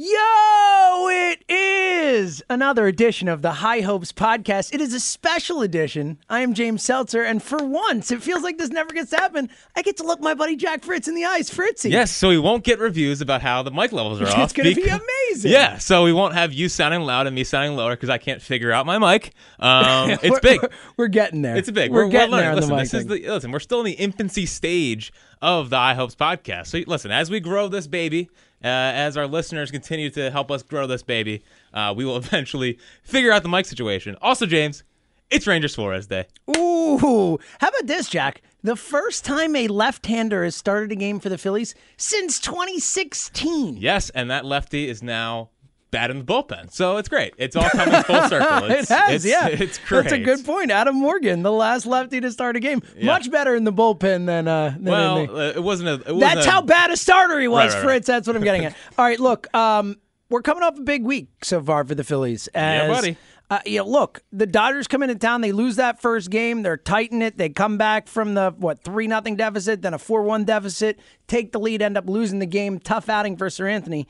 Yo, 0.00 1.08
it 1.08 1.42
is 1.48 2.40
another 2.48 2.86
edition 2.86 3.26
of 3.26 3.42
the 3.42 3.50
High 3.50 3.80
Hopes 3.80 4.12
podcast. 4.12 4.72
It 4.72 4.80
is 4.80 4.94
a 4.94 5.00
special 5.00 5.60
edition. 5.60 6.18
I 6.30 6.38
am 6.42 6.54
James 6.54 6.84
Seltzer, 6.84 7.24
and 7.24 7.42
for 7.42 7.58
once, 7.64 8.12
it 8.12 8.22
feels 8.22 8.44
like 8.44 8.58
this 8.58 8.70
never 8.70 8.92
gets 8.92 9.10
to 9.10 9.16
happen. 9.16 9.50
I 9.74 9.82
get 9.82 9.96
to 9.96 10.04
look 10.04 10.20
my 10.20 10.34
buddy 10.34 10.54
Jack 10.54 10.84
Fritz 10.84 11.08
in 11.08 11.16
the 11.16 11.24
eyes. 11.24 11.50
Fritzy. 11.50 11.90
Yes, 11.90 12.12
so 12.12 12.28
we 12.28 12.38
won't 12.38 12.62
get 12.62 12.78
reviews 12.78 13.20
about 13.20 13.42
how 13.42 13.64
the 13.64 13.72
mic 13.72 13.90
levels 13.90 14.20
are 14.20 14.26
off. 14.28 14.38
It's 14.38 14.52
going 14.52 14.72
to 14.72 14.80
be 14.80 14.86
amazing. 14.86 15.50
Yeah, 15.50 15.78
so 15.78 16.04
we 16.04 16.12
won't 16.12 16.34
have 16.34 16.52
you 16.52 16.68
sounding 16.68 17.00
loud 17.00 17.26
and 17.26 17.34
me 17.34 17.42
sounding 17.42 17.76
lower 17.76 17.96
because 17.96 18.08
I 18.08 18.18
can't 18.18 18.40
figure 18.40 18.70
out 18.70 18.86
my 18.86 18.98
mic. 18.98 19.32
Um, 19.58 20.10
it's 20.22 20.38
big. 20.38 20.60
We're, 20.96 21.08
getting 21.08 21.42
there. 21.42 21.56
It's 21.56 21.72
big. 21.72 21.90
We're, 21.90 22.04
We're, 22.04 22.10
getting 22.12 22.36
we're 22.36 22.42
there 22.42 22.54
the 22.54 22.60
Listen, 22.60 22.76
mic 22.76 22.84
this 22.84 22.94
is 22.94 23.06
the 23.06 23.28
listen. 23.28 23.50
We're 23.50 23.58
still 23.58 23.80
in 23.80 23.86
the 23.86 23.92
infancy 23.94 24.46
stage 24.46 25.12
of 25.42 25.70
the 25.70 25.76
High 25.76 25.94
Hopes 25.94 26.14
podcast. 26.14 26.68
So 26.68 26.78
listen, 26.86 27.10
as 27.10 27.32
we 27.32 27.40
grow 27.40 27.66
this 27.66 27.88
baby, 27.88 28.30
as 28.62 29.16
our 29.16 29.26
listeners 29.26 29.70
continue 29.70 30.10
to 30.10 30.30
help 30.30 30.50
us 30.50 30.62
grow 30.62 30.86
this 30.86 31.02
baby, 31.02 31.42
uh, 31.72 31.94
we 31.96 32.04
will 32.04 32.16
eventually 32.24 32.78
figure 33.02 33.32
out 33.32 33.42
the 33.42 33.48
mic 33.48 33.66
situation. 33.66 34.16
Also, 34.20 34.46
James, 34.46 34.84
it's 35.30 35.46
Ranger 35.46 35.68
Suarez 35.68 36.06
Day. 36.06 36.26
Ooh, 36.56 37.38
how 37.60 37.68
about 37.68 37.86
this, 37.86 38.08
Jack? 38.08 38.42
The 38.62 38.76
first 38.76 39.24
time 39.24 39.54
a 39.54 39.68
left-hander 39.68 40.42
has 40.42 40.56
started 40.56 40.90
a 40.90 40.96
game 40.96 41.20
for 41.20 41.28
the 41.28 41.38
Phillies 41.38 41.74
since 41.96 42.40
2016. 42.40 43.76
Yes, 43.76 44.10
and 44.10 44.30
that 44.30 44.44
lefty 44.44 44.88
is 44.88 45.02
now 45.02 45.50
bad 45.90 46.10
in 46.10 46.18
the 46.18 46.24
bullpen. 46.24 46.70
So 46.72 46.96
it's 46.98 47.08
great. 47.08 47.34
It's 47.38 47.56
all 47.56 47.68
coming 47.70 48.02
full 48.02 48.22
circle. 48.28 48.70
It's, 48.70 48.90
it 48.90 48.94
has, 48.94 49.14
it's, 49.14 49.24
yeah. 49.24 49.46
It's 49.68 49.78
great. 49.78 50.02
That's 50.04 50.12
a 50.14 50.18
good 50.18 50.44
point. 50.44 50.70
Adam 50.70 50.96
Morgan, 50.96 51.42
the 51.42 51.52
last 51.52 51.86
lefty 51.86 52.20
to 52.20 52.30
start 52.30 52.56
a 52.56 52.60
game, 52.60 52.82
much 53.02 53.30
better 53.30 53.54
in 53.54 53.64
the 53.64 53.72
bullpen 53.72 54.26
than 54.26 54.48
uh. 54.48 54.70
Than 54.70 54.84
Well, 54.84 55.26
the, 55.26 55.32
uh, 55.34 55.52
it 55.56 55.62
wasn't 55.62 55.88
a. 55.88 55.92
It 55.94 56.14
wasn't 56.14 56.20
That's 56.20 56.46
a- 56.46 56.50
how 56.50 56.62
bad 56.62 56.90
a 56.90 56.96
starter 56.96 57.38
he 57.40 57.48
was, 57.48 57.58
Right, 57.58 57.68
right, 57.68 57.74
right. 57.74 57.84
Fritz. 57.84 58.06
That's 58.06 58.26
what 58.26 58.36
I'm 58.36 58.42
getting 58.44 58.64
at. 58.64 58.76
All 58.98 59.04
right, 59.04 59.18
look, 59.20 59.52
um, 59.54 59.96
we're 60.30 60.42
coming 60.42 60.62
off 60.62 60.78
a 60.78 60.82
big 60.82 61.04
week 61.04 61.28
so 61.42 61.62
far 61.62 61.84
for 61.84 61.94
the 61.94 62.04
Phillies. 62.04 62.48
As, 62.54 62.88
buddy. 62.88 63.16
Uh, 63.50 63.60
you 63.64 63.78
know, 63.78 63.86
look, 63.86 64.20
the 64.30 64.46
Dodgers 64.46 64.86
come 64.86 65.02
into 65.02 65.14
town. 65.14 65.40
They 65.40 65.52
lose 65.52 65.76
that 65.76 66.02
first 66.02 66.28
game. 66.28 66.62
They're 66.62 66.76
tighten 66.76 67.22
it. 67.22 67.38
They 67.38 67.48
come 67.48 67.78
back 67.78 68.06
from 68.06 68.34
the 68.34 68.54
what 68.58 68.84
three 68.84 69.06
nothing 69.06 69.36
deficit, 69.36 69.80
then 69.80 69.94
a 69.94 69.98
four 69.98 70.22
one 70.22 70.44
deficit, 70.44 70.98
take 71.28 71.52
the 71.52 71.58
lead, 71.58 71.80
end 71.80 71.96
up 71.96 72.10
losing 72.10 72.40
the 72.40 72.46
game. 72.46 72.78
Tough 72.78 73.08
outing 73.08 73.38
for 73.38 73.48
Seranthony. 73.48 74.04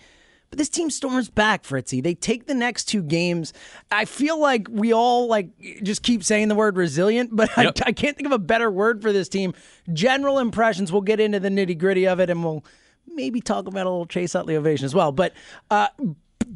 But 0.50 0.58
this 0.58 0.68
team 0.70 0.88
storms 0.90 1.28
back, 1.28 1.62
Fritzy. 1.64 2.00
They 2.02 2.14
take 2.14 2.46
the 2.46 2.54
next 2.54 2.84
two 2.84 3.02
games. 3.02 3.52
I 3.92 4.06
feel 4.06 4.40
like 4.40 4.66
we 4.70 4.92
all 4.94 5.26
like 5.28 5.48
just 5.82 6.02
keep 6.02 6.24
saying 6.24 6.48
the 6.48 6.54
word 6.54 6.76
resilient, 6.76 7.30
but 7.36 7.50
Yep. 7.56 7.78
I, 7.84 7.88
I 7.88 7.92
can't 7.92 8.16
think 8.16 8.26
of 8.26 8.32
a 8.32 8.38
better 8.38 8.70
word 8.70 9.02
for 9.02 9.12
this 9.12 9.28
team. 9.28 9.52
General 9.92 10.38
impressions. 10.38 10.90
We'll 10.90 11.02
get 11.02 11.20
into 11.20 11.38
the 11.38 11.50
nitty 11.50 11.76
gritty 11.78 12.06
of 12.06 12.18
it, 12.20 12.30
and 12.30 12.42
we'll 12.42 12.64
maybe 13.06 13.40
talk 13.40 13.66
about 13.66 13.86
a 13.86 13.90
little 13.90 14.06
Chase 14.06 14.34
Utley 14.34 14.56
ovation 14.56 14.86
as 14.86 14.94
well. 14.94 15.12
But 15.12 15.34
uh, 15.70 15.88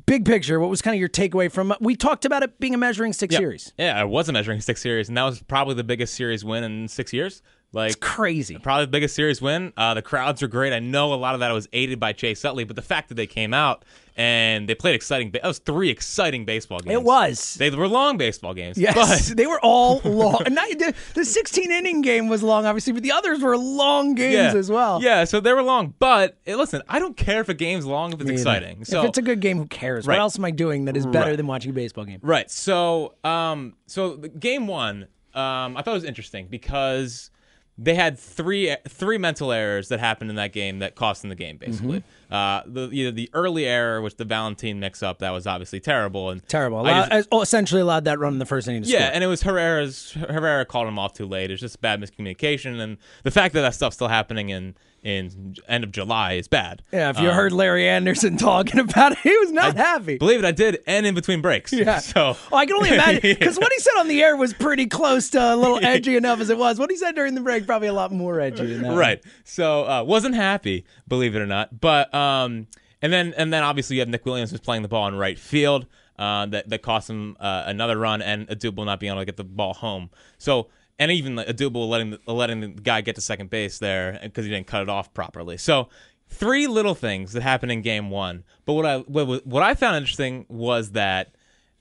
big 0.06 0.24
picture, 0.24 0.58
what 0.58 0.70
was 0.70 0.80
kind 0.80 0.94
of 0.94 1.00
your 1.00 1.08
takeaway 1.10 1.50
from? 1.52 1.74
We 1.80 1.94
talked 1.96 2.24
about 2.24 2.42
it 2.42 2.58
being 2.60 2.74
a 2.74 2.78
measuring 2.78 3.12
stick 3.12 3.30
Yep. 3.32 3.38
series. 3.40 3.72
Yeah, 3.76 4.00
it 4.00 4.08
was 4.08 4.28
a 4.28 4.32
measuring 4.32 4.60
stick 4.62 4.78
series, 4.78 5.08
and 5.08 5.16
that 5.18 5.24
was 5.24 5.42
probably 5.42 5.74
the 5.74 5.84
biggest 5.84 6.14
series 6.14 6.44
win 6.44 6.64
in 6.64 6.88
six 6.88 7.12
years. 7.12 7.42
Like 7.72 8.00
Crazy. 8.00 8.58
probably 8.58 8.84
the 8.84 8.90
biggest 8.90 9.14
series 9.14 9.40
win. 9.40 9.72
Uh, 9.76 9.94
the 9.94 10.02
crowds 10.02 10.42
were 10.42 10.48
great. 10.48 10.72
I 10.74 10.78
know 10.78 11.14
a 11.14 11.16
lot 11.16 11.32
of 11.34 11.40
that 11.40 11.50
was 11.52 11.68
aided 11.72 11.98
by 11.98 12.12
Chase 12.12 12.44
Utley, 12.44 12.64
but 12.64 12.76
the 12.76 12.82
fact 12.82 13.08
that 13.08 13.14
they 13.14 13.26
came 13.26 13.54
out 13.54 13.84
and 14.14 14.68
they 14.68 14.74
played 14.74 14.94
exciting, 14.94 15.30
that 15.30 15.42
was 15.42 15.58
three 15.58 15.88
exciting 15.88 16.44
baseball 16.44 16.80
games. 16.80 16.92
It 16.92 17.02
was. 17.02 17.54
They 17.54 17.70
were 17.70 17.88
long 17.88 18.18
baseball 18.18 18.52
games. 18.52 18.76
Yes, 18.76 18.94
but 19.28 19.36
they 19.38 19.46
were 19.46 19.58
all 19.62 20.02
long. 20.04 20.42
Not, 20.50 20.68
the, 20.78 20.94
the 21.14 21.24
16 21.24 21.70
inning 21.70 22.02
game 22.02 22.28
was 22.28 22.42
long, 22.42 22.66
obviously, 22.66 22.92
but 22.92 23.02
the 23.02 23.12
others 23.12 23.40
were 23.40 23.56
long 23.56 24.14
games 24.14 24.34
yeah, 24.34 24.54
as 24.54 24.70
well. 24.70 25.02
Yeah, 25.02 25.24
so 25.24 25.40
they 25.40 25.54
were 25.54 25.62
long. 25.62 25.94
But 25.98 26.36
eh, 26.46 26.54
listen, 26.54 26.82
I 26.90 26.98
don't 26.98 27.16
care 27.16 27.40
if 27.40 27.48
a 27.48 27.54
game's 27.54 27.86
long 27.86 28.12
if 28.12 28.20
it's 28.20 28.28
exciting. 28.30 28.84
So 28.84 29.00
if 29.00 29.08
it's 29.08 29.18
a 29.18 29.22
good 29.22 29.40
game, 29.40 29.56
who 29.56 29.66
cares? 29.66 30.06
What 30.06 30.18
else 30.18 30.38
am 30.38 30.44
I 30.44 30.50
doing 30.50 30.84
that 30.84 30.96
is 30.96 31.06
better 31.06 31.30
Right. 31.30 31.36
than 31.38 31.46
watching 31.46 31.70
a 31.70 31.74
baseball 31.74 32.04
game? 32.04 32.18
Right. 32.22 32.50
So, 32.50 33.14
um, 33.24 33.76
so 33.86 34.16
game 34.18 34.66
one, 34.66 35.04
um, 35.34 35.76
I 35.76 35.82
thought 35.82 35.92
it 35.92 35.94
was 35.94 36.04
interesting 36.04 36.48
because 36.48 37.30
they 37.78 37.94
had 37.94 38.18
three 38.18 38.76
three 38.88 39.18
mental 39.18 39.50
errors 39.50 39.88
that 39.88 39.98
happened 39.98 40.30
in 40.30 40.36
that 40.36 40.52
game 40.52 40.80
that 40.80 40.94
cost 40.94 41.22
them 41.22 41.30
the 41.30 41.34
game. 41.34 41.56
Basically, 41.56 42.00
Mm-hmm. 42.30 42.34
uh, 42.34 42.62
the 42.66 42.94
you 42.94 43.06
know, 43.06 43.10
the 43.10 43.30
early 43.32 43.64
error, 43.66 44.00
which 44.02 44.16
the 44.16 44.24
Valentín 44.26 44.76
mix 44.76 45.02
up, 45.02 45.20
that 45.20 45.30
was 45.30 45.46
obviously 45.46 45.80
terrible 45.80 46.30
and 46.30 46.46
Terrible. 46.48 46.78
I 46.78 46.80
Allow- 46.90 47.08
just- 47.08 47.28
oh, 47.32 47.40
essentially 47.40 47.80
allowed 47.80 48.04
that 48.04 48.18
run 48.18 48.34
in 48.34 48.38
the 48.38 48.46
first 48.46 48.68
inning 48.68 48.82
to 48.82 48.88
yeah, 48.88 48.98
score. 49.06 49.14
and 49.14 49.24
it 49.24 49.26
was 49.26 49.42
Herrera's 49.42 50.12
Herrera 50.12 50.64
called 50.66 50.86
him 50.86 50.98
off 50.98 51.14
too 51.14 51.26
late. 51.26 51.50
It's 51.50 51.60
just 51.62 51.80
bad 51.80 52.00
miscommunication, 52.00 52.78
and 52.78 52.98
the 53.22 53.30
fact 53.30 53.54
that 53.54 53.62
that 53.62 53.74
stuff's 53.74 53.96
still 53.96 54.08
happening 54.08 54.50
in 54.50 54.74
in 55.02 55.54
end 55.68 55.82
of 55.84 55.90
July 55.92 56.34
is 56.34 56.46
bad. 56.48 56.82
Yeah, 56.92 57.10
if 57.10 57.18
you 57.18 57.28
Um, 57.28 57.34
heard 57.34 57.52
Larry 57.52 57.88
Andersen 57.88 58.36
talking 58.38 58.78
about 58.80 59.12
it, 59.12 59.18
he 59.18 59.36
was 59.38 59.50
not 59.50 59.76
happy. 59.76 60.16
Believe 60.18 60.38
it, 60.38 60.44
I 60.44 60.52
did, 60.52 60.78
and 60.86 61.04
in 61.06 61.14
between 61.14 61.40
breaks. 61.42 61.72
Yeah. 61.72 61.98
So 62.12 62.36
Oh, 62.52 62.56
I 62.56 62.66
can 62.66 62.76
only 62.76 62.90
imagine 62.90 63.20
because 63.38 63.58
what 63.58 63.72
he 63.72 63.78
said 63.80 63.94
on 63.98 64.08
the 64.08 64.22
air 64.22 64.36
was 64.36 64.54
pretty 64.54 64.86
close 64.86 65.30
to 65.30 65.54
a 65.54 65.56
little 65.56 65.84
edgy 65.84 66.16
enough 66.16 66.40
as 66.40 66.50
it 66.50 66.58
was. 66.58 66.78
What 66.78 66.90
he 66.90 66.96
said 66.96 67.14
during 67.14 67.34
the 67.34 67.40
break 67.40 67.66
probably 67.66 67.88
a 67.88 67.92
lot 67.92 68.12
more 68.12 68.40
edgy 68.40 68.66
than 68.66 68.82
that. 68.82 68.96
right. 68.96 69.22
So 69.44 69.84
uh, 69.88 70.02
wasn't 70.04 70.34
happy, 70.36 70.84
believe 71.08 71.34
it 71.34 71.40
or 71.40 71.46
not. 71.46 71.80
But 71.80 72.12
um, 72.14 72.66
and 73.00 73.12
then 73.12 73.34
and 73.36 73.52
then 73.52 73.62
obviously 73.64 73.96
you 73.96 74.00
have 74.02 74.08
Nick 74.08 74.24
Williams 74.24 74.50
who's 74.52 74.60
playing 74.60 74.82
the 74.82 74.88
ball 74.88 75.08
in 75.08 75.16
right 75.16 75.38
field. 75.38 75.86
Uh, 76.18 76.46
that 76.46 76.68
that 76.68 76.82
cost 76.82 77.08
him 77.10 77.36
uh, 77.40 77.64
another 77.66 77.98
run, 77.98 78.22
and 78.22 78.46
Odubel 78.48 78.84
not 78.84 79.00
being 79.00 79.10
able 79.10 79.22
to 79.22 79.24
get 79.24 79.36
the 79.38 79.42
ball 79.44 79.72
home. 79.74 80.10
So 80.38 80.68
and 81.02 81.10
even 81.10 81.34
like, 81.34 81.48
Odubel 81.48 81.88
letting 81.88 82.16
letting 82.26 82.60
the 82.60 82.68
guy 82.68 83.00
get 83.00 83.16
to 83.16 83.20
second 83.20 83.50
base 83.50 83.78
there 83.78 84.20
because 84.22 84.44
he 84.44 84.50
didn't 84.52 84.68
cut 84.68 84.82
it 84.82 84.88
off 84.88 85.12
properly. 85.12 85.56
So 85.56 85.88
three 86.28 86.68
little 86.68 86.94
things 86.94 87.32
that 87.32 87.42
happened 87.42 87.72
in 87.72 87.82
game 87.82 88.08
one. 88.08 88.44
But 88.64 88.74
what 88.74 88.86
I 88.86 88.98
what, 88.98 89.44
what 89.44 89.62
I 89.64 89.74
found 89.74 89.96
interesting 89.96 90.46
was 90.48 90.92
that 90.92 91.34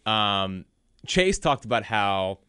um, 0.07 0.65
Chase 1.05 1.37
talked 1.37 1.65
about 1.65 1.83
how 1.83 2.39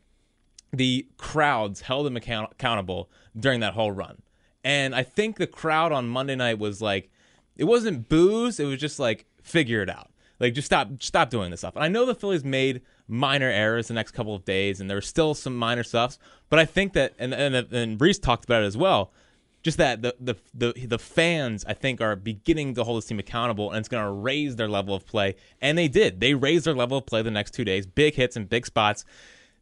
the 0.72 1.06
crowds 1.18 1.82
held 1.82 2.06
him 2.06 2.16
account- 2.16 2.52
accountable 2.52 3.10
during 3.38 3.60
that 3.60 3.74
whole 3.74 3.92
run. 3.92 4.22
And 4.64 4.94
I 4.94 5.02
think 5.02 5.36
the 5.36 5.46
crowd 5.46 5.92
on 5.92 6.08
Monday 6.08 6.36
night 6.36 6.58
was 6.58 6.80
like, 6.80 7.10
it 7.56 7.64
wasn't 7.64 8.08
booze, 8.08 8.58
it 8.58 8.64
was 8.64 8.80
just 8.80 8.98
like, 8.98 9.26
figure 9.42 9.82
it 9.82 9.90
out. 9.90 10.10
Like, 10.40 10.54
just 10.54 10.66
stop, 10.66 10.88
stop 11.00 11.28
doing 11.28 11.50
this 11.50 11.60
stuff. 11.60 11.74
And 11.74 11.84
I 11.84 11.88
know 11.88 12.06
the 12.06 12.14
Phillies 12.14 12.44
made 12.44 12.80
minor 13.12 13.48
errors 13.48 13.88
the 13.88 13.94
next 13.94 14.12
couple 14.12 14.34
of 14.34 14.44
days, 14.44 14.80
and 14.80 14.88
there 14.88 14.96
were 14.96 15.02
still 15.02 15.34
some 15.34 15.56
minor 15.56 15.82
stuffs. 15.82 16.18
But 16.48 16.58
I 16.58 16.64
think 16.64 16.92
that, 16.94 17.14
and 17.18 17.32
and, 17.32 17.54
and 17.54 18.00
Rhys 18.00 18.18
talked 18.18 18.44
about 18.44 18.62
it 18.62 18.66
as 18.66 18.76
well. 18.76 19.12
Just 19.62 19.78
that 19.78 20.02
the, 20.02 20.14
the 20.18 20.34
the 20.54 20.86
the 20.86 20.98
fans, 20.98 21.64
I 21.66 21.74
think, 21.74 22.00
are 22.00 22.16
beginning 22.16 22.74
to 22.74 22.84
hold 22.84 22.98
this 22.98 23.06
team 23.06 23.18
accountable, 23.18 23.70
and 23.70 23.78
it's 23.78 23.88
going 23.88 24.04
to 24.04 24.10
raise 24.10 24.56
their 24.56 24.68
level 24.68 24.94
of 24.94 25.06
play. 25.06 25.36
And 25.60 25.78
they 25.78 25.88
did. 25.88 26.20
They 26.20 26.34
raised 26.34 26.64
their 26.64 26.74
level 26.74 26.98
of 26.98 27.06
play 27.06 27.22
the 27.22 27.30
next 27.30 27.52
two 27.52 27.64
days. 27.64 27.86
Big 27.86 28.14
hits 28.14 28.36
and 28.36 28.48
big 28.48 28.66
spots 28.66 29.04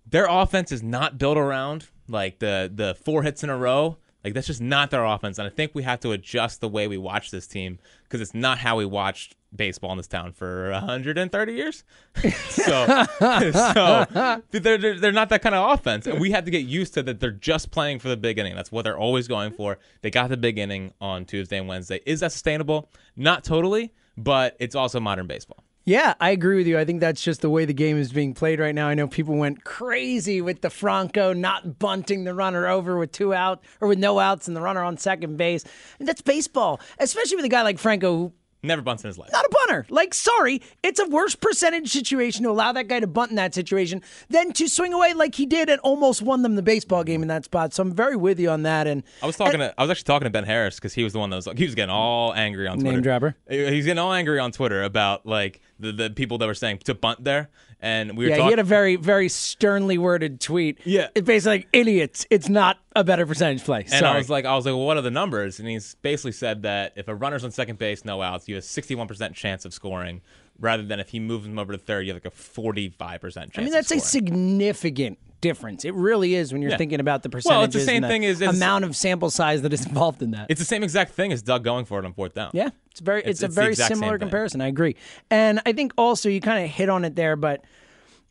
their 0.07 0.27
offense 0.29 0.73
is 0.73 0.83
not 0.83 1.19
built 1.19 1.39
around 1.39 1.89
like 2.09 2.39
the 2.39 2.71
the 2.73 2.95
four 2.95 3.23
hits 3.23 3.43
in 3.45 3.51
a 3.51 3.57
row. 3.57 3.97
Like 4.25 4.35
that's 4.35 4.49
just 4.49 4.61
not 4.61 4.91
their 4.91 5.05
offense, 5.05 5.39
and 5.39 5.47
I 5.47 5.51
think 5.51 5.73
we 5.75 5.83
have 5.85 6.01
to 6.01 6.13
adjust 6.13 6.61
the 6.61 6.69
way 6.69 6.87
we 6.87 6.99
watch 6.99 7.31
this 7.31 7.47
team 7.47 7.79
because 8.05 8.21
it's 8.21 8.35
not 8.35 8.59
how 8.59 8.77
we 8.77 8.85
watched 8.85 9.35
baseball 9.55 9.91
in 9.93 9.97
this 9.97 10.07
town 10.07 10.33
for 10.33 10.71
130 10.71 11.53
years. 11.53 11.85
so, 12.49 13.05
so 13.19 14.43
they're, 14.51 14.99
they're 14.99 15.13
not 15.13 15.29
that 15.29 15.43
kind 15.43 15.55
of 15.55 15.73
offense, 15.73 16.07
and 16.07 16.21
we 16.21 16.31
have 16.31 16.45
to 16.45 16.51
get 16.51 16.65
used 16.65 16.95
to 16.95 17.03
that. 17.03 17.21
They're 17.21 17.31
just 17.31 17.71
playing 17.71 17.99
for 17.99 18.09
the 18.09 18.17
big 18.17 18.39
inning. 18.39 18.55
That's 18.55 18.73
what 18.73 18.83
they're 18.83 18.99
always 18.99 19.29
going 19.29 19.53
for. 19.53 19.79
They 20.03 20.11
got 20.11 20.31
the 20.31 20.37
big 20.37 20.59
inning 20.59 20.93
on 21.01 21.25
Tuesday 21.25 21.59
and 21.59 21.69
Wednesday. 21.69 22.01
Is 22.07 22.21
that 22.21 22.33
sustainable? 22.33 22.89
Not 23.17 23.45
totally, 23.45 23.93
but 24.17 24.57
it's 24.61 24.75
also 24.75 25.01
modern 25.01 25.27
baseball. 25.27 25.65
Yeah, 25.87 26.15
I 26.21 26.31
agree 26.31 26.57
with 26.57 26.67
you. 26.67 26.79
I 26.79 26.85
think 26.85 27.01
that's 27.01 27.23
just 27.23 27.41
the 27.41 27.49
way 27.49 27.65
the 27.65 27.73
game 27.73 27.97
is 27.97 28.13
being 28.13 28.35
played 28.35 28.61
right 28.61 28.75
now. 28.75 28.87
I 28.87 28.95
know 28.95 29.09
people 29.09 29.35
went 29.37 29.65
crazy 29.65 30.43
with 30.43 30.61
the 30.61 30.69
Franco 30.69 31.33
not 31.33 31.79
bunting 31.79 32.25
the 32.25 32.35
runner 32.35 32.69
over 32.69 32.99
with 32.99 33.13
two 33.13 33.33
out 33.33 33.65
or 33.81 33.89
with 33.89 33.99
no 33.99 34.19
outs 34.19 34.47
and 34.47 34.55
the 34.57 34.61
runner 34.61 34.85
on 34.85 34.99
second 34.99 35.39
base. 35.39 35.65
And 35.99 36.07
that's 36.07 36.21
baseball, 36.21 36.81
especially 36.99 37.37
with 37.37 37.47
a 37.47 37.49
guy 37.49 37.63
like 37.63 37.79
Franco 37.79 38.15
who 38.15 38.33
Never 38.63 38.83
bunts 38.83 39.03
in 39.05 39.09
his 39.09 39.17
life. 39.17 39.31
not 39.33 39.45
a 39.45 39.49
bunter. 39.67 39.87
Like, 39.89 40.13
sorry, 40.13 40.61
it's 40.83 41.01
a 41.01 41.07
worse 41.09 41.35
percentage 41.35 41.91
situation 41.91 42.43
to 42.45 42.51
allow 42.51 42.73
that 42.73 42.89
guy 42.89 43.01
to 43.01 43.07
bunt 43.07 43.31
in 43.31 43.37
that 43.37 43.55
situation 43.55 44.03
than 44.29 44.53
to 44.53 44.69
swing 44.69 44.93
away 44.93 45.15
like 45.15 45.35
he 45.35 45.47
did 45.47 45.71
and 45.71 45.81
almost 45.81 46.21
won 46.21 46.43
them 46.43 46.57
the 46.57 46.63
baseball 46.63 47.03
game 47.03 47.23
in 47.23 47.29
that 47.29 47.45
spot. 47.45 47.73
So 47.73 47.83
I'm 47.83 47.95
very 47.95 48.17
with 48.17 48.39
you 48.39 48.51
on 48.51 48.63
that. 48.65 48.87
And 48.87 49.03
I 49.23 49.27
was 49.27 49.37
talking 49.37 49.61
to 49.61 49.75
I 49.79 49.83
was 49.83 49.91
actually 49.91 50.05
talking 50.05 50.27
to 50.27 50.31
Ben 50.31 50.45
Harris 50.45 50.77
because 50.77 50.93
he 50.93 51.05
was 51.05 51.13
the 51.15 51.19
one 51.19 51.31
that 51.31 51.37
was 51.37 51.47
like 51.47 51.59
he 51.59 51.65
was 51.65 51.75
getting 51.75 51.91
all 51.91 52.35
angry 52.35 52.67
on 52.69 52.79
Twitter. 52.79 52.93
Name 52.93 53.03
dropper. 53.03 53.37
He's 53.49 53.87
getting 53.87 53.99
all 53.99 54.13
angry 54.13 54.39
on 54.39 54.53
Twitter 54.53 54.83
about 54.83 55.25
like 55.25 55.61
the, 55.79 55.93
the 55.93 56.11
people 56.11 56.37
that 56.39 56.47
were 56.47 56.55
saying 56.55 56.79
to 56.85 56.95
bunt 56.95 57.25
there, 57.25 57.49
and 57.81 58.17
we 58.17 58.27
were 58.27 58.31
yeah, 58.37 58.45
he 58.45 58.51
had 58.51 58.59
a 58.59 58.65
very, 58.65 58.97
very 58.97 59.29
sternly 59.29 59.99
worded 59.99 60.41
tweet. 60.41 60.79
Yeah. 60.85 61.09
It's 61.15 61.27
basically 61.27 61.59
like, 61.59 61.69
idiots, 61.73 62.27
it's 62.31 62.49
not 62.49 62.79
a 62.95 63.05
better 63.05 63.27
percentage 63.27 63.65
play. 63.65 63.81
and 63.81 63.91
Sorry. 63.91 64.15
I 64.15 64.19
was 64.19 64.29
like, 64.29 64.45
I 64.45 64.55
was 64.55 64.67
like, 64.67 64.75
well, 64.75 64.87
what 64.87 64.97
are 64.97 65.03
the 65.03 65.11
numbers? 65.11 65.59
And 65.59 65.69
he's 65.69 65.95
basically 65.97 66.33
said 66.33 66.63
that 66.63 66.93
if 66.97 67.09
a 67.09 67.15
runner's 67.15 67.45
on 67.45 67.51
second 67.51 67.79
base, 67.79 68.05
no 68.05 68.21
outs, 68.23 68.49
you 68.49 68.55
have 68.57 68.65
a 68.65 68.67
61% 68.67 69.35
chance 69.35 69.65
of 69.65 69.73
scoring, 69.73 70.21
rather 70.59 70.83
than 70.83 71.01
if 71.01 71.09
he 71.09 71.21
moves 71.21 71.47
him 71.47 71.59
over 71.59 71.73
to 71.73 71.79
third, 71.79 72.07
you 72.07 72.13
have 72.13 72.23
like 72.23 72.33
a 72.33 72.37
45% 72.37 72.99
chance. 73.33 73.51
I 73.57 73.63
mean, 73.63 73.73
that's 73.73 73.91
a 73.91 74.01
significant 74.01 75.19
difference. 75.41 75.85
It 75.85 75.95
really 75.95 76.35
is 76.35 76.53
when 76.53 76.63
you're 76.63 76.73
Yeah. 76.73 76.77
thinking 76.77 77.01
about 77.01 77.23
the 77.23 77.31
Well, 77.45 77.63
it's 77.65 77.75
the 77.75 77.81
same 77.81 78.05
and 78.05 78.11
thing 78.11 78.25
as- 78.25 78.41
as- 78.43 78.57
amount 78.57 78.85
of 78.85 78.95
sample 78.97 79.31
size 79.31 79.63
that 79.63 79.73
is 79.73 79.87
involved 79.91 80.23
in 80.23 80.31
that. 80.33 80.47
It's 80.49 80.61
the 80.61 80.67
same 80.67 80.83
exact 80.83 81.13
thing 81.13 81.33
as 81.33 81.43
Doug 81.43 81.65
going 81.65 81.85
for 81.85 81.99
it 81.99 82.05
on 82.05 82.13
fourth 82.13 82.35
down. 82.35 82.51
Yeah, 82.53 82.71
it's 82.91 83.01
very 83.01 83.21
it's, 83.21 83.41
It's- 83.41 83.43
a 83.43 83.47
it's 83.47 83.55
very 83.55 83.75
similar 83.75 84.19
comparison. 84.19 84.61
I 84.61 84.69
agree, 84.69 84.97
and 85.31 85.61
I 85.67 85.73
think 85.73 85.93
also 85.97 86.29
you 86.29 86.41
kind 86.41 86.65
of 86.65 86.71
hit 86.71 86.89
on 86.89 87.05
it 87.05 87.17
there. 87.17 87.37
But 87.37 87.65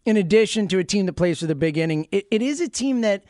in 0.05 0.17
addition 0.17 0.67
to 0.69 0.79
a 0.79 0.83
team 0.83 1.05
that 1.07 1.13
plays 1.13 1.39
for 1.39 1.45
the 1.47 1.55
big 1.55 1.77
inning, 1.77 2.07
it, 2.11 2.25
it 2.31 2.41
is 2.41 2.61
a 2.61 2.69
team 2.69 3.01
that, 3.01 3.23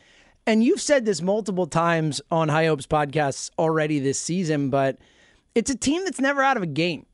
and 0.45 0.63
you've 0.63 0.81
said 0.81 1.05
this 1.05 1.21
multiple 1.21 1.65
times 1.67 2.21
on 2.31 2.47
High 2.49 2.67
Hopes 2.67 2.85
podcasts 2.87 3.49
already 3.57 3.99
this 3.99 4.19
season, 4.19 4.69
but 4.69 4.97
it's 5.55 5.69
a 5.71 5.75
team 5.75 6.03
that's 6.05 6.19
never 6.21 6.41
out 6.41 6.57
of 6.57 6.63
a 6.63 6.67
game. 6.67 7.05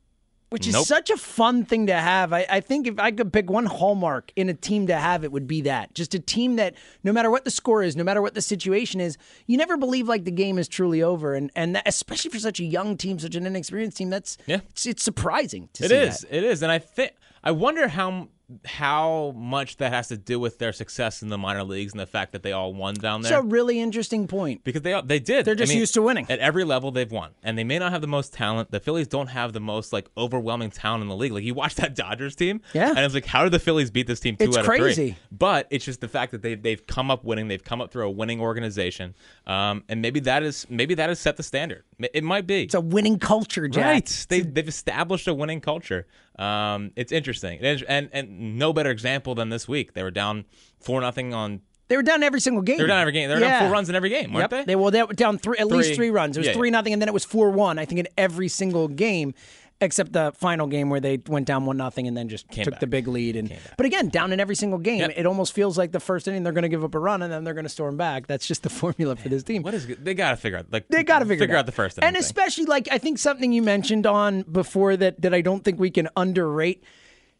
Which 0.48 0.68
is 0.68 0.74
Nope. 0.74 0.86
such 0.86 1.10
a 1.10 1.16
fun 1.16 1.64
thing 1.64 1.88
to 1.88 1.94
have. 1.94 2.32
I, 2.32 2.46
I 2.48 2.60
think 2.60 2.86
if 2.86 3.00
I 3.00 3.10
could 3.10 3.32
pick 3.32 3.50
one 3.50 3.66
hallmark 3.66 4.32
in 4.36 4.48
a 4.48 4.54
team 4.54 4.86
to 4.86 4.94
have, 4.96 5.24
it 5.24 5.32
would 5.32 5.48
be 5.48 5.62
that. 5.62 5.92
Just 5.92 6.14
a 6.14 6.20
team 6.20 6.54
that 6.56 6.74
no 7.02 7.12
matter 7.12 7.32
what 7.32 7.44
the 7.44 7.50
score 7.50 7.82
is, 7.82 7.96
no 7.96 8.04
matter 8.04 8.22
what 8.22 8.34
the 8.34 8.40
situation 8.40 9.00
is, 9.00 9.18
you 9.48 9.56
never 9.58 9.76
believe 9.76 10.06
like 10.06 10.24
the 10.24 10.30
game 10.30 10.56
is 10.56 10.68
truly 10.68 11.02
over. 11.02 11.34
And 11.34 11.50
and 11.56 11.74
that, 11.74 11.82
especially 11.86 12.30
for 12.30 12.38
such 12.38 12.60
a 12.60 12.64
young 12.64 12.96
team, 12.96 13.18
such 13.18 13.34
an 13.34 13.44
inexperienced 13.44 13.96
team, 13.96 14.08
that's 14.10 14.38
Yeah. 14.46 14.60
it's, 14.70 14.86
it's 14.86 15.02
surprising 15.02 15.68
to 15.72 15.84
It 15.84 15.88
see 15.90 15.96
is. 15.96 16.20
that. 16.20 16.36
It 16.36 16.44
is. 16.44 16.62
And 16.62 16.70
I 16.70 16.78
think 16.78 17.12
I 17.42 17.50
wonder 17.50 17.88
how 17.88 18.28
how 18.64 19.32
much 19.36 19.78
that 19.78 19.92
has 19.92 20.08
to 20.08 20.16
do 20.16 20.38
with 20.38 20.58
their 20.58 20.72
success 20.72 21.20
in 21.22 21.28
the 21.28 21.38
minor 21.38 21.64
leagues 21.64 21.92
and 21.92 21.98
the 22.00 22.06
fact 22.06 22.30
that 22.32 22.42
they 22.44 22.52
all 22.52 22.72
won 22.72 22.94
down 22.94 23.22
there. 23.22 23.32
It's 23.38 23.44
a 23.44 23.46
really 23.46 23.80
interesting 23.80 24.28
point. 24.28 24.62
because 24.62 24.82
they 24.82 25.00
they 25.04 25.18
did. 25.18 25.44
They're 25.44 25.54
just 25.56 25.70
I 25.70 25.74
mean, 25.74 25.80
used 25.80 25.94
to 25.94 26.02
winning. 26.02 26.26
at 26.28 26.38
every 26.38 26.62
level. 26.64 26.90
They've 26.92 27.10
won, 27.10 27.30
and 27.42 27.58
they 27.58 27.64
may 27.64 27.78
not 27.78 27.90
have 27.92 28.00
the 28.02 28.06
most 28.06 28.32
talent. 28.32 28.70
The 28.70 28.78
Phillies 28.80 29.08
don't 29.08 29.26
have 29.28 29.52
the 29.52 29.60
most 29.60 29.92
like 29.92 30.08
overwhelming 30.16 30.70
talent 30.70 31.02
in 31.02 31.08
the 31.08 31.16
league. 31.16 31.32
Like 31.32 31.42
you 31.44 31.54
watch 31.54 31.74
that 31.76 31.94
Dodgers 31.96 32.36
team, 32.36 32.60
Yeah. 32.72 32.90
and 32.90 32.98
it's 33.00 33.14
like, 33.14 33.26
how 33.26 33.42
did 33.42 33.52
the 33.52 33.58
Phillies 33.58 33.90
beat 33.90 34.06
this 34.06 34.20
team 34.20 34.36
two 34.36 34.44
It's 34.44 34.56
out 34.56 34.60
of 34.60 34.66
three? 34.66 34.78
crazy. 34.78 35.16
But 35.32 35.66
it's 35.70 35.84
just 35.84 36.00
the 36.00 36.08
fact 36.08 36.32
that 36.32 36.42
they 36.42 36.54
they've 36.54 36.86
come 36.86 37.10
up 37.10 37.24
winning. 37.24 37.48
They've 37.48 37.64
come 37.64 37.80
up 37.80 37.90
through 37.90 38.06
a 38.06 38.10
winning 38.10 38.40
organization, 38.40 39.14
um, 39.46 39.82
and 39.88 40.00
maybe 40.00 40.20
that 40.20 40.42
is 40.44 40.66
maybe 40.70 40.94
that 40.94 41.08
has 41.08 41.18
set 41.18 41.36
the 41.36 41.42
standard. 41.42 41.82
It 41.98 42.22
might 42.22 42.46
be. 42.46 42.64
It's 42.64 42.74
a 42.74 42.80
winning 42.80 43.18
culture, 43.18 43.66
Jack. 43.68 43.84
Right. 43.84 44.26
They, 44.28 44.40
they've 44.42 44.68
established 44.68 45.26
a 45.28 45.34
winning 45.34 45.60
culture. 45.62 46.06
Um, 46.38 46.90
it's 46.96 47.12
interesting. 47.12 47.58
And, 47.62 47.84
and 47.88 48.10
and 48.12 48.58
no 48.58 48.72
better 48.72 48.90
example 48.90 49.34
than 49.34 49.48
this 49.48 49.66
week. 49.66 49.94
They 49.94 50.02
were 50.02 50.10
down 50.10 50.44
4 50.80 51.00
nothing 51.00 51.32
on. 51.34 51.62
They 51.88 51.96
were 51.96 52.02
down 52.02 52.22
every 52.24 52.40
single 52.40 52.62
game. 52.62 52.78
They 52.78 52.82
were 52.84 52.88
down 52.88 53.00
every 53.00 53.12
game. 53.12 53.28
They 53.28 53.36
were 53.36 53.40
Yeah. 53.40 53.60
down 53.60 53.68
four 53.68 53.72
runs 53.72 53.88
in 53.88 53.94
every 53.94 54.10
game, 54.10 54.32
weren't 54.32 54.50
Yep. 54.50 54.66
they? 54.66 54.74
well, 54.74 54.90
they 54.90 55.02
were 55.04 55.12
down 55.12 55.38
three, 55.38 55.56
at 55.58 55.68
least 55.68 55.90
Three. 55.90 55.96
three 55.96 56.10
runs. 56.10 56.36
It 56.36 56.40
was 56.40 56.46
Yeah, 56.46 56.52
yeah. 56.52 56.56
three 56.58 56.70
nothing, 56.70 56.92
and 56.92 57.00
then 57.00 57.08
it 57.08 57.14
was 57.14 57.24
four 57.24 57.50
one. 57.50 57.78
I 57.78 57.84
think 57.84 58.00
in 58.00 58.08
every 58.18 58.48
single 58.48 58.88
game, 58.88 59.34
except 59.80 60.12
the 60.12 60.32
final 60.34 60.66
game 60.66 60.88
where 60.88 61.00
they 61.00 61.18
went 61.26 61.46
down 61.46 61.66
one 61.66 61.76
nothing 61.76 62.06
and 62.08 62.16
then 62.16 62.28
just 62.28 62.48
Came 62.48 62.64
took 62.64 62.72
back. 62.74 62.80
the 62.80 62.86
big 62.86 63.06
lead. 63.08 63.36
And 63.36 63.52
but 63.76 63.84
again, 63.86 64.08
down 64.08 64.32
in 64.32 64.40
every 64.40 64.54
single 64.54 64.78
game, 64.78 65.00
Yep. 65.00 65.12
it 65.16 65.26
almost 65.26 65.52
feels 65.52 65.76
like 65.76 65.92
the 65.92 66.00
first 66.00 66.26
inning 66.28 66.42
they're 66.44 66.52
going 66.54 66.62
to 66.62 66.68
give 66.68 66.82
up 66.84 66.94
a 66.94 66.98
run 66.98 67.20
and 67.22 67.30
then 67.32 67.44
they're 67.44 67.54
going 67.54 67.64
to 67.66 67.70
storm 67.70 67.96
back. 67.96 68.26
That's 68.26 68.46
just 68.46 68.62
the 68.62 68.70
formula 68.82 69.16
for 69.16 69.28
this 69.28 69.42
team. 69.42 69.62
What 69.62 69.74
is? 69.74 69.86
They 69.86 70.14
got 70.14 70.30
to 70.30 70.36
figure 70.36 70.58
out. 70.58 70.66
Like 70.72 70.88
They 70.88 71.02
got 71.02 71.18
to 71.18 71.26
figure, 71.26 71.44
it 71.46 71.50
out 71.50 71.66
the 71.66 71.72
first. 71.72 71.98
and 71.98 72.14
thing. 72.14 72.20
especially 72.20 72.64
like 72.64 72.88
I 72.90 72.98
think 72.98 73.18
something 73.18 73.52
you 73.52 73.62
mentioned 73.62 74.06
on 74.06 74.42
before 74.42 74.96
that 74.96 75.20
that 75.22 75.34
I 75.34 75.40
don't 75.42 75.62
think 75.64 75.78
we 75.78 75.90
can 75.90 76.08
underrate. 76.16 76.82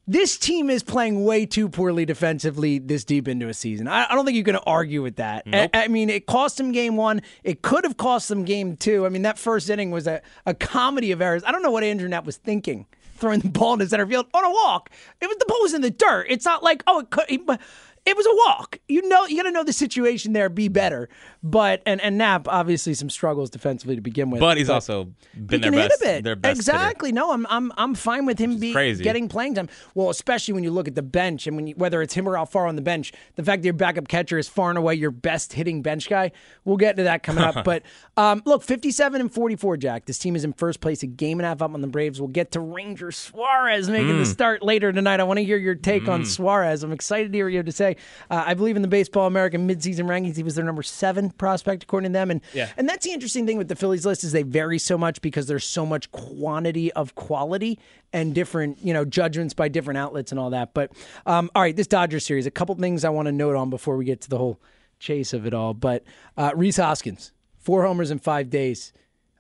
This 0.09 0.39
team 0.39 0.71
is 0.71 0.85
playing 0.85 1.25
way 1.25 1.47
too 1.47 1.69
poorly 1.69 2.05
defensively 2.05 2.79
this 2.79 3.05
deep 3.05 3.27
into 3.27 3.49
a 3.49 3.55
season. 3.55 3.89
I, 3.89 4.07
I 4.09 4.15
don't 4.15 4.25
think 4.25 4.37
you 4.37 4.45
can 4.45 4.57
argue 4.57 5.03
with 5.03 5.17
that. 5.17 5.45
I, 5.53 5.69
I 5.75 5.89
mean, 5.89 6.11
it 6.11 6.27
cost 6.27 6.59
them 6.59 6.71
game 6.71 6.97
one. 6.97 7.23
It 7.43 7.63
could 7.63 7.83
have 7.83 7.97
cost 7.97 8.29
them 8.29 8.45
game 8.45 8.77
two. 8.77 9.05
I 9.05 9.09
mean, 9.09 9.23
that 9.23 9.37
first 9.37 9.69
inning 9.69 9.91
was 9.91 10.07
a, 10.07 10.23
a 10.45 10.55
comedy 10.55 11.11
of 11.11 11.21
errors. 11.21 11.43
I 11.45 11.51
don't 11.51 11.63
know 11.63 11.73
what 11.73 11.83
Andrew 11.83 12.09
Knapp 12.09 12.25
was 12.25 12.37
thinking 12.37 12.87
throwing 13.17 13.41
the 13.41 13.49
ball 13.49 13.73
into 13.73 13.89
center 13.89 14.07
field 14.07 14.27
on 14.35 14.45
a 14.45 14.51
walk. 14.51 14.91
It 15.21 15.27
was 15.27 15.37
the 15.39 15.47
ball 15.49 15.63
was 15.63 15.75
in 15.75 15.81
the 15.81 15.91
dirt. 15.91 16.27
It's 16.29 16.45
not 16.45 16.63
like 16.63 16.83
oh, 16.87 17.01
it 17.01 17.11
could. 17.11 17.59
It 18.07 18.17
was 18.17 18.25
a 18.27 18.35
walk. 18.47 18.79
You 18.89 19.07
know, 19.09 19.27
you 19.27 19.37
got 19.37 19.43
to 19.43 19.51
know 19.51 19.65
the 19.65 19.73
situation 19.73 20.33
there, 20.33 20.49
be 20.49 20.69
better. 20.69 21.09
But 21.43 21.83
and 21.87 22.01
and 22.01 22.17
Knapp 22.17 22.47
obviously 22.49 22.95
some 22.95 23.11
struggles 23.11 23.51
defensively 23.51 23.97
to 23.97 24.01
begin 24.01 24.31
with. 24.31 24.41
but 24.41 24.57
he's 24.57 24.71
also 24.71 25.13
been 25.35 25.63
he 25.63 25.69
their 25.71 25.81
hit 25.81 25.89
best. 25.91 26.01
a 26.01 26.05
bit. 26.05 26.25
Their 26.25 26.37
best 26.37 26.51
hitter. 26.67 26.77
exactly. 26.77 27.13
No, 27.13 27.33
I'm 27.33 27.47
I'm 27.51 27.73
I'm 27.77 27.95
fine 27.95 28.25
with 28.27 28.39
him 28.39 28.59
be 28.59 28.73
crazy. 28.73 29.03
getting 29.05 29.29
playing 29.29 29.55
time. 29.57 29.69
Well, 29.95 30.11
especially 30.11 30.55
when 30.55 30.63
you 30.65 30.71
look 30.71 30.89
at 30.89 30.95
the 30.95 31.03
bench 31.03 31.47
and 31.47 31.57
when 31.57 31.67
you, 31.67 31.75
whether 31.77 32.01
it's 32.01 32.15
him 32.15 32.29
or 32.29 32.35
Alfaro 32.35 32.69
on 32.69 32.77
the 32.77 32.83
bench, 32.83 33.13
the 33.35 33.43
fact 33.43 33.63
that 33.63 33.67
your 33.67 33.75
backup 33.75 34.09
catcher 34.09 34.39
is 34.39 34.49
far 34.49 34.71
and 34.71 34.79
away 34.79 34.95
your 34.95 35.11
best 35.11 35.53
hitting 35.53 35.83
bench 35.83 36.09
guy. 36.09 36.31
We'll 36.65 36.77
get 36.77 36.97
to 36.97 37.03
that 37.05 37.23
coming 37.23 37.43
up. 37.45 37.65
but 37.65 37.83
um, 38.17 38.43
look, 38.45 38.63
57 38.63 39.21
and 39.21 39.33
44, 39.33 39.77
Jack. 39.79 40.05
This 40.07 40.19
team 40.19 40.37
is 40.37 40.45
in 40.45 40.53
first 40.53 40.81
place, 40.81 41.03
a 41.03 41.07
game 41.07 41.39
and 41.41 41.45
a 41.47 41.49
half 41.49 41.63
up 41.63 41.75
on 41.75 41.81
the 41.81 41.87
Braves. 41.87 42.21
We'll 42.21 42.29
get 42.29 42.53
to 42.53 42.61
Ranger 42.61 43.11
Suarez 43.11 43.89
making 43.89 44.13
Hmm. 44.13 44.19
the 44.19 44.27
start 44.27 44.63
later 44.63 44.93
tonight. 44.93 45.21
I 45.21 45.25
want 45.25 45.39
to 45.39 45.45
hear 45.45 45.57
your 45.57 45.75
take 45.75 46.09
on 46.09 46.25
Suarez. 46.25 46.83
I'm 46.83 46.93
excited 46.93 47.33
to 47.33 47.39
hear 47.39 47.47
what 47.47 47.53
you 47.53 47.59
have 47.59 47.67
to 47.67 47.73
say. 47.73 47.96
Uh, 48.31 48.45
I 48.47 48.55
believe 48.55 48.77
in 48.77 48.83
the 48.83 48.89
Baseball 48.89 49.27
American 49.27 49.69
midseason 49.69 50.05
rankings. 50.07 50.37
He 50.37 50.43
was 50.43 50.55
their 50.55 50.65
number 50.65 50.83
seven 50.83 51.31
prospect 51.31 51.83
according 51.85 52.11
to 52.11 52.13
them, 52.15 52.31
and 52.31 52.41
Yeah. 52.55 52.69
and 52.77 52.89
that's 52.89 53.05
the 53.05 53.13
interesting 53.13 53.47
thing 53.47 53.59
with 53.59 53.69
the 53.69 53.77
Phillies 53.77 54.05
list 54.07 54.25
is 54.25 54.33
they 54.33 54.43
vary 54.43 54.79
so 54.79 54.97
much 54.99 55.21
because 55.21 55.47
there's 55.47 55.65
so 55.65 55.85
much 55.87 56.11
quantity 56.13 56.93
of 56.93 57.15
quality 57.15 57.79
and 58.13 58.35
different, 58.35 58.79
you 58.83 58.93
know, 58.95 59.05
judgments 59.05 59.55
by 59.55 59.69
different 59.69 59.99
outlets 59.99 60.31
and 60.33 60.39
all 60.39 60.51
that. 60.51 60.75
But 60.75 60.93
um, 61.27 61.51
all 61.55 61.63
right, 61.63 61.75
this 61.77 61.87
Dodgers 61.87 62.25
series, 62.25 62.47
a 62.47 62.51
couple 62.51 62.75
things 62.77 63.05
I 63.05 63.09
want 63.11 63.27
to 63.27 63.33
note 63.33 63.57
on 63.57 63.71
before 63.71 63.97
we 63.97 64.05
get 64.05 64.21
to 64.23 64.31
the 64.31 64.39
whole 64.39 64.61
chase 64.99 65.33
of 65.33 65.47
it 65.47 65.53
all. 65.55 65.75
But 65.75 66.05
uh, 66.37 66.53
Rhys 66.55 66.77
Hoskins, 66.79 67.33
four 67.59 67.85
homers 67.85 68.11
in 68.11 68.19
five 68.19 68.49
days. 68.51 68.93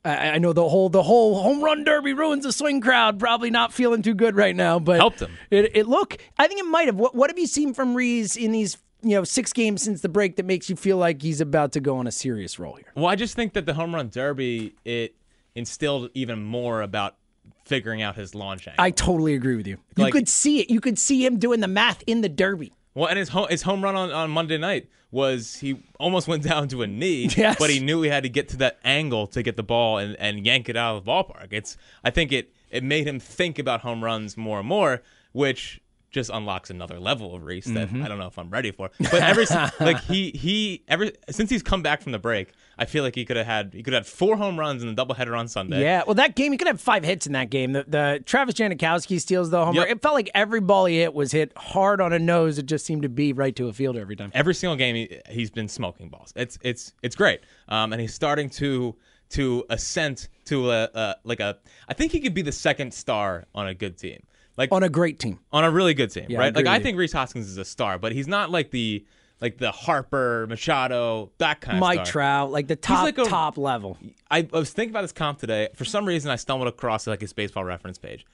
I, 0.06 0.34
I 0.34 0.38
know 0.38 0.52
the 0.52 0.68
whole 0.68 0.88
the 0.88 1.02
whole 1.02 1.42
home 1.42 1.62
run 1.62 1.84
derby 1.84 2.12
ruins 2.12 2.44
the 2.44 2.52
swing 2.52 2.80
crowd. 2.80 3.18
Probably 3.18 3.50
not 3.50 3.72
feeling 3.72 4.02
too 4.02 4.14
good 4.14 4.36
right 4.36 4.54
now, 4.54 4.78
but 4.78 4.98
Helped 4.98 5.18
them. 5.18 5.32
It, 5.50 5.76
it 5.76 5.86
look. 5.86 6.16
I 6.38 6.46
think 6.46 6.60
it 6.60 6.66
might 6.66 6.86
have. 6.86 6.96
What 6.96 7.14
What 7.14 7.30
have 7.30 7.38
you 7.38 7.46
seen 7.46 7.74
from 7.74 7.94
Rhys 7.94 8.36
in 8.36 8.52
these 8.52 8.76
you 9.02 9.10
know 9.16 9.24
six 9.24 9.52
games 9.52 9.82
since 9.82 10.00
the 10.00 10.08
break 10.08 10.36
that 10.36 10.46
makes 10.46 10.70
you 10.70 10.76
feel 10.76 10.96
like 10.96 11.20
he's 11.22 11.40
about 11.40 11.72
to 11.72 11.80
go 11.80 11.96
on 11.98 12.06
a 12.06 12.12
serious 12.12 12.58
roll 12.58 12.74
here? 12.76 12.92
Well, 12.94 13.06
I 13.06 13.16
just 13.16 13.34
think 13.34 13.52
that 13.54 13.66
the 13.66 13.74
home 13.74 13.94
run 13.94 14.08
derby 14.08 14.74
it 14.84 15.14
instilled 15.54 16.10
even 16.14 16.42
more 16.42 16.82
about 16.82 17.16
figuring 17.64 18.00
out 18.02 18.14
his 18.14 18.34
launch 18.34 18.68
angle. 18.68 18.82
I 18.84 18.90
totally 18.90 19.34
agree 19.34 19.56
with 19.56 19.66
you. 19.66 19.78
You 19.96 20.04
Like- 20.04 20.12
could 20.12 20.28
see 20.28 20.60
it. 20.60 20.70
You 20.70 20.80
could 20.80 20.98
see 20.98 21.24
him 21.26 21.38
doing 21.38 21.60
the 21.60 21.68
math 21.68 22.02
in 22.06 22.20
the 22.20 22.28
derby. 22.28 22.72
Well, 22.96 23.08
and 23.08 23.18
his 23.18 23.28
home, 23.28 23.46
his 23.50 23.60
home 23.60 23.84
run 23.84 23.94
on, 23.94 24.10
on 24.10 24.30
Monday 24.30 24.56
night 24.56 24.88
was 25.10 25.56
he 25.56 25.82
almost 26.00 26.26
went 26.28 26.42
down 26.52 26.66
to 26.68 26.80
a 26.80 26.86
knee, 26.86 27.28
Yes. 27.36 27.56
but 27.58 27.68
he 27.68 27.78
knew 27.78 28.00
he 28.00 28.08
had 28.08 28.22
to 28.22 28.30
get 28.30 28.48
to 28.48 28.56
that 28.56 28.78
angle 28.84 29.26
to 29.28 29.42
get 29.42 29.56
the 29.56 29.62
ball 29.62 29.98
and, 29.98 30.16
and 30.16 30.46
yank 30.46 30.70
it 30.70 30.76
out 30.78 30.96
of 30.96 31.04
the 31.04 31.10
ballpark. 31.10 31.48
It's 31.50 31.76
I 32.02 32.10
think 32.10 32.32
it 32.32 32.52
it 32.70 32.82
made 32.82 33.06
him 33.06 33.20
think 33.20 33.58
about 33.58 33.82
home 33.82 34.02
runs 34.02 34.38
more 34.38 34.60
and 34.60 34.66
more, 34.68 35.02
which 35.32 35.78
just 36.16 36.30
unlocks 36.32 36.70
another 36.70 36.98
level 36.98 37.34
of 37.36 37.44
Rhys 37.44 37.66
that 37.66 37.88
Mm-hmm. 37.88 38.02
I 38.02 38.08
don't 38.08 38.18
know 38.18 38.26
if 38.26 38.38
I'm 38.38 38.50
ready 38.50 38.70
for. 38.72 38.90
But 38.98 39.14
ever 39.22 39.44
si- 39.46 39.54
like 39.80 40.00
he 40.04 40.30
he 40.30 40.82
ever 40.88 41.10
since 41.30 41.50
he's 41.50 41.62
come 41.62 41.82
back 41.82 42.00
from 42.02 42.10
the 42.12 42.18
break, 42.18 42.52
I 42.78 42.86
feel 42.86 43.04
like 43.04 43.14
he 43.14 43.24
could 43.24 43.36
have 43.36 43.46
had 43.46 43.72
he 43.74 43.82
could 43.82 43.92
have 43.92 44.04
had 44.04 44.12
four 44.12 44.36
home 44.36 44.58
runs 44.58 44.82
in 44.82 44.92
the 44.92 45.06
doubleheader 45.06 45.38
on 45.38 45.46
Sunday. 45.46 45.82
Yeah, 45.82 46.02
well, 46.06 46.14
that 46.14 46.34
game, 46.34 46.52
he 46.52 46.58
could 46.58 46.66
have 46.68 46.80
five 46.80 47.04
hits 47.04 47.26
in 47.26 47.34
that 47.34 47.50
game. 47.50 47.72
The, 47.72 47.84
the 47.86 48.22
Travis 48.24 48.54
Jankowski 48.54 49.20
steals 49.20 49.50
the 49.50 49.64
homer. 49.64 49.82
Yep. 49.82 49.88
It 49.90 50.02
felt 50.02 50.14
like 50.14 50.30
every 50.34 50.60
ball 50.60 50.86
he 50.86 50.98
hit 50.98 51.12
was 51.14 51.30
hit 51.32 51.52
hard 51.56 52.00
on 52.00 52.12
a 52.12 52.18
nose. 52.18 52.58
It 52.58 52.66
just 52.66 52.86
seemed 52.86 53.02
to 53.02 53.08
be 53.10 53.32
right 53.34 53.54
to 53.56 53.68
a 53.68 53.72
fielder 53.72 54.00
every 54.00 54.16
time. 54.16 54.30
every 54.34 54.54
single 54.54 54.76
game 54.76 54.96
he, 54.96 55.18
he's 55.28 55.50
been 55.50 55.68
smoking 55.68 56.08
balls. 56.08 56.32
It's 56.34 56.58
it's 56.62 56.92
it's 57.02 57.14
great, 57.14 57.40
um, 57.68 57.92
and 57.92 58.00
he's 58.00 58.14
starting 58.14 58.48
to 58.50 58.96
to 59.28 59.64
ascent 59.70 60.28
to 60.46 60.70
a, 60.70 60.88
a 60.94 61.16
like 61.24 61.40
a. 61.40 61.58
I 61.88 61.94
think 61.94 62.12
he 62.12 62.20
could 62.20 62.34
be 62.34 62.42
the 62.42 62.52
second 62.52 62.94
star 62.94 63.44
on 63.54 63.66
a 63.68 63.74
good 63.74 63.98
team, 63.98 64.22
like 64.56 64.72
On 64.72 64.82
a 64.82 64.88
great 64.88 65.18
team. 65.18 65.38
on 65.52 65.64
a 65.64 65.70
really 65.70 65.94
good 65.94 66.10
team, 66.10 66.26
Yeah, 66.28 66.38
right? 66.38 66.46
agree 66.48 66.64
Like 66.64 66.80
I 66.80 66.82
think 66.82 66.98
Rhys 66.98 67.12
Hoskins 67.12 67.46
is 67.48 67.58
a 67.58 67.64
star, 67.64 67.98
but 67.98 68.12
he's 68.12 68.26
not 68.28 68.50
like 68.50 68.70
the 68.70 69.04
like 69.40 69.58
the 69.58 69.70
Harper 69.70 70.46
Machado 70.48 71.30
that 71.38 71.60
kind 71.60 71.76
of 71.76 71.80
Mike. 71.80 72.04
Trout, 72.06 72.50
like 72.50 72.68
the 72.68 72.76
top, 72.76 73.04
like 73.04 73.18
a- 73.18 73.24
top 73.24 73.58
level. 73.58 73.98
I, 74.30 74.48
I 74.52 74.58
was 74.58 74.72
thinking 74.72 74.92
about 74.92 75.02
this 75.02 75.12
comp 75.12 75.38
today. 75.38 75.68
For 75.74 75.84
some 75.84 76.06
reason, 76.06 76.30
I 76.30 76.36
stumbled 76.36 76.68
across 76.68 77.06
like 77.06 77.20
his 77.20 77.32
baseball 77.34 77.64
reference 77.64 77.98
page. 77.98 78.24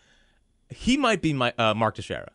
He 0.71 0.97
might 0.97 1.21
be 1.21 1.33
my 1.33 1.53
uh, 1.59 1.75
Mark 1.75 1.97
Teixeira. 1.97 2.31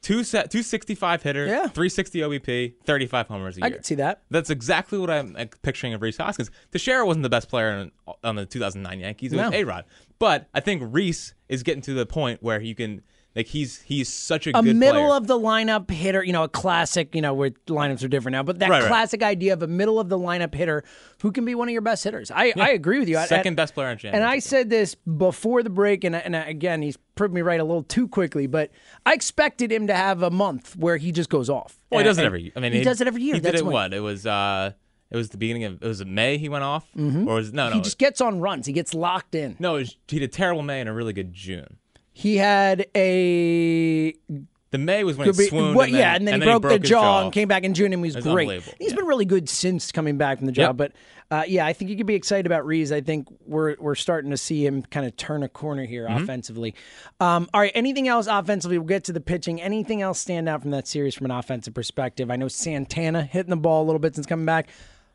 Two 0.00 0.22
set, 0.22 0.50
two 0.50 0.62
sixty 0.62 0.94
five 0.94 1.22
hitter, 1.22 1.46
Yeah. 1.46 1.66
three 1.68 1.88
sixty 1.88 2.20
OBP, 2.20 2.74
thirty 2.84 3.06
five 3.06 3.26
homers 3.26 3.56
a 3.56 3.60
year. 3.60 3.66
I 3.66 3.70
could 3.70 3.84
see 3.84 3.96
that. 3.96 4.22
That's 4.30 4.48
exactly 4.48 4.98
what 4.98 5.10
I'm 5.10 5.32
like, 5.32 5.60
picturing 5.62 5.92
of 5.92 6.00
Rhys 6.02 6.16
Hoskins. 6.16 6.50
Teixeira 6.70 7.04
wasn't 7.04 7.24
the 7.24 7.28
best 7.28 7.48
player 7.48 7.70
in, 7.72 7.92
on 8.22 8.36
the 8.36 8.46
2009 8.46 9.00
Yankees. 9.00 9.32
It 9.32 9.36
was 9.36 9.52
A 9.52 9.64
Rod, 9.64 9.84
but 10.18 10.48
I 10.54 10.60
think 10.60 10.82
Rhys 10.86 11.34
is 11.48 11.62
getting 11.64 11.82
to 11.82 11.94
the 11.94 12.06
point 12.06 12.42
where 12.42 12.60
you 12.60 12.74
can 12.76 13.02
like 13.38 13.46
he's 13.46 13.80
he's 13.82 14.08
such 14.12 14.46
a, 14.46 14.50
A 14.58 14.62
good 14.62 14.76
middle 14.76 15.04
player. 15.06 15.16
of 15.16 15.26
the 15.26 15.38
lineup 15.38 15.90
hitter, 15.90 16.22
you 16.22 16.32
know, 16.32 16.42
a 16.42 16.48
classic, 16.48 17.14
you 17.14 17.22
know, 17.22 17.32
where 17.32 17.50
lineups 17.68 18.04
are 18.04 18.08
different 18.08 18.34
now, 18.34 18.42
but 18.42 18.58
that 18.58 18.68
Right, 18.68 18.80
right. 18.82 18.88
classic 18.88 19.22
idea 19.22 19.52
of 19.54 19.62
a 19.62 19.66
middle 19.66 19.98
of 20.00 20.08
the 20.10 20.18
lineup 20.18 20.54
hitter 20.54 20.82
who 21.22 21.32
can 21.32 21.44
be 21.44 21.54
one 21.54 21.68
of 21.68 21.72
your 21.72 21.80
best 21.80 22.04
hitters. 22.04 22.30
I, 22.30 22.52
I 22.56 22.70
agree 22.72 22.98
with 22.98 23.08
you. 23.08 23.16
Second 23.26 23.52
I- 23.54 23.62
best 23.62 23.74
player 23.74 23.88
on 23.88 23.98
in 24.02 24.14
And 24.14 24.24
I 24.24 24.40
said 24.40 24.68
this 24.68 24.94
before 24.96 25.62
the 25.62 25.70
break, 25.70 26.04
and, 26.04 26.14
and 26.16 26.34
again, 26.36 26.82
he's 26.82 26.98
proved 27.14 27.32
me 27.32 27.40
right 27.40 27.60
a 27.60 27.64
little 27.64 27.82
too 27.84 28.08
quickly, 28.08 28.46
but 28.46 28.70
I 29.06 29.14
expected 29.14 29.72
him 29.72 29.86
to 29.86 29.94
have 29.94 30.22
a 30.22 30.30
month 30.30 30.76
where 30.76 30.96
he 30.98 31.12
just 31.12 31.30
goes 31.30 31.48
off. 31.48 31.78
Well, 31.90 32.00
he 32.00 32.04
does 32.04 32.18
it 32.18 32.22
And- 32.22 32.26
every. 32.26 32.52
I 32.56 32.60
mean, 32.60 32.72
he, 32.72 32.82
does 32.82 33.00
it 33.00 33.06
every 33.06 33.22
year. 33.22 33.34
He 33.36 33.40
did 33.40 33.52
That's 33.52 33.60
it 33.62 33.64
why. 33.64 33.72
what? 33.72 33.94
It 33.94 34.00
was 34.00 34.26
uh, 34.26 34.72
it 35.10 35.16
was 35.16 35.30
the 35.30 35.38
beginning 35.38 35.64
of 35.64 35.82
it 35.82 35.86
was 35.86 36.04
May. 36.04 36.38
He 36.38 36.48
went 36.48 36.64
off, 36.64 36.86
or 36.96 37.34
was 37.36 37.52
no 37.52 37.68
no 37.70 37.76
He 37.76 37.80
just 37.82 37.98
gets 37.98 38.20
on 38.20 38.40
runs. 38.40 38.66
He 38.66 38.72
gets 38.72 38.94
locked 38.94 39.34
in. 39.34 39.54
no. 39.60 39.76
It 39.76 39.78
was, 39.78 39.96
he 40.08 40.18
did 40.18 40.24
a 40.28 40.32
terrible 40.32 40.62
May 40.62 40.80
and 40.80 40.88
a 40.88 40.92
really 40.92 41.12
good 41.12 41.32
June. 41.32 41.76
He 42.20 42.36
had 42.36 42.86
a 42.96 44.12
The 44.72 44.78
May 44.78 45.04
was 45.04 45.16
when 45.16 45.28
he 45.32 45.32
swooned. 45.46 45.76
what- 45.76 45.86
and 45.86 45.94
then, 45.94 46.00
yeah, 46.00 46.14
and 46.16 46.26
then 46.26 46.40
he 46.42 46.46
broke, 46.46 46.62
the 46.62 46.78
his 46.80 46.90
jaw, 46.90 47.22
and 47.22 47.32
came 47.32 47.46
back 47.46 47.62
in 47.62 47.74
June 47.74 47.92
and 47.92 48.02
was 48.02 48.16
great. 48.16 48.50
He's 48.80 48.90
Yeah. 48.90 48.96
been 48.96 49.04
really 49.06 49.24
good 49.24 49.48
since 49.48 49.92
coming 49.92 50.18
back 50.18 50.38
from 50.38 50.46
the 50.46 50.52
jaw. 50.52 50.62
Yep. 50.68 50.76
But 50.76 50.92
uh, 51.30 51.44
yeah, 51.46 51.64
I 51.64 51.72
think 51.74 51.92
you 51.92 51.96
could 51.96 52.06
be 52.06 52.16
excited 52.16 52.44
about 52.46 52.66
Rhys. 52.66 52.90
I 52.90 53.00
think 53.02 53.28
we're 53.46 53.76
we're 53.78 53.94
starting 53.94 54.32
to 54.32 54.36
see 54.36 54.66
him 54.66 54.82
kind 54.82 55.06
of 55.06 55.16
turn 55.16 55.44
a 55.44 55.48
corner 55.48 55.84
here 55.84 56.08
Mm-hmm. 56.08 56.24
offensively. 56.24 56.74
Um, 57.20 57.48
all 57.54 57.60
right, 57.60 57.70
anything 57.76 58.08
else 58.08 58.26
offensively? 58.26 58.78
We'll 58.78 58.88
get 58.88 59.04
to 59.04 59.12
the 59.12 59.20
pitching. 59.20 59.60
Anything 59.62 60.02
else 60.02 60.18
stand 60.18 60.48
out 60.48 60.62
from 60.62 60.72
that 60.72 60.88
series 60.88 61.14
from 61.14 61.26
an 61.26 61.30
offensive 61.30 61.72
perspective? 61.74 62.32
I 62.32 62.36
know 62.36 62.48
Santana 62.48 63.22
hitting 63.22 63.50
the 63.50 63.56
ball 63.56 63.84
a 63.84 63.86
little 63.86 64.00
bit 64.00 64.16
since 64.16 64.26
coming 64.26 64.44
back. 64.46 64.70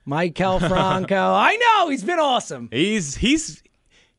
Maikel 0.07 0.59
Franco, 0.69 1.15
I 1.33 1.57
know 1.57 1.89
he's 1.89 2.03
been 2.03 2.19
awesome. 2.19 2.69
He's 2.71 3.15
he's 3.15 3.61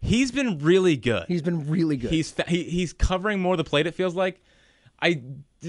he's 0.04 0.32
been 0.32 0.58
really 0.58 0.96
good. 0.96 1.24
He's 1.28 1.42
been 1.42 1.68
really 1.68 1.96
good. 1.96 2.10
He's 2.10 2.30
fa- 2.30 2.44
he, 2.46 2.64
he's 2.64 2.92
covering 2.92 3.40
more 3.40 3.54
of 3.54 3.58
the 3.58 3.64
plate. 3.64 3.86
It 3.86 3.94
feels 3.94 4.14
like. 4.14 4.40
I 5.02 5.22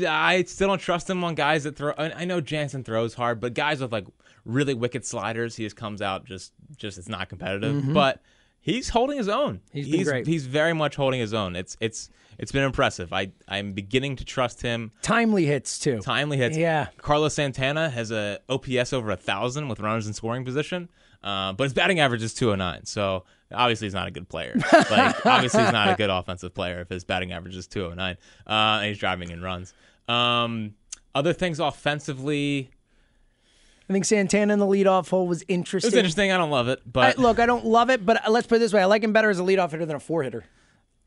I 0.08 0.44
still 0.44 0.68
don't 0.68 0.80
trust 0.80 1.10
him 1.10 1.24
on 1.24 1.36
guys 1.36 1.64
that 1.64 1.76
throw. 1.76 1.94
I 1.98 2.26
know 2.26 2.42
Jansen 2.42 2.84
throws 2.84 3.16
hard, 3.16 3.40
but 3.40 3.54
guys 3.54 3.82
with 3.82 3.92
like 3.92 4.06
really 4.46 4.74
wicked 4.74 5.06
sliders, 5.06 5.56
he 5.56 5.64
just 5.64 5.76
comes 5.76 6.02
out 6.02 6.26
just 6.26 6.54
just 6.78 6.98
it's 6.98 7.10
not 7.10 7.28
competitive. 7.28 7.94
But 7.94 8.22
he's 8.62 8.90
holding 8.90 9.18
his 9.18 9.30
own. 9.30 9.56
Mm-hmm. 9.56 9.78
He's 9.78 9.90
been 9.90 10.00
he's, 10.00 10.08
great. 10.08 10.28
he's 10.28 10.46
very 10.46 10.74
much 10.74 10.96
holding 10.96 11.20
his 11.20 11.34
own. 11.34 11.56
It's 11.56 11.78
it's 11.80 12.10
it's 12.38 12.52
been 12.52 12.64
impressive. 12.64 13.14
I 13.14 13.32
I'm 13.48 13.74
beginning 13.74 14.18
to 14.18 14.26
trust 14.26 14.62
him. 14.62 14.92
Timely 15.02 15.46
hits 15.46 15.80
too. 15.80 16.00
Timely 16.00 16.38
hits. 16.38 16.58
Yeah. 16.58 16.88
Carlos 16.98 17.34
Santana 17.34 17.90
has 17.90 18.12
a 18.12 18.40
OPS 18.50 18.92
over 18.94 19.12
a 19.12 19.18
thousand 19.18 19.70
with 19.70 19.80
runners 19.80 20.08
in 20.08 20.14
scoring 20.14 20.44
position, 20.44 20.90
uh, 21.24 21.54
but 21.54 21.66
his 21.66 21.74
batting 21.74 22.00
average 22.00 22.24
is 22.24 22.34
209. 22.34 22.86
So 22.86 23.24
obviously 23.52 23.88
he's 23.88 23.94
not 23.94 24.08
a 24.08 24.12
good 24.12 24.28
player. 24.30 24.56
Like 24.72 25.26
obviously 25.26 25.64
he's 25.64 25.72
not 25.72 25.90
a 25.90 25.96
good 25.96 26.10
offensive 26.10 26.54
player 26.54 26.82
if 26.82 26.90
his 26.90 27.04
batting 27.04 27.32
average 27.32 27.56
is 27.56 27.68
209 27.68 28.18
uh, 28.48 28.80
and 28.80 28.88
he's 28.88 28.98
driving 28.98 29.32
in 29.32 29.42
runs. 29.42 29.74
Um, 30.08 30.76
other 31.14 31.34
things 31.34 31.60
offensively, 31.60 32.70
I 33.90 33.94
think 33.94 34.06
Santana 34.06 34.54
in 34.54 34.60
the 34.60 34.66
leadoff 34.66 35.10
hole 35.10 35.28
was 35.28 35.44
interesting. 35.48 35.88
it 35.90 35.98
interesting. 35.98 35.98
was 35.98 35.98
interesting. 35.98 36.32
I 36.32 36.38
don't 36.38 36.50
love 36.50 36.68
it, 36.68 36.80
I, 36.80 36.90
but 36.90 37.18
look, 37.18 37.40
I 37.40 37.46
don't 37.46 37.66
love 37.66 37.90
it, 37.90 38.06
but 38.06 38.22
let's 38.30 38.48
put 38.48 38.56
it 38.56 38.60
this 38.60 38.74
way: 38.74 38.82
I 38.82 38.86
like 38.86 39.04
him 39.04 39.14
better 39.14 39.30
as 39.30 39.40
a 39.40 39.44
leadoff 39.44 39.72
hitter 39.72 39.86
than 39.86 39.96
a 39.96 40.00
four 40.00 40.24
hitter. 40.24 40.44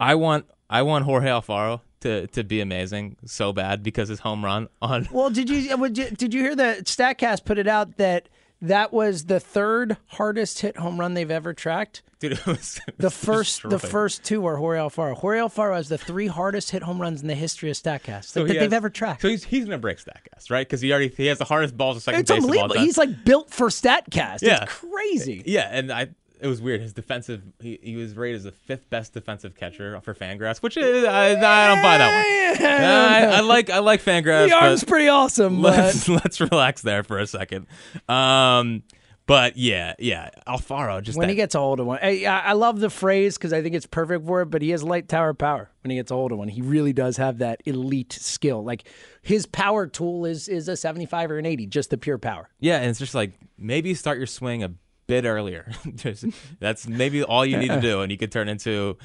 I 0.00 0.14
want 0.14 0.46
I 0.70 0.82
want 0.82 1.04
Jorge 1.04 1.28
Alfaro 1.28 1.80
to 2.00 2.26
to 2.28 2.44
be 2.44 2.60
amazing 2.60 3.16
so 3.24 3.52
bad 3.52 3.82
because 3.82 4.08
his 4.08 4.20
home 4.20 4.44
run 4.44 4.68
on 4.80 5.08
Well, 5.10 5.30
did 5.30 5.50
you, 5.50 5.56
you 5.56 5.88
did 5.88 6.32
you 6.32 6.40
hear 6.40 6.54
the 6.54 6.82
Statcast 6.84 7.44
put 7.44 7.58
it 7.58 7.66
out 7.66 7.96
that 7.96 8.28
that 8.62 8.92
was 8.92 9.24
the 9.24 9.40
third 9.40 9.96
hardest 10.06 10.60
hit 10.60 10.76
home 10.76 10.98
run 10.98 11.14
they've 11.14 11.30
ever 11.30 11.54
tracked? 11.54 12.02
dude. 12.18 12.32
It 12.32 12.46
was, 12.46 12.80
it 12.86 12.94
The 12.98 13.06
was 13.06 13.14
first 13.14 13.68
the 13.68 13.78
first 13.78 14.24
two 14.24 14.44
are 14.46 14.56
Jorge 14.56 14.80
Alfaro. 14.80 15.14
Jorge 15.16 15.38
Alfaro 15.38 15.74
has 15.74 15.88
the 15.88 15.98
three 15.98 16.26
hardest 16.26 16.70
hit 16.70 16.82
home 16.82 17.00
runs 17.00 17.22
in 17.22 17.28
the 17.28 17.34
history 17.34 17.70
of 17.70 17.76
Statcast 17.76 18.24
So 18.24 18.44
that 18.44 18.52
he 18.52 18.58
they've 18.58 18.72
ever 18.72 18.90
tracked. 18.90 19.22
So 19.22 19.28
he's 19.28 19.44
he's 19.44 19.64
gonna 19.64 19.78
break 19.78 19.98
Statcast, 19.98 20.50
right? 20.50 20.66
Because 20.66 20.80
he 20.80 20.90
already 20.90 21.08
he 21.08 21.26
has 21.26 21.38
the 21.38 21.44
hardest 21.44 21.76
balls 21.76 21.96
to 21.96 22.00
second 22.02 22.20
it's 22.20 22.30
base 22.30 22.38
of 22.38 22.44
all 22.44 22.50
unbelievable. 22.50 22.84
He's 22.84 22.98
like 22.98 23.24
built 23.24 23.50
for 23.50 23.68
Statcast. 23.68 24.42
Yeah. 24.42 24.64
It's 24.64 24.72
crazy. 24.72 25.42
Yeah, 25.46 25.68
and 25.70 25.92
I 25.92 26.08
it 26.40 26.46
was 26.46 26.60
weird. 26.60 26.80
His 26.80 26.92
defensive 26.92 27.42
he, 27.60 27.78
he 27.82 27.96
was 27.96 28.14
rated 28.16 28.36
as 28.36 28.44
the 28.44 28.52
fifth 28.52 28.88
best 28.90 29.12
defensive 29.12 29.54
catcher 29.56 30.00
for 30.00 30.14
Fangraphs, 30.14 30.62
which 30.62 30.76
is, 30.76 31.04
I, 31.04 31.30
I 31.30 31.66
don't 31.68 31.82
buy 31.82 31.98
that 31.98 32.56
one. 32.58 32.66
I, 32.66 33.36
I 33.36 33.40
like 33.40 33.70
I 33.70 33.78
like 33.78 34.02
Fangraphs, 34.02 34.48
The 34.48 34.54
arm's 34.54 34.84
pretty 34.84 35.08
awesome, 35.08 35.62
but 35.62 35.76
let's 35.76 36.08
let's 36.08 36.40
relax 36.40 36.82
there 36.82 37.02
for 37.02 37.18
a 37.18 37.26
second. 37.26 37.66
Um, 38.08 38.82
but 39.26 39.58
yeah, 39.58 39.92
yeah, 39.98 40.30
Alfaro 40.46 41.02
just 41.02 41.18
when 41.18 41.28
that, 41.28 41.32
he 41.32 41.36
gets 41.36 41.54
a 41.54 41.58
hold 41.58 41.80
of 41.80 41.86
one, 41.86 41.98
I, 42.00 42.24
I 42.24 42.38
I 42.38 42.52
love 42.52 42.80
the 42.80 42.88
phrase 42.88 43.36
because 43.36 43.52
I 43.52 43.60
think 43.60 43.74
it's 43.74 43.84
perfect 43.84 44.26
for 44.26 44.40
it. 44.40 44.46
But 44.46 44.62
he 44.62 44.70
has 44.70 44.82
light 44.82 45.06
tower 45.06 45.34
power 45.34 45.70
when 45.82 45.90
he 45.90 45.96
gets 45.96 46.10
a 46.10 46.14
hold 46.14 46.32
of 46.32 46.38
one. 46.38 46.48
He 46.48 46.62
really 46.62 46.94
does 46.94 47.18
have 47.18 47.38
that 47.38 47.60
elite 47.66 48.14
skill. 48.14 48.64
Like 48.64 48.88
his 49.20 49.44
power 49.44 49.86
tool 49.86 50.24
is 50.24 50.48
is 50.48 50.66
a 50.68 50.76
seventy 50.78 51.04
five 51.04 51.30
or 51.30 51.36
an 51.38 51.44
eighty, 51.44 51.66
just 51.66 51.90
the 51.90 51.98
pure 51.98 52.16
power. 52.16 52.48
yeah, 52.58 52.78
and 52.78 52.88
it's 52.88 52.98
just 52.98 53.14
like 53.14 53.32
maybe 53.58 53.92
start 53.92 54.16
your 54.16 54.26
swing 54.26 54.62
a 54.64 54.70
bit 55.08 55.24
earlier. 55.24 55.72
Just- 55.96 56.26
that's 56.60 56.86
maybe 56.86 57.24
all 57.24 57.44
you 57.44 57.56
need 57.56 57.70
to 57.70 57.80
do, 57.80 58.02
and 58.02 58.12
you 58.12 58.18
could 58.18 58.30
turn 58.30 58.48
into 58.48 58.96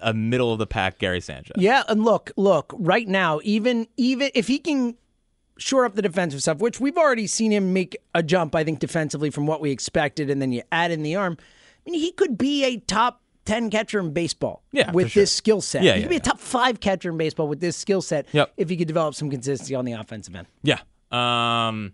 a- 0.00 0.12
middle 0.12 0.52
of 0.52 0.58
the 0.58 0.66
pack 0.66 0.98
Gary 0.98 1.20
Sanchez. 1.20 1.54
Yeah, 1.56 1.84
and 1.88 2.04
look, 2.04 2.32
look, 2.36 2.74
right 2.76 3.06
now, 3.06 3.38
even 3.44 3.86
even 3.96 4.30
if 4.34 4.48
he 4.48 4.58
can 4.58 4.96
shore 5.58 5.84
up 5.84 5.94
the 5.94 6.02
defensive 6.02 6.40
stuff, 6.40 6.58
which 6.58 6.80
we've 6.80 6.96
already 6.96 7.26
seen 7.28 7.52
him 7.52 7.72
make 7.72 7.96
a 8.14 8.22
jump, 8.22 8.56
I 8.56 8.64
think, 8.64 8.80
defensively 8.80 9.30
from 9.30 9.46
what 9.46 9.60
we 9.60 9.70
expected, 9.70 10.30
and 10.30 10.42
then 10.42 10.50
you 10.50 10.62
add 10.72 10.90
in 10.90 11.02
the 11.02 11.14
arm. 11.14 11.36
I 11.86 11.90
mean, 11.90 12.00
he 12.00 12.12
could 12.12 12.36
be 12.36 12.64
a 12.64 12.78
top 12.78 13.20
ten 13.44 13.70
catcher 13.70 14.00
in 14.00 14.12
baseball. 14.12 14.62
Yeah, 14.72 14.90
with 14.90 15.10
sure. 15.10 15.22
this 15.22 15.32
skill 15.32 15.60
set. 15.60 15.82
Yeah, 15.82 15.92
he 15.92 15.98
yeah, 16.00 16.04
could 16.04 16.10
be 16.10 16.16
a 16.16 16.20
top 16.20 16.40
five 16.40 16.80
catcher 16.80 17.10
in 17.10 17.18
baseball 17.18 17.46
with 17.46 17.60
this 17.60 17.76
skill 17.76 18.02
set. 18.02 18.26
Yep. 18.32 18.52
If 18.56 18.68
he 18.68 18.76
could 18.76 18.88
develop 18.88 19.14
some 19.14 19.30
consistency 19.30 19.74
on 19.74 19.84
the 19.84 19.92
offensive 19.92 20.34
end. 20.34 20.48
Yeah. 20.62 20.80
Um, 21.12 21.92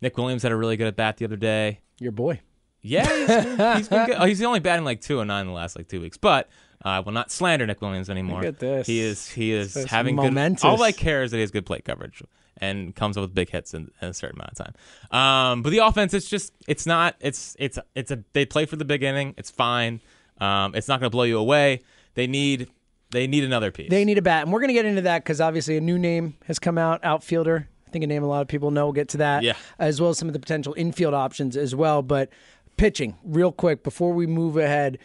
Nick 0.00 0.16
Williams 0.16 0.42
had 0.42 0.52
a 0.52 0.56
really 0.56 0.76
good 0.76 0.86
at 0.86 0.96
bat 0.96 1.16
the 1.16 1.24
other 1.24 1.36
day. 1.36 1.80
Your 1.98 2.12
boy. 2.12 2.40
Yeah, 2.86 3.04
he's, 3.04 3.78
he's 3.78 3.88
been 3.88 4.06
good. 4.06 4.16
Oh, 4.18 4.24
he's 4.26 4.42
only 4.42 4.60
batting 4.60 4.84
like 4.84 5.00
two 5.00 5.20
and 5.20 5.28
nine 5.28 5.42
in 5.42 5.46
the 5.48 5.52
last 5.52 5.76
like 5.76 5.88
two 5.88 6.00
weeks. 6.00 6.16
But 6.16 6.48
uh, 6.84 6.88
I 6.88 7.00
will 7.00 7.12
not 7.12 7.30
slander 7.30 7.66
Nick 7.66 7.80
Williams 7.80 8.08
anymore. 8.10 8.40
Look 8.42 8.48
at 8.48 8.58
this. 8.58 8.86
He 8.86 9.00
is 9.00 9.28
he 9.28 9.52
is 9.52 9.74
This 9.74 9.90
having 9.90 10.14
momentous. 10.16 10.62
good. 10.62 10.68
All 10.68 10.82
I 10.82 10.92
care 10.92 11.22
is 11.22 11.30
that 11.30 11.36
he 11.38 11.40
has 11.42 11.50
good 11.50 11.66
plate 11.66 11.84
coverage 11.84 12.22
and 12.58 12.94
comes 12.94 13.16
up 13.18 13.22
with 13.22 13.34
big 13.34 13.50
hits 13.50 13.74
in, 13.74 13.90
in 14.00 14.08
a 14.08 14.14
certain 14.14 14.38
amount 14.38 14.58
of 14.58 14.66
time. 15.10 15.18
Um, 15.20 15.62
but 15.62 15.70
the 15.70 15.78
offense, 15.78 16.14
it's 16.14 16.28
just 16.28 16.52
it's 16.66 16.86
not 16.86 17.16
it's 17.20 17.56
it's 17.58 17.78
it's 17.94 18.10
a 18.10 18.22
they 18.32 18.44
play 18.46 18.66
for 18.66 18.76
the 18.76 18.84
beginning. 18.84 19.34
It's 19.36 19.50
fine. 19.50 20.00
Um, 20.38 20.74
it's 20.74 20.88
not 20.88 21.00
going 21.00 21.06
to 21.10 21.14
blow 21.14 21.24
you 21.24 21.38
away. 21.38 21.80
They 22.14 22.26
need 22.26 22.68
they 23.10 23.26
need 23.26 23.44
another 23.44 23.70
piece. 23.70 23.88
They 23.90 24.04
need 24.04 24.18
a 24.18 24.22
bat, 24.22 24.42
and 24.42 24.52
we're 24.52 24.60
going 24.60 24.68
to 24.68 24.74
get 24.74 24.84
into 24.84 25.02
that 25.02 25.22
because 25.22 25.40
obviously 25.40 25.76
a 25.76 25.80
new 25.80 25.98
name 25.98 26.34
has 26.46 26.58
come 26.58 26.76
out, 26.78 27.04
outfielder. 27.04 27.68
I 27.86 27.90
think 27.90 28.02
a 28.02 28.06
name 28.08 28.24
a 28.24 28.26
lot 28.26 28.42
of 28.42 28.48
people 28.48 28.70
know. 28.72 28.86
We'll 28.86 28.92
get 28.94 29.08
to 29.10 29.18
that, 29.18 29.42
Yeah. 29.44 29.54
as 29.78 30.00
well 30.00 30.10
as 30.10 30.18
some 30.18 30.28
of 30.28 30.32
the 30.34 30.40
potential 30.40 30.74
infield 30.76 31.14
options 31.14 31.56
as 31.56 31.72
well. 31.74 32.02
But 32.02 32.30
pitching, 32.76 33.16
real 33.24 33.52
quick 33.52 33.82
before 33.82 34.12
we 34.12 34.26
move 34.26 34.56
ahead, 34.56 34.98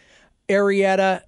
Arrieta, 0.48 1.22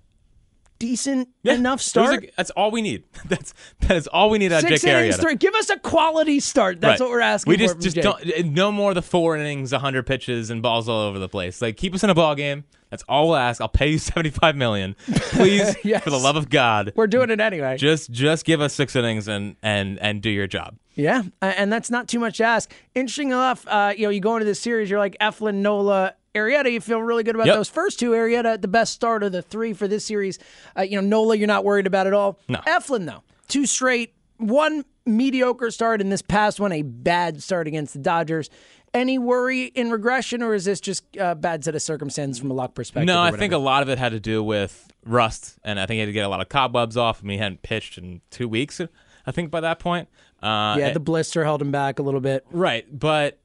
decent 0.78 1.28
Yeah, 1.42 1.54
enough 1.54 1.80
start. 1.80 2.24
a- 2.24 2.30
that's 2.36 2.50
all 2.50 2.70
we 2.70 2.82
need. 2.82 3.04
That's 3.26 3.54
that 3.80 3.96
is 3.96 4.06
all 4.08 4.28
we 4.30 4.38
need 4.38 4.52
out 4.52 4.62
of 4.64 4.68
Six 4.68 4.82
Jake 4.82 4.90
innings, 4.92 5.16
Arrieta. 5.16 5.20
three. 5.20 5.36
Give 5.36 5.54
us 5.54 5.70
a 5.70 5.78
quality 5.78 6.40
start. 6.40 6.80
That's 6.80 7.00
Right. 7.00 7.06
what 7.06 7.10
we're 7.10 7.20
asking. 7.20 7.50
We 7.52 7.56
for 7.56 7.74
just 7.74 7.94
just 7.94 7.96
don't 7.96 8.46
no 8.52 8.70
more 8.72 8.92
the 8.92 9.00
four 9.02 9.36
innings, 9.36 9.72
hundred 9.72 10.06
pitches, 10.06 10.50
and 10.50 10.60
balls 10.62 10.88
all 10.88 11.00
over 11.00 11.18
the 11.18 11.28
place. 11.28 11.62
Like 11.62 11.76
keep 11.76 11.94
us 11.94 12.04
in 12.04 12.10
a 12.10 12.14
ball 12.14 12.34
game. 12.34 12.64
That's 12.90 13.02
all 13.08 13.28
we'll 13.28 13.36
ask. 13.36 13.60
I'll 13.60 13.68
pay 13.68 13.88
you 13.92 13.98
seventy 14.10 14.30
five 14.30 14.56
million, 14.56 14.94
please. 15.06 15.74
Yes. 15.84 16.02
For 16.04 16.10
the 16.10 16.18
love 16.18 16.36
of 16.36 16.50
God, 16.50 16.92
We're 16.96 17.06
doing 17.06 17.30
it 17.30 17.40
anyway. 17.40 17.76
just 17.78 18.10
just 18.10 18.44
give 18.44 18.60
us 18.60 18.74
six 18.74 18.94
innings 18.96 19.26
and 19.28 19.56
and 19.62 19.98
and 20.00 20.20
do 20.20 20.28
your 20.30 20.46
job. 20.46 20.76
Yeah, 20.96 21.22
and 21.42 21.72
that's 21.72 21.90
not 21.90 22.06
too 22.08 22.18
much 22.20 22.36
to 22.38 22.44
ask. 22.44 22.72
Interesting 22.94 23.28
enough, 23.28 23.66
uh, 23.66 23.92
you 23.96 24.04
know, 24.04 24.10
you 24.10 24.20
go 24.20 24.36
into 24.36 24.44
this 24.44 24.60
series, 24.60 24.88
you're 24.90 25.00
like 25.00 25.16
Eflin, 25.20 25.56
Nola, 25.56 26.14
Arrieta. 26.34 26.70
You 26.72 26.80
feel 26.80 27.00
really 27.02 27.22
good 27.22 27.34
about 27.34 27.46
Yep. 27.46 27.56
those 27.56 27.68
first 27.68 27.98
two. 27.98 28.10
Arrieta, 28.12 28.60
the 28.60 28.68
best 28.68 28.92
start 28.92 29.22
of 29.22 29.32
the 29.32 29.42
three 29.42 29.72
for 29.72 29.86
this 29.88 30.04
series. 30.04 30.38
Uh, 30.76 30.82
you 30.82 31.00
know, 31.00 31.06
Nola, 31.06 31.36
you're 31.36 31.46
not 31.46 31.64
worried 31.64 31.86
about 31.86 32.06
at 32.06 32.12
all. 32.12 32.38
No. 32.48 32.58
Eflin 32.66 33.06
though, 33.06 33.22
two 33.48 33.66
straight, 33.66 34.14
one 34.38 34.84
mediocre 35.06 35.70
start, 35.70 36.00
and 36.00 36.10
this 36.10 36.22
past 36.22 36.58
one 36.60 36.72
a 36.72 36.82
bad 36.82 37.42
start 37.42 37.66
against 37.68 37.92
the 37.94 38.00
Dodgers. 38.00 38.50
Any 38.92 39.18
worry 39.18 39.64
in 39.64 39.90
regression, 39.90 40.40
or 40.40 40.54
is 40.54 40.64
this 40.66 40.80
just 40.80 41.02
a 41.18 41.34
bad 41.34 41.64
set 41.64 41.74
of 41.74 41.82
circumstances 41.82 42.38
from 42.40 42.50
a 42.52 42.54
luck 42.54 42.74
perspective? 42.74 43.08
No, 43.08 43.20
I 43.20 43.32
think 43.32 43.52
a 43.52 43.58
lot 43.58 43.82
of 43.82 43.88
it 43.88 43.98
had 43.98 44.12
to 44.12 44.20
do 44.20 44.40
with 44.42 44.88
rust, 45.04 45.58
and 45.64 45.80
I 45.80 45.86
think 45.86 45.94
he 45.96 46.00
had 46.00 46.06
to 46.06 46.12
get 46.12 46.24
a 46.24 46.28
lot 46.28 46.40
of 46.40 46.48
cobwebs 46.48 46.96
off. 46.96 47.20
I 47.20 47.26
mean, 47.26 47.38
he 47.38 47.42
hadn't 47.42 47.62
pitched 47.62 47.98
in 47.98 48.20
two 48.30 48.48
weeks. 48.48 48.80
I 49.26 49.32
think 49.32 49.50
by 49.50 49.60
that 49.60 49.78
point. 49.80 50.08
Uh, 50.40 50.76
yeah, 50.78 50.92
the 50.92 51.00
blister 51.00 51.42
held 51.42 51.60
him 51.60 51.72
back 51.72 51.98
a 51.98 52.02
little 52.02 52.20
bit. 52.20 52.46
Right, 52.52 52.86
but 52.96 53.40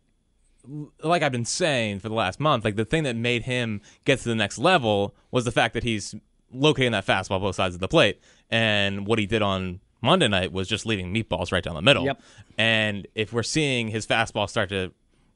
like 1.03 1.23
I've 1.23 1.31
been 1.31 1.45
saying 1.45 1.99
for 1.99 2.09
the 2.09 2.15
last 2.15 2.39
month, 2.39 2.65
like 2.65 2.75
the 2.75 2.85
thing 2.85 3.03
that 3.03 3.15
made 3.15 3.43
him 3.43 3.81
get 4.05 4.19
to 4.19 4.29
the 4.29 4.35
next 4.35 4.57
level 4.57 5.15
was 5.31 5.45
the 5.45 5.51
fact 5.51 5.73
that 5.73 5.83
he's 5.83 6.15
locating 6.51 6.91
that 6.91 7.05
fastball 7.05 7.39
both 7.39 7.55
sides 7.55 7.75
of 7.75 7.81
the 7.81 7.87
plate, 7.87 8.19
and 8.49 9.07
what 9.07 9.19
he 9.19 9.25
did 9.25 9.41
on 9.41 9.79
Monday 10.01 10.27
night 10.27 10.51
was 10.51 10.67
just 10.67 10.85
leaving 10.85 11.13
meatballs 11.13 11.51
right 11.51 11.63
down 11.63 11.75
the 11.75 11.81
middle. 11.81 12.05
Yep. 12.05 12.21
And 12.57 13.07
if 13.15 13.33
we're 13.33 13.43
seeing 13.43 13.89
his 13.89 14.05
fastball 14.05 14.49
start 14.49 14.69
to 14.69 14.93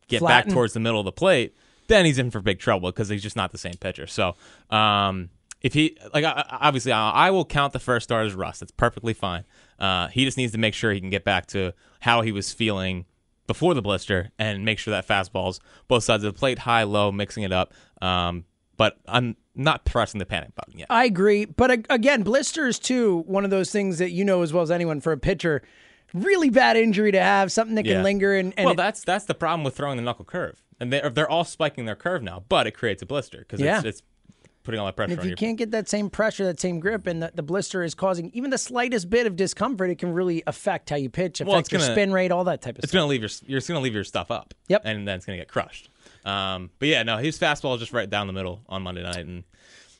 get 0.07 0.19
Flatten. 0.19 0.49
back 0.49 0.53
towards 0.53 0.73
the 0.73 0.79
middle 0.79 0.99
of 0.99 1.05
the 1.05 1.11
plate, 1.11 1.55
then 1.87 2.05
he's 2.05 2.17
in 2.17 2.31
for 2.31 2.39
big 2.39 2.59
trouble 2.59 2.89
because 2.89 3.09
he's 3.09 3.23
just 3.23 3.35
not 3.35 3.51
the 3.51 3.57
same 3.57 3.75
pitcher. 3.75 4.07
So, 4.07 4.35
um, 4.69 5.29
if 5.61 5.73
he 5.73 5.97
like, 6.13 6.25
obviously, 6.27 6.91
I, 6.91 7.31
will 7.31 7.45
count 7.45 7.71
the 7.71 7.79
first 7.79 8.03
start 8.03 8.25
as 8.25 8.33
rust. 8.33 8.61
It's 8.61 8.71
perfectly 8.71 9.13
fine. 9.13 9.45
Uh, 9.79 10.09
he 10.09 10.25
just 10.25 10.37
needs 10.37 10.51
to 10.51 10.57
make 10.57 10.73
sure 10.73 10.91
he 10.91 10.99
can 10.99 11.09
get 11.09 11.23
back 11.23 11.45
to 11.47 11.73
how 12.01 12.21
he 12.21 12.33
was 12.33 12.51
feeling 12.51 13.05
before 13.47 13.73
the 13.73 13.81
blister 13.81 14.31
and 14.39 14.63
make 14.65 14.79
sure 14.79 14.91
that 14.91 15.07
fastballs 15.07 15.59
both 15.87 16.03
sides 16.03 16.23
of 16.23 16.33
the 16.33 16.37
plate, 16.39 16.59
high, 16.59 16.83
low, 16.83 17.11
mixing 17.11 17.43
it 17.43 17.51
up. 17.51 17.73
Um, 18.01 18.45
but 18.77 18.97
I'm 19.07 19.35
not 19.55 19.85
pressing 19.85 20.19
the 20.19 20.25
panic 20.25 20.55
button 20.55 20.79
yet. 20.79 20.87
I 20.89 21.05
agree, 21.05 21.45
but 21.45 21.85
again, 21.89 22.23
blisters 22.23 22.79
too. 22.79 23.23
One 23.27 23.43
of 23.45 23.51
those 23.51 23.71
things 23.71 23.99
that 23.99 24.09
you 24.11 24.25
know 24.25 24.41
as 24.41 24.51
well 24.51 24.63
as 24.63 24.71
anyone 24.71 24.99
for 25.01 25.11
a 25.11 25.17
pitcher. 25.17 25.61
Really 26.13 26.49
bad 26.51 26.77
injury 26.77 27.11
to 27.11 27.21
have, 27.21 27.51
something 27.51 27.73
that 27.75 27.83
can 27.83 27.91
Yeah. 27.93 28.03
linger 28.03 28.35
and, 28.35 28.53
and 28.55 28.65
well, 28.65 28.73
it- 28.73 28.77
that's 28.77 29.03
that's 29.03 29.25
the 29.25 29.33
problem 29.33 29.63
with 29.63 29.75
throwing 29.75 29.97
the 29.97 30.03
knuckle 30.03 30.25
curve, 30.25 30.61
and 30.79 30.93
they're 30.93 31.09
they're 31.09 31.29
all 31.29 31.43
spiking 31.43 31.85
their 31.85 31.95
curve 31.95 32.21
now, 32.21 32.43
but 32.49 32.67
it 32.67 32.71
creates 32.71 33.01
a 33.01 33.05
blister 33.07 33.39
because 33.39 33.59
Yeah. 33.59 33.77
it's, 33.79 33.85
it's 33.85 34.03
putting 34.63 34.79
all 34.79 34.85
that 34.85 34.95
pressure 34.95 35.11
And 35.11 35.19
if 35.19 35.23
on 35.25 35.29
you 35.29 35.35
can't 35.35 35.57
get 35.57 35.71
that 35.71 35.87
same 35.89 36.09
pressure, 36.09 36.45
that 36.45 36.59
same 36.59 36.79
grip, 36.79 37.05
and 37.07 37.21
the, 37.21 37.31
the 37.35 37.43
blister 37.43 37.83
is 37.83 37.93
causing 37.93 38.31
even 38.33 38.49
the 38.49 38.57
slightest 38.57 39.09
bit 39.09 39.27
of 39.27 39.35
discomfort, 39.35 39.89
it 39.89 39.97
can 39.99 40.13
really 40.13 40.41
affect 40.47 40.89
how 40.89 40.95
you 40.95 41.09
pitch, 41.09 41.41
affect 41.41 41.49
Well, 41.49 41.59
it's 41.59 41.71
your 41.71 41.81
gonna- 41.81 41.93
spin 41.93 42.11
rate, 42.13 42.31
all 42.31 42.43
that 42.45 42.61
type 42.61 42.77
of 42.77 42.83
it's 42.83 42.89
stuff. 42.91 42.99
gonna 42.99 43.07
leave 43.09 43.21
your 43.21 43.29
you're 43.45 43.61
gonna 43.61 43.79
leave 43.81 43.93
your 43.93 44.03
stuff 44.03 44.31
up. 44.31 44.53
Yep. 44.69 44.81
And 44.85 45.07
then 45.07 45.17
it's 45.17 45.25
gonna 45.25 45.37
get 45.37 45.47
crushed. 45.47 45.89
Um, 46.25 46.69
but 46.79 46.87
yeah, 46.87 47.03
no, 47.03 47.17
his 47.17 47.37
fastball 47.37 47.73
is 47.75 47.81
just 47.81 47.93
right 47.93 48.09
down 48.09 48.27
the 48.27 48.33
middle 48.33 48.61
on 48.69 48.81
Monday 48.83 49.03
night, 49.03 49.25
and 49.25 49.43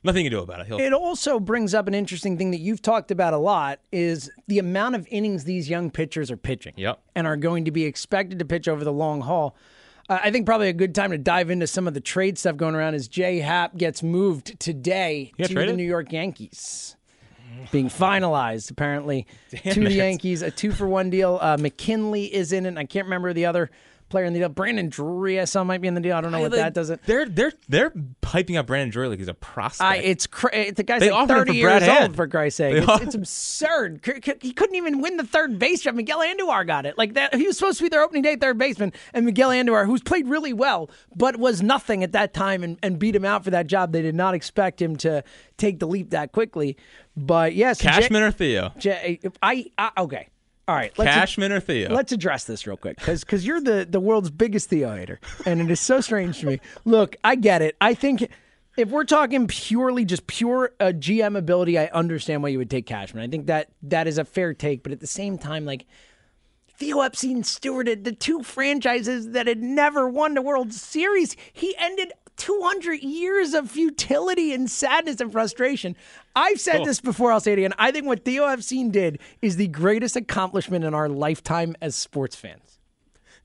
nothing 0.06 0.24
you 0.24 0.32
can 0.32 0.38
do 0.40 0.44
about 0.44 0.62
it. 0.62 0.68
He'll 0.68 0.80
It 0.80 0.94
also 0.94 1.40
brings 1.40 1.74
up 1.74 1.88
an 1.88 1.94
interesting 1.94 2.38
thing 2.38 2.52
that 2.52 2.60
you've 2.60 2.82
talked 2.82 3.12
about 3.12 3.34
a 3.34 3.38
lot 3.38 3.80
is 3.92 4.32
the 4.48 4.60
amount 4.60 4.96
of 4.96 5.06
innings 5.12 5.44
these 5.44 5.70
young 5.70 5.92
pitchers 5.92 6.32
are 6.32 6.38
pitching. 6.38 6.74
Yep. 6.78 7.02
And 7.16 7.28
are 7.28 7.36
going 7.38 7.66
to 7.66 7.72
be 7.72 7.84
expected 7.86 8.40
to 8.40 8.46
pitch 8.46 8.68
over 8.70 8.84
the 8.86 8.94
long 8.94 9.22
haul. 9.22 9.56
Uh, 10.10 10.20
I 10.24 10.32
think 10.32 10.46
probably 10.46 10.70
a 10.70 10.74
good 10.74 10.94
time 10.94 11.12
to 11.12 11.18
dive 11.18 11.50
into 11.50 11.66
some 11.68 11.88
of 11.88 11.94
the 11.94 12.02
trade 12.02 12.38
stuff 12.38 12.58
going 12.58 12.76
around 12.76 12.96
is 12.96 13.08
Jay 13.08 13.40
Happ 13.40 13.78
gets 13.78 14.04
moved 14.04 14.60
today 14.60 15.32
to 15.42 15.54
the? 15.54 15.74
New 15.74 15.84
York 15.84 16.12
Yankees. 16.12 16.96
Being 17.72 17.88
finalized 17.88 18.72
apparently 18.72 19.26
Damn 19.52 19.74
to 19.76 19.80
the. 19.82 19.94
Yankees, 19.94 20.42
a 20.42 20.52
two 20.52 20.72
for 20.72 20.88
one 20.88 21.10
deal. 21.10 21.38
Uh, 21.42 21.56
McKinney 21.58 22.30
is 22.30 22.52
in 22.52 22.66
it. 22.66 22.70
and 22.70 22.80
I 22.80 22.86
can't 22.86 23.06
remember 23.06 23.32
the 23.32 23.46
other 23.46 23.70
player 24.14 24.24
in 24.26 24.32
the 24.34 24.40
deal. 24.40 24.48
Brandon 24.50 24.88
Drury, 24.88 25.40
I 25.42 25.46
saw 25.46 25.64
might 25.66 25.82
be 25.82 25.88
in 25.90 25.94
the 25.96 26.00
deal. 26.02 26.16
I 26.16 26.22
don't 26.22 26.32
know 26.32 26.40
what 26.40 26.52
Like, 26.52 26.62
that 26.62 26.74
doesn't. 26.74 27.04
They're 27.04 27.26
they're 27.26 27.52
they're 27.68 27.90
hyping 28.22 28.58
up 28.58 28.68
Brandon 28.68 28.90
Drury 28.90 29.10
like 29.10 29.20
he's 29.20 29.28
a 29.28 29.34
prospect. 29.34 29.90
I, 29.92 29.96
it's 29.98 30.28
cra- 30.28 30.52
eh, 30.54 30.72
the 30.72 30.84
guy's 30.84 31.02
They 31.02 31.12
like 31.12 31.28
30 31.28 31.52
for 31.52 31.56
years 31.56 31.66
Brad 31.66 31.82
Hand. 31.84 32.04
old 32.04 32.16
for 32.16 32.28
Christ's 32.28 32.58
sake. 32.58 32.76
It's, 32.76 32.88
off- 32.88 33.02
it's 33.02 33.16
absurd. 33.16 34.06
C- 34.06 34.22
c- 34.24 34.34
He 34.42 34.54
couldn't 34.54 34.76
even 34.76 35.02
win 35.02 35.18
the 35.18 35.26
third 35.26 35.60
base 35.60 35.82
job. 35.82 35.96
Miguel 35.96 36.20
Andujar 36.20 36.66
got 36.66 36.86
it. 36.86 36.98
Like 36.98 37.16
that, 37.16 37.36
he 37.36 37.48
was 37.48 37.58
supposed 37.58 37.80
to 37.80 37.84
be 37.84 37.90
their 37.90 38.02
opening 38.04 38.22
day 38.22 38.36
third 38.38 38.58
baseman, 38.58 38.94
and 39.14 39.26
Miguel 39.26 39.50
Andujar, 39.50 39.86
who's 39.86 40.02
played 40.02 40.28
really 40.28 40.54
well 40.54 40.90
but 41.16 41.38
was 41.38 41.62
nothing 41.62 42.04
at 42.04 42.12
that 42.14 42.34
time, 42.34 42.64
and, 42.64 42.78
and 42.84 42.98
beat 43.00 43.16
him 43.16 43.26
out 43.26 43.44
for 43.44 43.50
that 43.52 43.68
job. 43.68 43.92
They 43.92 44.02
did 44.02 44.16
not 44.16 44.34
expect 44.36 44.82
him 44.82 44.96
to 44.98 45.24
take 45.58 45.80
the 45.80 45.88
leap 45.88 46.12
that 46.12 46.32
quickly. 46.32 46.78
But 47.16 47.54
yes, 47.56 47.80
Jay- 47.80 47.90
Cashman 47.90 48.24
or 48.24 48.32
Theo? 48.32 48.72
Jay, 48.78 49.20
I, 49.42 49.66
I 49.78 49.92
okay. 50.00 50.28
All 50.68 50.76
right, 50.76 50.98
let's 50.98 51.14
Cashman 51.14 51.52
or 51.52 51.60
Theo? 51.60 51.94
Let's 51.94 52.14
address 52.14 52.46
this 52.46 52.66
real 52.66 52.78
quick 52.78 52.98
because 52.98 53.24
because 53.24 53.46
you're 53.46 53.60
the, 53.60 53.86
the 53.90 54.00
world's 54.00 54.30
biggest 54.30 54.70
Theo 54.70 54.96
hater, 54.96 55.20
and 55.46 55.60
it 55.60 55.70
is 55.70 55.82
so 55.82 56.00
strange 56.00 56.40
to 56.40 56.46
me. 56.46 56.62
Look, 56.86 57.18
I 57.24 57.36
get 57.36 57.62
it. 57.62 57.76
I 57.82 57.94
think 57.94 58.30
if 58.78 58.90
we're 58.90 59.04
talking 59.04 59.48
purely 59.48 60.06
just 60.06 60.26
pure 60.26 60.72
uh, 60.80 60.86
GM 60.86 61.38
ability, 61.38 61.78
I 61.78 61.88
understand 61.88 62.44
why 62.44 62.50
you 62.50 62.60
would 62.60 62.70
take 62.70 62.86
Cashman. 62.86 63.22
I 63.24 63.28
think 63.28 63.48
that 63.48 63.70
that 63.84 64.08
is 64.08 64.18
a 64.18 64.24
fair 64.24 64.54
take, 64.54 64.84
but 64.84 64.94
at 64.94 65.02
the 65.02 65.08
same 65.08 65.38
time, 65.38 65.66
like 65.66 65.86
Theo 66.70 67.02
Epstein 67.02 67.44
stewarded 67.44 68.04
the 68.04 68.14
two 68.14 68.42
franchises 68.42 69.32
that 69.32 69.48
had 69.48 69.62
never 69.62 70.08
won 70.08 70.34
the 70.34 70.42
World 70.42 70.74
Series. 70.74 71.36
He 71.52 71.76
ended 71.78 72.14
200 72.38 73.02
years 73.02 73.54
of 73.54 73.70
futility 73.70 74.54
and 74.54 74.70
sadness 74.70 75.22
and 75.22 75.32
frustration. 75.32 75.96
I've 76.36 76.60
said 76.60 76.84
this 76.86 77.00
before, 77.00 77.32
I'll 77.32 77.40
say 77.40 77.54
it 77.54 77.60
again. 77.60 77.74
I 77.78 77.92
think 77.92 78.06
what 78.06 78.26
Theo 78.26 78.46
Epstein 78.46 78.90
did 78.92 79.20
is 79.42 79.58
the 79.58 79.68
greatest 79.68 80.16
accomplishment 80.16 80.84
in 80.84 80.94
our 80.94 81.10
lifetime 81.10 81.76
as 81.82 81.96
sports 81.96 82.36
fans. 82.36 82.80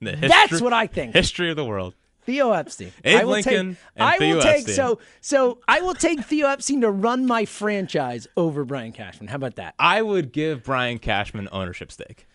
The 0.00 0.16
That's 0.16 0.60
what 0.60 0.72
I 0.72 0.86
think. 0.86 1.14
History 1.14 1.50
of 1.50 1.56
the 1.56 1.64
world. 1.64 1.94
Theo 2.22 2.52
Epstein. 2.52 2.92
Abe 3.04 3.20
I 3.20 3.24
will 3.24 3.32
Lincoln 3.32 3.74
take, 3.74 3.78
I 3.96 4.18
will 4.18 4.42
take 4.42 4.56
Epstein. 4.58 4.74
so 4.74 4.98
so 5.22 5.60
I 5.66 5.80
will 5.80 5.94
take 5.94 6.20
Theo 6.24 6.46
Epstein 6.48 6.82
to 6.82 6.90
run 6.90 7.26
my 7.26 7.46
franchise 7.46 8.26
over 8.36 8.66
Brian 8.66 8.92
Cashman. 8.92 9.28
How 9.28 9.36
about 9.36 9.56
that? 9.56 9.74
I 9.78 10.02
would 10.02 10.30
give 10.30 10.62
Brian 10.62 10.98
Cashman 10.98 11.48
ownership 11.52 11.90
stake. 11.90 12.26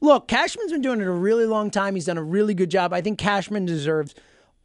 Look, 0.00 0.28
Cashman's 0.28 0.70
been 0.70 0.82
doing 0.82 1.00
it 1.00 1.06
a 1.06 1.10
really 1.10 1.46
long 1.46 1.70
time. 1.70 1.96
He's 1.96 2.06
done 2.06 2.16
a 2.16 2.22
really 2.22 2.54
good 2.54 2.70
job. 2.70 2.92
I 2.92 3.00
think 3.00 3.18
Cashman 3.18 3.66
deserves 3.66 4.14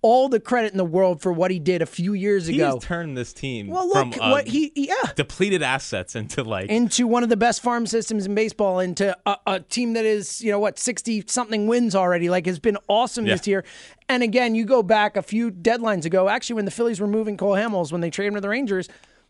all 0.03 0.29
the 0.29 0.39
credit 0.39 0.72
in 0.72 0.77
the 0.77 0.86
world 0.86 1.22
for 1.22 1.33
what 1.33 1.50
he 1.50 1.57
did 1.57 1.81
a 1.81 1.86
few 1.88 2.13
years 2.13 2.48
ago. 2.48 2.65
He's 2.65 2.74
ago. 2.75 2.79
turned 2.79 3.17
this 3.17 3.33
team 3.33 3.67
well, 3.67 3.89
from 3.89 4.12
look 4.12 4.22
uh, 4.22 4.29
what 4.29 4.48
he 4.48 4.72
yeah 4.75 5.12
depleted 5.15 5.63
assets 5.63 6.15
into 6.15 6.43
like 6.43 6.69
into 6.69 7.07
one 7.07 7.24
of 7.24 7.29
the 7.29 7.38
best 7.38 7.63
farm 7.63 7.88
systems 7.88 8.25
in 8.27 8.36
baseball, 8.36 8.79
into 8.79 9.17
a, 9.25 9.38
a 9.48 9.60
team 9.62 9.93
that 9.93 10.05
is 10.05 10.41
you 10.41 10.51
know 10.51 10.60
what 10.60 10.77
sixty 10.77 11.24
something 11.25 11.65
wins 11.65 11.95
already. 11.95 12.29
Like 12.29 12.45
has 12.45 12.60
been 12.60 12.77
awesome 12.88 13.25
Yeah. 13.25 13.33
this 13.36 13.48
year. 13.48 13.63
And 14.10 14.22
again, 14.22 14.53
you 14.53 14.65
go 14.65 14.83
back 14.83 15.15
a 15.17 15.24
few 15.24 15.50
deadlines 15.50 16.05
ago. 16.05 16.29
Actually, 16.29 16.57
when 16.57 16.65
the 16.65 16.72
Phillies 16.72 17.00
were 17.00 17.07
moving 17.07 17.38
Cole 17.38 17.53
Hamels 17.55 17.91
when 17.91 18.01
they 18.01 18.10
traded 18.12 18.33
him 18.33 18.36
to 18.36 18.41
the 18.41 18.50
Rangers, 18.50 18.89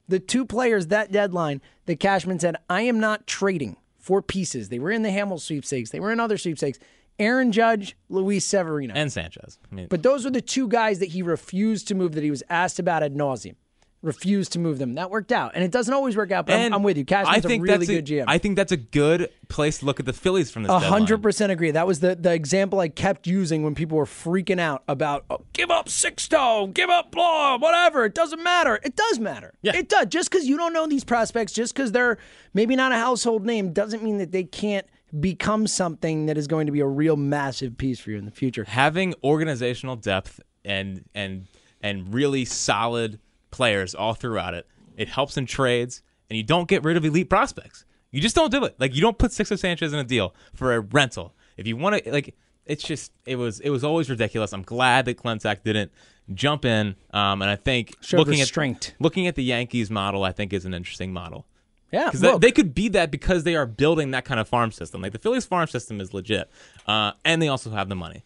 the 0.09 0.19
two 0.19 0.43
players 0.43 0.87
that 0.87 1.11
deadline 1.11 1.61
that 1.85 1.99
Cashman 1.99 2.39
said, 2.39 2.57
"I 2.67 2.81
am 2.81 2.99
not 2.99 3.27
trading 3.27 3.77
for 3.99 4.23
pieces." 4.23 4.69
They 4.69 4.79
were 4.79 4.91
in 4.91 5.03
the 5.03 5.09
Hamels 5.09 5.41
sweepstakes. 5.41 5.91
They 5.91 5.99
were 5.99 6.11
in 6.11 6.19
other 6.19 6.37
sweepstakes. 6.39 6.79
Aaron 7.19 7.51
Judge, 7.51 7.95
Luis 8.09 8.45
Severino. 8.45 8.93
and 8.95 9.11
Sanchez. 9.11 9.59
I 9.71 9.75
mean, 9.75 9.87
But 9.89 10.03
those 10.03 10.25
were 10.25 10.31
the 10.31 10.41
two 10.41 10.67
guys 10.67 10.99
that 10.99 11.09
he 11.09 11.21
refused 11.21 11.87
to 11.89 11.95
move 11.95 12.13
that 12.13 12.23
he 12.23 12.31
was 12.31 12.43
asked 12.49 12.79
about 12.79 13.03
ad 13.03 13.15
nauseum. 13.15 13.55
Refused 14.01 14.51
to 14.51 14.59
move 14.59 14.79
them. 14.79 14.95
That 14.95 15.09
worked 15.09 15.31
out. 15.31 15.53
And 15.55 15.63
it 15.63 15.71
doesn't 15.71 15.93
always 15.93 16.17
work 16.17 16.29
out, 16.29 16.45
but 16.45 16.59
I'm, 16.59 16.73
I'm 16.73 16.83
with 16.83 16.97
you. 16.97 17.05
Cashman's 17.05 17.37
I 17.37 17.47
think 17.47 17.61
a 17.61 17.63
really 17.63 17.85
that's 17.85 17.89
good 17.89 18.05
GM. 18.05 18.25
I 18.27 18.37
think 18.37 18.57
that's 18.57 18.73
a 18.73 18.77
good 18.77 19.29
place 19.47 19.77
to 19.77 19.85
look 19.85 19.97
at 20.01 20.05
the 20.05 20.11
Phillies 20.11 20.51
from 20.51 20.63
this. 20.63 20.71
A 20.73 20.79
hundred 20.79 21.23
percent 21.23 21.53
agree. 21.53 21.71
That 21.71 21.87
was 21.87 22.01
the, 22.01 22.13
the 22.13 22.33
example 22.33 22.81
I 22.81 22.89
kept 22.89 23.27
using 23.27 23.63
when 23.63 23.75
people 23.75 23.97
were 23.97 24.03
freaking 24.03 24.59
out 24.59 24.83
about 24.89 25.23
oh, 25.29 25.45
give 25.53 25.71
up 25.71 25.87
Sixto, 25.87 26.73
give 26.73 26.89
up 26.89 27.11
blah, 27.13 27.57
whatever. 27.59 28.03
It 28.03 28.13
doesn't 28.13 28.43
matter. 28.43 28.77
It 28.83 28.97
does 28.97 29.19
matter. 29.19 29.53
Yeah. 29.61 29.77
It 29.77 29.87
does. 29.87 30.07
Just 30.07 30.29
because 30.29 30.47
you 30.47 30.57
don't 30.57 30.73
know 30.73 30.85
these 30.85 31.05
prospects, 31.05 31.53
just 31.53 31.73
because 31.73 31.93
they're 31.93 32.17
maybe 32.53 32.75
not 32.75 32.91
a 32.91 32.97
household 32.97 33.45
name, 33.45 33.71
doesn't 33.71 34.03
mean 34.03 34.17
that 34.17 34.33
they 34.33 34.43
can't 34.43 34.85
become 35.19 35.67
something 35.67 36.25
that 36.25 36.37
is 36.37 36.47
going 36.47 36.65
to 36.65 36.71
be 36.71 36.79
a 36.79 36.87
real 36.87 37.15
massive 37.15 37.77
piece 37.77 37.99
for 37.99 38.11
you 38.11 38.17
in 38.17 38.25
the 38.25 38.31
future. 38.31 38.63
having 38.67 39.13
organizational 39.23 39.95
depth 39.95 40.39
and 40.65 41.03
and 41.13 41.45
and 41.81 42.13
really 42.13 42.45
solid 42.45 43.19
players 43.51 43.93
all 43.93 44.13
throughout 44.13 44.53
it. 44.53 44.65
It 44.95 45.09
helps 45.09 45.37
in 45.37 45.45
trades, 45.45 46.01
and 46.29 46.37
you 46.37 46.43
don't 46.43 46.67
get 46.67 46.83
rid 46.83 46.97
of 46.97 47.05
elite 47.05 47.29
prospects. 47.29 47.85
You 48.11 48.21
just 48.21 48.35
don't 48.35 48.51
do 48.51 48.63
it. 48.63 48.75
Like 48.79 48.95
you 48.95 49.01
don't 49.01 49.17
put 49.17 49.31
Sixto 49.31 49.57
Sanchez 49.57 49.91
in 49.91 49.99
a 49.99 50.03
deal 50.03 50.33
for 50.53 50.73
a 50.73 50.79
rental. 50.79 51.33
If 51.57 51.67
you 51.67 51.75
want 51.77 52.03
to, 52.03 52.11
like, 52.11 52.35
it's 52.65 52.83
just 52.83 53.11
it 53.25 53.35
was 53.35 53.59
it 53.59 53.69
was 53.69 53.83
always 53.83 54.09
ridiculous. 54.09 54.53
I'm 54.53 54.61
glad 54.63 55.05
that 55.05 55.17
Klentak 55.17 55.63
didn't 55.63 55.91
jump 56.33 56.63
in, 56.63 56.95
um, 57.11 57.41
and 57.41 57.51
I 57.51 57.55
think 57.55 57.95
Showed 58.01 58.19
looking 58.19 58.39
restraint. 58.39 58.93
at 58.95 59.01
looking 59.01 59.27
at 59.27 59.35
the 59.35 59.43
Yankees 59.43 59.91
model, 59.91 60.23
I 60.23 60.31
think 60.31 60.53
is 60.53 60.65
an 60.65 60.73
interesting 60.73 61.11
model. 61.11 61.45
Yeah. 61.93 62.05
Because 62.05 62.23
look, 62.23 62.41
they 62.41 62.51
could 62.51 62.73
be 62.73 62.89
that 62.89 63.11
because 63.11 63.43
they 63.43 63.55
are 63.55 63.67
building 63.67 64.11
that 64.11 64.25
kind 64.25 64.39
of 64.39 64.49
farm 64.49 64.71
system. 64.71 65.01
Like 65.01 65.11
the 65.11 65.19
Phillies 65.19 65.45
farm 65.45 65.67
system 65.67 66.01
is 66.01 66.13
legit, 66.13 66.49
uh, 66.87 67.11
and 67.23 67.41
they 67.41 67.47
also 67.47 67.69
have 67.69 67.87
the 67.87 67.95
money. 67.95 68.25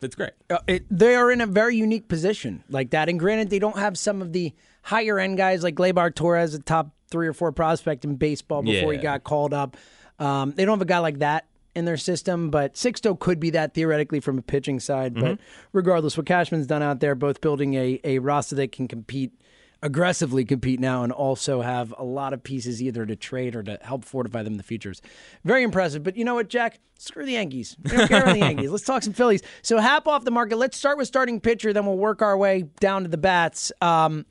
It's 0.00 0.14
great. 0.14 0.30
Uh, 0.48 0.58
it, 0.68 0.86
they 0.88 1.16
are 1.16 1.30
in 1.32 1.40
a 1.40 1.46
very 1.46 1.76
unique 1.76 2.06
position 2.06 2.62
like 2.70 2.90
that. 2.90 3.08
And 3.08 3.18
granted, 3.18 3.50
they 3.50 3.58
don't 3.58 3.76
have 3.76 3.98
some 3.98 4.22
of 4.22 4.32
the 4.32 4.54
higher 4.82 5.18
end 5.18 5.36
guys 5.36 5.64
like 5.64 5.74
Gleyber 5.74 6.14
Torres, 6.14 6.54
a 6.54 6.60
top 6.60 6.94
three 7.10 7.26
or 7.26 7.32
four 7.32 7.50
prospect 7.50 8.04
in 8.04 8.14
baseball 8.14 8.62
before 8.62 8.92
he 8.92 8.98
got 8.98 9.24
called 9.24 9.52
up. 9.52 9.76
Um, 10.20 10.52
they 10.52 10.64
don't 10.64 10.78
have 10.78 10.82
a 10.82 10.84
guy 10.84 10.98
like 10.98 11.18
that 11.18 11.46
in 11.74 11.84
their 11.84 11.96
system, 11.96 12.50
but 12.50 12.74
Sixto 12.74 13.18
could 13.18 13.40
be 13.40 13.50
that 13.50 13.74
theoretically 13.74 14.20
from 14.20 14.38
a 14.38 14.42
pitching 14.42 14.78
side. 14.78 15.14
But 15.14 15.38
regardless, 15.72 16.16
what 16.16 16.26
Cashman's 16.26 16.68
done 16.68 16.82
out 16.82 17.00
there, 17.00 17.16
both 17.16 17.40
building 17.40 17.74
a, 17.74 18.00
a 18.04 18.18
roster 18.20 18.54
that 18.56 18.70
can 18.70 18.86
compete 18.86 19.32
aggressively 19.82 20.44
compete 20.44 20.80
now 20.80 21.02
and 21.02 21.12
also 21.12 21.60
have 21.60 21.94
a 21.98 22.04
lot 22.04 22.32
of 22.32 22.42
pieces 22.42 22.82
either 22.82 23.06
to 23.06 23.14
trade 23.14 23.54
or 23.54 23.62
to 23.62 23.78
help 23.82 24.04
fortify 24.04 24.42
them 24.42 24.54
in 24.54 24.56
the 24.56 24.62
futures. 24.62 25.00
Very 25.44 25.62
impressive. 25.62 26.02
But 26.02 26.16
you 26.16 26.24
know 26.24 26.34
what, 26.34 26.48
Jack? 26.48 26.80
Screw 26.98 27.24
the 27.24 27.32
Yankees. 27.32 27.76
Don't 27.82 28.08
care 28.08 28.22
about 28.22 28.32
the 28.32 28.40
Yankees. 28.40 28.70
Let's 28.70 28.84
talk 28.84 29.04
some 29.04 29.12
Phillies. 29.12 29.42
So 29.62 29.78
Happ 29.78 30.08
off 30.08 30.24
the 30.24 30.32
market. 30.32 30.56
Let's 30.56 30.76
start 30.76 30.98
with 30.98 31.06
starting 31.06 31.40
pitcher, 31.40 31.72
then 31.72 31.86
we'll 31.86 31.96
work 31.96 32.22
our 32.22 32.36
way 32.36 32.64
down 32.80 33.04
to 33.04 33.08
the 33.08 33.18
bats. 33.18 33.70
Um, 33.80 34.26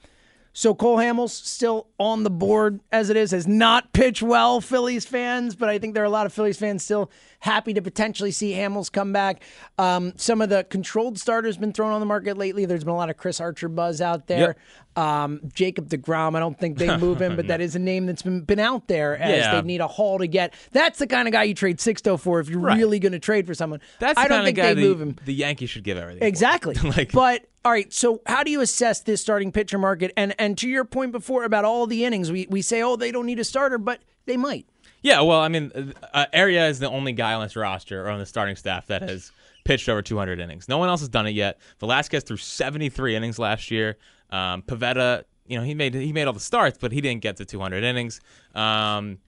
so 0.57 0.73
Cole 0.73 0.97
Hamels 0.97 1.29
still 1.29 1.85
on 1.99 2.23
the 2.23 2.31
board 2.31 2.79
as 2.91 3.11
it 3.11 3.15
is, 3.15 3.29
has 3.29 3.45
not 3.45 3.93
pitched 3.93 4.23
well, 4.23 4.59
Phillies 4.59 5.05
fans, 5.05 5.55
but 5.55 5.69
I 5.69 5.77
think 5.77 5.93
there 5.93 6.01
are 6.01 6.07
a 6.07 6.09
lot 6.09 6.25
of 6.25 6.33
Phillies 6.33 6.57
fans 6.57 6.83
still 6.83 7.11
happy 7.41 7.75
to 7.75 7.81
potentially 7.83 8.31
see 8.31 8.53
Hamels 8.53 8.91
come 8.91 9.13
back. 9.13 9.43
Um, 9.77 10.13
some 10.15 10.41
of 10.41 10.49
the 10.49 10.63
controlled 10.63 11.19
starters 11.19 11.57
been 11.57 11.73
thrown 11.73 11.91
on 11.91 11.99
the 11.99 12.07
market 12.07 12.39
lately. 12.39 12.65
There's 12.65 12.83
been 12.83 12.93
a 12.93 12.97
lot 12.97 13.11
of 13.11 13.17
Chris 13.17 13.39
Archer 13.39 13.69
buzz 13.69 14.01
out 14.01 14.25
there. 14.25 14.55
Um, 14.97 15.41
Jacob 15.53 15.89
DeGrom, 15.89 16.35
I 16.35 16.39
don't 16.39 16.57
think 16.59 16.77
they 16.79 16.97
move 16.99 17.21
him, 17.21 17.35
but 17.35 17.47
that 17.47 17.61
is 17.61 17.75
a 17.75 17.79
name 17.79 18.07
that's 18.07 18.23
been, 18.23 18.41
been 18.41 18.59
out 18.59 18.87
there 18.87 19.15
as 19.17 19.45
Yeah. 19.45 19.61
they 19.61 19.67
need 19.67 19.79
a 19.81 19.87
haul 19.87 20.17
to 20.17 20.25
get. 20.27 20.53
That's 20.71 20.97
the 20.99 21.05
kind 21.07 21.27
of 21.27 21.31
guy 21.31 21.43
you 21.43 21.53
trade 21.53 21.77
Sixto 21.77 22.19
for 22.19 22.39
if 22.39 22.49
you're 22.49 22.59
Right. 22.59 22.77
really 22.77 22.97
going 22.99 23.11
to 23.11 23.19
trade 23.19 23.45
for 23.45 23.53
someone. 23.53 23.79
That's 23.99 24.17
I 24.17 24.27
don't 24.27 24.43
think 24.43 24.57
they 24.57 24.73
the, 24.73 24.81
move 24.81 24.99
him. 24.99 25.15
the 25.25 25.33
Yankees 25.33 25.69
should 25.69 25.83
give 25.83 25.97
everything. 25.97 26.23
Exactly. 26.27 26.75
Like- 26.83 27.11
but 27.11 27.45
all 27.63 27.71
right, 27.71 27.91
so 27.93 28.21
how 28.25 28.43
do 28.43 28.49
you 28.51 28.61
assess 28.61 29.01
this 29.01 29.21
starting 29.21 29.51
pitcher 29.51 29.77
market? 29.77 30.11
And 30.17 30.33
and 30.39 30.57
to 30.59 30.69
your 30.69 30.85
point 30.85 31.11
before 31.11 31.43
about 31.43 31.63
all 31.65 31.85
the 31.85 32.05
innings, 32.05 32.31
we 32.31 32.47
we 32.49 32.61
say, 32.61 32.81
oh, 32.81 32.95
they 32.95 33.11
don't 33.11 33.25
need 33.25 33.39
a 33.39 33.43
starter, 33.43 33.77
but 33.77 33.99
they 34.25 34.37
might. 34.37 34.65
Yeah, 35.03 35.21
well, 35.21 35.41
I 35.41 35.47
mean, 35.49 35.93
uh, 36.13 36.25
Area 36.33 36.67
is 36.69 36.79
the 36.79 36.89
only 36.89 37.11
guy 37.11 37.33
on 37.33 37.43
this 37.43 37.55
roster 37.55 38.05
or 38.05 38.09
on 38.09 38.19
the 38.19 38.25
starting 38.25 38.55
staff 38.55 38.87
that 38.87 39.01
has 39.03 39.31
pitched 39.63 39.87
over 39.89 40.01
200 40.01 40.39
innings. 40.39 40.67
No 40.67 40.77
one 40.79 40.89
else 40.89 41.01
has 41.01 41.09
done 41.09 41.27
it 41.27 41.31
yet. 41.31 41.59
Velasquez 41.79 42.23
threw 42.23 42.37
73 42.37 43.15
innings 43.15 43.37
last 43.37 43.69
year. 43.69 43.97
Um, 44.29 44.61
Pivetta, 44.61 45.23
you 45.45 45.57
know, 45.57 45.63
he 45.63 45.73
made 45.73 45.93
he 45.93 46.13
made 46.13 46.25
all 46.25 46.33
the 46.33 46.39
starts, 46.39 46.77
but 46.79 46.91
he 46.91 47.01
didn't 47.01 47.21
get 47.21 47.37
to 47.37 47.45
200 47.45 47.83
innings. 47.83 48.19
Um, 48.53 49.19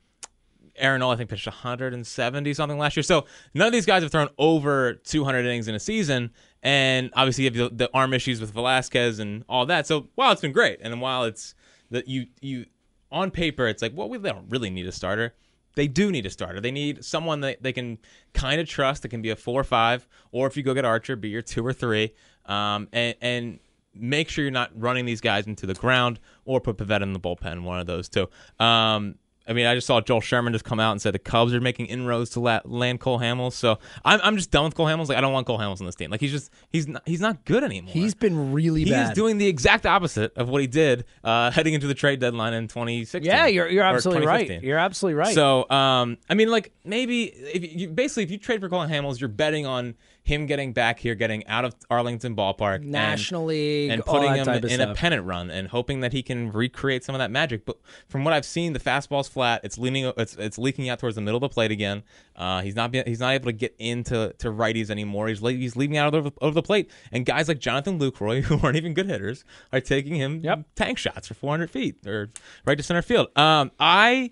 Aaron 0.76 1.00
Nola, 1.00 1.14
I 1.14 1.18
think, 1.18 1.30
pitched 1.30 1.48
170 1.48 2.54
something 2.54 2.78
last 2.78 2.96
year. 2.96 3.04
So 3.04 3.26
none 3.54 3.68
of 3.68 3.74
these 3.74 3.86
guys 3.86 4.02
have 4.02 4.12
thrown 4.12 4.30
over 4.38 4.94
200 4.94 5.40
innings 5.40 5.68
in 5.68 5.76
a 5.76 5.80
season. 5.80 6.32
And 6.64 7.10
obviously, 7.14 7.46
you 7.46 7.52
have 7.52 7.78
the, 7.78 7.86
the 7.86 7.90
arm 7.94 8.14
issues 8.14 8.42
with 8.42 8.52
Velasquez 8.52 9.20
and 9.20 9.44
all 9.48 9.66
that. 9.68 9.88
So 9.88 10.08
while 10.16 10.32
it's 10.32 10.42
been 10.42 10.52
great, 10.52 10.80
and 10.82 11.02
while 11.02 11.24
it's 11.24 11.56
that 11.92 12.08
you 12.08 12.28
you 12.42 12.66
on 13.12 13.32
paper 13.32 13.68
it's 13.68 13.82
like 13.82 13.92
well 13.96 14.08
we 14.08 14.18
don't 14.18 14.50
really 14.50 14.70
need 14.70 14.86
a 14.86 14.92
starter. 14.92 15.34
They 15.76 15.88
do 15.88 16.12
need 16.12 16.26
a 16.26 16.30
starter. 16.30 16.60
They 16.60 16.72
need 16.72 17.06
someone 17.06 17.42
that 17.42 17.64
they 17.64 17.72
can 17.72 18.00
kind 18.34 18.60
of 18.60 18.68
trust. 18.68 19.04
That 19.04 19.10
can 19.10 19.22
be 19.22 19.30
a 19.30 19.36
four 19.36 19.62
or 19.62 19.64
five, 19.64 20.08
or 20.32 20.48
if 20.48 20.58
you 20.58 20.64
go 20.64 20.74
get 20.74 20.84
Archer, 20.84 21.16
be 21.16 21.30
your 21.30 21.42
two 21.42 21.66
or 21.66 21.74
three, 21.74 22.14
um, 22.46 22.90
and 22.92 23.16
and 23.22 23.60
make 23.94 24.30
sure 24.30 24.44
you're 24.44 24.52
not 24.52 24.72
running 24.76 25.06
these 25.06 25.22
guys 25.22 25.48
into 25.48 25.66
the 25.66 25.74
ground 25.74 26.20
or 26.46 26.62
put 26.62 26.78
Pivetta 26.78 27.02
in 27.02 27.14
the 27.14 27.20
bullpen. 27.20 27.64
One 27.64 27.80
of 27.80 27.88
those 27.88 28.10
two. 28.10 28.28
Um, 28.60 29.16
I 29.48 29.54
mean, 29.54 29.66
I 29.66 29.74
just 29.74 29.88
saw 29.88 30.00
Joel 30.00 30.22
Sherman 30.22 30.54
just 30.54 30.64
come 30.64 30.80
out 30.80 30.92
and 30.92 31.02
say 31.02 31.10
the 31.10 31.18
Cubs 31.18 31.56
are 31.56 31.60
making 31.62 31.88
inroads 31.88 32.30
to 32.32 32.40
la- 32.40 32.60
land 32.66 33.00
Cole 33.00 33.18
Hamels. 33.18 33.54
So 33.54 33.80
I'm, 34.06 34.20
I'm 34.24 34.38
just 34.38 34.52
done 34.52 34.66
with 34.66 34.76
Cole 34.76 34.86
Hamels. 34.86 35.10
Like 35.10 35.18
I 35.18 35.22
don't 35.22 35.34
want 35.34 35.48
Cole 35.48 35.58
Hamels 35.58 35.80
on 35.80 35.88
this 35.88 35.96
team. 35.96 36.12
Like 36.12 36.20
he's 36.20 36.30
just 36.32 36.52
he's 36.70 36.88
not, 36.88 37.02
he's 37.08 37.20
not 37.20 37.46
good 37.46 37.64
anymore. 37.64 37.92
He's 37.92 38.14
been 38.14 38.54
really 38.54 38.84
He 38.84 38.92
bad. 38.92 39.10
is 39.10 39.16
doing 39.16 39.40
the 39.40 39.48
exact 39.48 39.88
opposite 39.88 40.34
of 40.38 40.50
what 40.50 40.62
he 40.62 40.68
did 40.68 41.06
uh, 41.24 41.50
heading 41.50 41.74
into 41.74 41.88
the 41.88 41.96
trade 41.96 42.20
deadline 42.20 42.54
in 42.54 42.68
2016. 42.68 43.26
yeah, 43.26 43.48
you're 43.48 43.68
you're 43.68 43.84
absolutely 43.84 44.28
right. 44.28 44.62
You're 44.62 44.78
absolutely 44.78 45.16
right. 45.16 45.34
So, 45.34 45.68
um, 45.72 46.18
I 46.30 46.36
mean, 46.36 46.52
like 46.52 46.72
maybe 46.86 47.24
if 47.24 47.74
you 47.76 47.90
basically 47.90 48.24
if 48.26 48.30
you 48.32 48.38
trade 48.38 48.62
for 48.62 48.70
Cole 48.70 48.86
Hamels, 48.86 49.20
you're 49.20 49.30
betting 49.30 49.66
on 49.66 49.96
him 50.24 50.46
getting 50.46 50.74
back 50.74 51.00
here, 51.00 51.16
getting 51.16 51.46
out 51.48 51.66
of 51.66 51.74
Arlington 51.90 52.36
Ballpark, 52.36 52.76
and- 52.78 52.92
National 52.92 53.46
League, 53.46 53.90
and 53.90 54.04
putting 54.06 54.36
him 54.36 54.48
in 54.48 54.82
a 54.82 54.94
pennant 54.94 55.26
run, 55.26 55.50
and 55.50 55.68
hoping 55.68 56.02
that 56.02 56.14
he 56.14 56.22
can 56.22 56.52
recreate 56.52 57.04
some 57.04 57.16
of 57.16 57.20
that 57.20 57.32
magic. 57.32 57.66
But 57.66 57.78
from 58.08 58.24
what 58.24 58.34
I've 58.34 58.46
seen, 58.46 58.74
the 58.74 58.80
fastball's 58.80 59.28
flat. 59.28 59.62
It's 59.64 59.78
leaning, 59.78 60.12
it's 60.18 60.36
it's 60.36 60.58
leaking 60.58 60.90
out 60.90 61.00
towards 61.00 61.16
the 61.16 61.22
middle 61.22 61.38
of 61.38 61.42
the 61.42 61.50
plate 61.50 61.72
again. 61.72 62.04
Uh, 62.36 62.62
he's 62.62 62.76
not 62.76 62.94
he's 62.94 63.20
not 63.20 63.34
able 63.34 63.46
to 63.46 63.52
get 63.54 63.76
into 63.80 64.34
to 64.38 64.50
righties 64.52 64.90
anymore. 64.90 65.28
He's 65.30 65.42
le- 65.42 65.54
he's 65.54 65.76
leaving 65.76 65.98
out 65.98 66.14
of 66.14 66.26
over, 66.26 66.36
over 66.42 66.54
the 66.54 66.62
plate, 66.64 66.92
and 67.12 67.26
guys 67.26 67.48
like 67.48 67.60
Jonathan 67.60 68.00
Lucroy, 68.00 68.42
who 68.44 68.60
aren't 68.62 68.78
even 68.78 68.94
good 68.94 69.08
hitters, 69.08 69.44
are 69.74 69.82
taking 69.82 70.16
him 70.16 70.42
Yep. 70.44 70.66
tank 70.76 70.98
shots 70.98 71.28
for 71.28 71.34
400 71.34 71.70
feet 71.72 72.06
or 72.06 72.30
right 72.66 72.78
to 72.78 72.84
center 72.84 73.02
field. 73.02 73.30
Um, 73.38 73.72
I. 73.80 74.32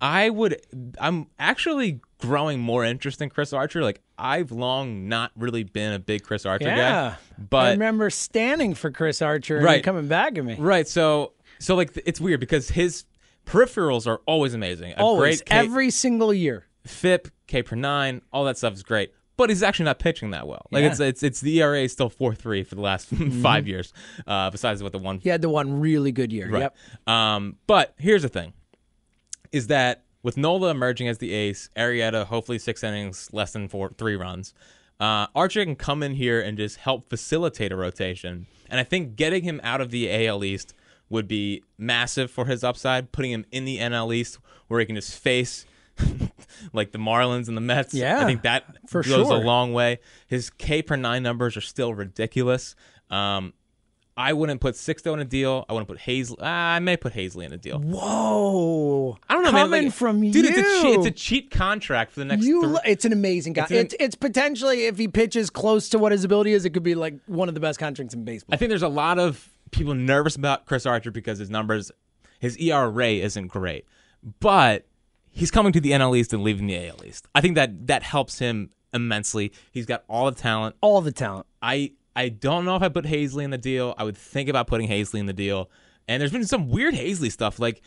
I 0.00 0.28
would. 0.28 0.60
I'm 0.98 1.28
actually 1.38 2.00
growing 2.24 2.60
more 2.60 2.84
interest 2.84 3.20
in 3.22 3.30
Chris 3.30 3.52
Archer. 3.52 3.82
Like 3.82 4.00
I've 4.18 4.50
long 4.52 5.08
not 5.08 5.32
really 5.36 5.64
been 5.64 5.92
a 5.92 5.98
big 5.98 6.22
Chris 6.24 6.44
Archer 6.46 6.66
yeah, 6.66 7.10
guy, 7.10 7.16
but 7.50 7.66
I 7.66 7.70
remember 7.72 8.10
standing 8.10 8.74
for 8.74 8.90
Chris 8.90 9.20
Archer 9.22 9.56
and 9.56 9.64
Right. 9.64 9.76
him 9.78 9.82
coming 9.82 10.08
back 10.08 10.36
at 10.38 10.44
me. 10.44 10.56
right. 10.58 10.86
So 10.88 11.32
so 11.58 11.74
like 11.74 11.96
it's 12.06 12.20
weird 12.20 12.40
because 12.40 12.70
his 12.70 13.04
peripherals 13.46 14.06
are 14.06 14.20
always 14.26 14.54
amazing. 14.54 14.92
A 14.92 14.96
Always, 14.96 15.40
great 15.42 15.48
K, 15.50 15.56
every 15.56 15.90
single 15.90 16.32
year. 16.32 16.66
FIP, 16.86 17.28
K 17.46 17.62
per 17.62 17.76
nine, 17.76 18.22
all 18.32 18.44
that 18.44 18.58
stuff 18.58 18.72
is 18.74 18.82
great. 18.82 19.12
But 19.36 19.50
he's 19.50 19.62
actually 19.64 19.86
not 19.86 19.98
pitching 19.98 20.30
that 20.30 20.46
well. 20.46 20.66
Like 20.70 20.82
Yeah. 20.82 20.90
it's 20.90 21.00
it's 21.00 21.22
it's 21.24 21.40
the 21.40 21.60
ERA 21.60 21.82
is 21.82 21.92
still 21.92 22.08
four 22.08 22.34
three 22.34 22.62
for 22.62 22.74
the 22.76 22.80
last 22.80 23.08
five 23.42 23.66
years. 23.66 23.92
Uh, 24.26 24.48
besides 24.50 24.82
what 24.82 24.92
the 24.92 24.98
one 24.98 25.18
He 25.18 25.28
had 25.28 25.42
the 25.42 25.48
one 25.48 25.80
really 25.80 26.12
good 26.12 26.32
year. 26.32 26.48
Right. 26.48 26.60
Yep. 26.62 26.76
Um, 27.08 27.56
but 27.66 27.94
here's 27.98 28.22
the 28.22 28.28
thing: 28.28 28.52
is 29.52 29.66
that 29.68 30.03
with 30.24 30.36
Nola 30.36 30.70
emerging 30.70 31.06
as 31.06 31.18
the 31.18 31.32
ace, 31.32 31.70
Arrieta 31.76 32.26
hopefully 32.26 32.58
six 32.58 32.82
innings, 32.82 33.28
less 33.32 33.52
than 33.52 33.68
four, 33.68 33.92
three 33.96 34.16
runs. 34.16 34.52
Uh, 34.98 35.26
Archer 35.34 35.64
can 35.64 35.76
come 35.76 36.02
in 36.02 36.14
here 36.14 36.40
and 36.40 36.56
just 36.58 36.78
help 36.78 37.08
facilitate 37.08 37.70
a 37.70 37.76
rotation, 37.76 38.46
and 38.68 38.80
I 38.80 38.84
think 38.84 39.14
getting 39.14 39.44
him 39.44 39.60
out 39.62 39.80
of 39.80 39.90
the 39.90 40.26
AL 40.26 40.42
East 40.42 40.74
would 41.08 41.28
be 41.28 41.62
massive 41.78 42.30
for 42.30 42.46
his 42.46 42.64
upside. 42.64 43.12
Putting 43.12 43.30
him 43.30 43.44
in 43.52 43.64
the 43.64 43.78
NL 43.78 44.14
East, 44.14 44.38
where 44.66 44.80
he 44.80 44.86
can 44.86 44.96
just 44.96 45.18
face 45.18 45.66
like 46.72 46.92
the 46.92 46.98
Marlins 46.98 47.48
and 47.48 47.56
the 47.56 47.60
Mets. 47.60 47.92
Yeah, 47.92 48.22
I 48.22 48.24
think 48.24 48.42
that 48.42 48.64
for 48.88 49.02
goes 49.02 49.28
sure. 49.28 49.36
a 49.36 49.40
long 49.40 49.72
way. 49.72 49.98
His 50.26 50.48
K 50.50 50.80
per 50.80 50.96
nine 50.96 51.22
numbers 51.22 51.56
are 51.56 51.60
still 51.60 51.92
ridiculous. 51.92 52.74
Um, 53.10 53.52
I 54.16 54.32
wouldn't 54.32 54.60
put 54.60 54.76
Sixto 54.76 55.12
in 55.12 55.18
a 55.18 55.24
deal. 55.24 55.64
I 55.68 55.72
wouldn't 55.72 55.88
put 55.88 55.98
Haseley. 55.98 56.40
Uh, 56.40 56.44
I 56.44 56.78
may 56.78 56.96
put 56.96 57.14
Haseley 57.14 57.44
in 57.46 57.52
a 57.52 57.56
deal. 57.56 57.80
Whoa! 57.80 59.18
I 59.28 59.34
don't 59.34 59.42
know, 59.42 59.50
Coming 59.50 59.70
man. 59.70 59.84
Like, 59.86 59.92
from 59.92 60.20
dude, 60.20 60.34
you, 60.34 60.52
it's 60.54 60.84
a 60.84 60.92
it's 60.92 61.06
a 61.06 61.10
cheap 61.10 61.50
contract 61.50 62.12
for 62.12 62.20
the 62.20 62.26
next. 62.26 62.44
you. 62.44 62.62
three- 62.62 62.78
it's 62.84 63.04
an 63.04 63.12
amazing 63.12 63.54
guy. 63.54 63.64
It's 63.64 63.72
It's, 63.72 63.94
it's 63.98 64.14
potentially 64.14 64.86
if 64.86 64.98
he 64.98 65.08
pitches 65.08 65.50
close 65.50 65.88
to 65.90 65.98
what 65.98 66.12
his 66.12 66.22
ability 66.22 66.52
is, 66.52 66.64
it 66.64 66.70
could 66.70 66.84
be 66.84 66.94
like 66.94 67.14
one 67.26 67.48
of 67.48 67.54
the 67.54 67.60
best 67.60 67.78
contracts 67.80 68.14
in 68.14 68.24
baseball. 68.24 68.54
I 68.54 68.56
think 68.56 68.68
there's 68.68 68.82
a 68.82 68.88
lot 68.88 69.18
of 69.18 69.48
people 69.72 69.94
nervous 69.94 70.36
about 70.36 70.66
Chris 70.66 70.86
Archer 70.86 71.10
because 71.10 71.38
his 71.38 71.50
numbers, 71.50 71.90
his 72.38 72.56
ERA 72.58 73.08
isn't 73.08 73.48
great, 73.48 73.84
but 74.38 74.86
he's 75.30 75.50
coming 75.50 75.72
to 75.72 75.80
the 75.80 75.90
NL 75.90 76.16
East 76.16 76.32
and 76.32 76.44
leaving 76.44 76.68
the 76.68 76.88
AL 76.88 77.04
East. 77.04 77.26
I 77.34 77.40
think 77.40 77.56
that 77.56 77.88
that 77.88 78.04
helps 78.04 78.38
him 78.38 78.70
immensely. 78.92 79.52
He's 79.72 79.86
got 79.86 80.04
all 80.08 80.30
the 80.30 80.40
talent. 80.40 80.76
All 80.80 81.00
the 81.00 81.12
talent. 81.12 81.46
I 81.60 81.92
I 82.16 82.28
don't 82.28 82.64
know 82.64 82.76
if 82.76 82.82
I 82.82 82.88
put 82.88 83.04
Haseley 83.04 83.44
in 83.44 83.50
the 83.50 83.58
deal. 83.58 83.94
I 83.98 84.04
would 84.04 84.16
think 84.16 84.48
about 84.48 84.66
putting 84.66 84.88
Haseley 84.88 85.20
in 85.20 85.26
the 85.26 85.32
deal. 85.32 85.70
And 86.06 86.20
there's 86.20 86.32
been 86.32 86.46
some 86.46 86.68
weird 86.68 86.94
Haseley 86.94 87.32
stuff. 87.32 87.58
Like 87.58 87.82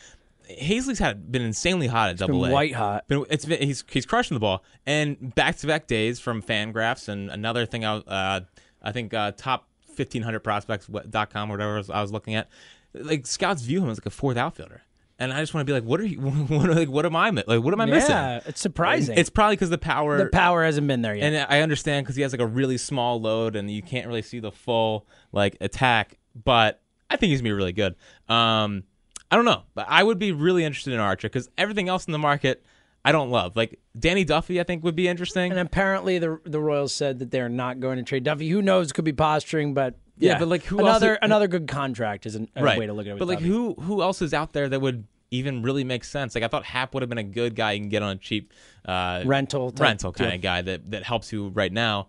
Haseley's 0.50 0.98
had 0.98 1.30
been 1.30 1.42
insanely 1.42 1.86
hot 1.86 2.10
at 2.10 2.18
Double 2.18 2.42
been 2.42 2.50
A. 2.50 2.54
white 2.54 2.74
hot. 2.74 3.06
Been, 3.08 3.24
it's 3.30 3.44
been, 3.44 3.62
he's 3.62 3.84
he's 3.88 4.06
crushing 4.06 4.34
the 4.34 4.40
ball. 4.40 4.64
And 4.86 5.34
back 5.34 5.56
to 5.58 5.66
back 5.66 5.86
days 5.86 6.20
from 6.20 6.42
Fangraphs 6.42 7.08
and 7.08 7.30
another 7.30 7.66
thing 7.66 7.84
I 7.84 7.96
uh, 7.96 8.40
I 8.82 8.92
think 8.92 9.14
uh, 9.14 9.32
top 9.32 9.68
1500 9.86 10.40
prospects.com 10.40 11.50
or 11.50 11.54
whatever 11.54 11.74
I 11.74 11.78
was, 11.78 11.90
I 11.90 12.02
was 12.02 12.12
looking 12.12 12.34
at. 12.34 12.48
Like 12.94 13.26
scouts 13.26 13.62
view 13.62 13.82
him 13.82 13.90
as 13.90 13.98
like 13.98 14.06
a 14.06 14.10
fourth 14.10 14.36
outfielder. 14.36 14.82
And 15.18 15.32
I 15.32 15.40
just 15.40 15.52
want 15.52 15.66
to 15.66 15.70
be 15.70 15.74
like, 15.74 15.88
what 15.88 16.00
are 16.00 16.06
you? 16.06 16.20
What, 16.48 16.70
like, 16.70 16.88
what 16.88 17.04
am 17.04 17.16
I? 17.16 17.30
Like, 17.30 17.62
what 17.62 17.74
am 17.74 17.80
I 17.80 17.86
missing? 17.86 18.10
Yeah, 18.10 18.40
it's 18.46 18.60
surprising. 18.60 19.18
It's 19.18 19.30
probably 19.30 19.56
because 19.56 19.70
the 19.70 19.78
power 19.78 20.18
the 20.18 20.30
power 20.30 20.64
hasn't 20.64 20.86
been 20.86 21.02
there 21.02 21.14
yet. 21.14 21.32
and 21.32 21.46
I 21.48 21.60
understand 21.60 22.04
because 22.06 22.16
he 22.16 22.22
has 22.22 22.32
like 22.32 22.40
a 22.40 22.46
really 22.46 22.78
small 22.78 23.20
load 23.20 23.56
and 23.56 23.70
you 23.70 23.82
can't 23.82 24.06
really 24.06 24.22
see 24.22 24.38
the 24.40 24.52
full 24.52 25.06
like 25.32 25.56
attack. 25.60 26.18
But 26.44 26.80
I 27.10 27.16
think 27.16 27.30
he's 27.30 27.40
gonna 27.40 27.50
be 27.50 27.52
really 27.52 27.72
good. 27.72 27.96
Um, 28.28 28.84
I 29.30 29.36
don't 29.36 29.44
know, 29.44 29.62
but 29.74 29.86
I 29.88 30.02
would 30.02 30.18
be 30.18 30.32
really 30.32 30.64
interested 30.64 30.92
in 30.94 31.00
Archer 31.00 31.28
because 31.28 31.50
everything 31.58 31.88
else 31.88 32.06
in 32.06 32.12
the 32.12 32.18
market 32.18 32.64
I 33.04 33.12
don't 33.12 33.30
love. 33.30 33.56
Like 33.56 33.78
Danny 33.98 34.24
Duffy, 34.24 34.60
I 34.60 34.64
think 34.64 34.84
would 34.84 34.96
be 34.96 35.08
interesting. 35.08 35.50
And 35.50 35.60
apparently, 35.60 36.18
the 36.18 36.40
the 36.44 36.60
Royals 36.60 36.92
said 36.92 37.18
that 37.20 37.30
they're 37.30 37.48
not 37.48 37.80
going 37.80 37.96
to 37.96 38.02
trade 38.02 38.24
Duffy. 38.24 38.48
Who 38.48 38.60
knows? 38.60 38.92
Could 38.92 39.04
be 39.04 39.12
posturing, 39.12 39.72
but 39.74 39.94
yeah. 40.18 40.38
But, 40.38 40.48
like, 40.48 40.64
who 40.64 40.78
else 40.80 40.88
another 40.88 41.12
is- 41.14 41.18
another 41.22 41.48
good 41.48 41.66
contract 41.68 42.26
is 42.26 42.34
an, 42.34 42.48
a 42.56 42.62
right. 42.62 42.78
way 42.78 42.86
to 42.86 42.92
look 42.92 43.06
at 43.06 43.12
it. 43.14 43.18
But 43.18 43.28
like 43.28 43.40
who 43.40 43.74
who 43.74 44.02
else 44.02 44.20
is 44.22 44.34
out 44.34 44.52
there 44.52 44.68
that 44.68 44.80
would 44.80 45.04
even 45.30 45.62
really 45.62 45.84
make 45.84 46.04
sense? 46.04 46.34
Like 46.34 46.44
I 46.44 46.48
thought 46.48 46.64
Happ 46.64 46.94
would 46.94 47.02
have 47.02 47.08
been 47.10 47.18
a 47.18 47.22
good 47.22 47.54
guy 47.54 47.72
you 47.72 47.80
can 47.80 47.88
get 47.88 48.02
on 48.02 48.12
a 48.12 48.16
cheap 48.16 48.52
uh, 48.86 49.22
rental 49.26 49.70
type 49.70 49.80
rental 49.86 50.12
kind 50.12 50.30
deal. 50.30 50.36
of 50.36 50.42
guy 50.42 50.62
that 50.62 50.90
that 50.90 51.02
helps 51.04 51.32
you 51.32 51.48
right 51.48 51.72
now. 51.72 52.08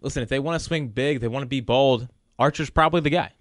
Listen, 0.00 0.22
if 0.22 0.28
they 0.28 0.38
want 0.38 0.58
to 0.60 0.64
swing 0.64 0.88
big, 0.88 1.20
they 1.20 1.28
want 1.28 1.42
to 1.42 1.48
be 1.48 1.60
bold. 1.60 2.08
Archer's 2.38 2.70
probably 2.70 3.00
the 3.00 3.10
guy. 3.10 3.32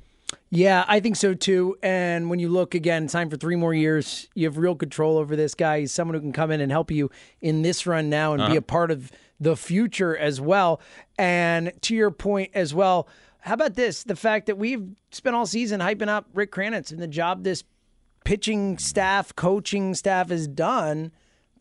Yeah, 0.50 0.86
I 0.88 1.00
think 1.02 1.16
so 1.18 1.34
too. 1.34 1.78
And 1.84 2.30
when 2.30 2.40
you 2.40 2.50
look 2.50 2.74
again, 2.76 3.08
signed 3.10 3.30
for 3.30 3.38
three 3.38 3.56
more 3.56 3.74
years, 3.74 4.28
you 4.36 4.46
have 4.46 4.58
real 4.58 4.76
control 4.76 5.18
over 5.18 5.36
this 5.36 5.54
guy. 5.54 5.82
He's 5.82 5.92
someone 5.92 6.16
who 6.16 6.22
can 6.22 6.32
come 6.32 6.50
in 6.52 6.62
and 6.62 6.72
help 6.72 6.92
you 6.92 7.12
in 7.42 7.62
this 7.62 7.86
run 7.86 8.10
now 8.10 8.34
and 8.34 8.42
Uh-huh. 8.42 8.52
be 8.52 8.58
a 8.58 8.62
part 8.62 8.90
of 8.90 9.12
the 9.40 9.56
future 9.58 10.16
as 10.18 10.40
well. 10.40 10.80
And 11.18 11.74
to 11.82 11.96
your 11.96 12.10
point 12.12 12.52
as 12.54 12.74
well, 12.74 13.08
how 13.46 13.54
about 13.54 13.76
this? 13.76 14.04
The 14.04 14.16
fact 14.16 14.48
that 14.48 14.58
we've 14.58 14.96
spent 15.12 15.36
all 15.36 15.46
season 15.46 15.80
hyping 15.80 16.08
up 16.08 16.28
Rick 16.34 16.52
Kranitz 16.52 16.92
and 16.92 17.00
the 17.00 17.08
job 17.08 17.44
this 17.44 17.64
pitching 18.24 18.80
staff, 18.80 19.36
coaching 19.36 19.94
staff 19.94 20.30
has 20.30 20.48
done. 20.48 21.12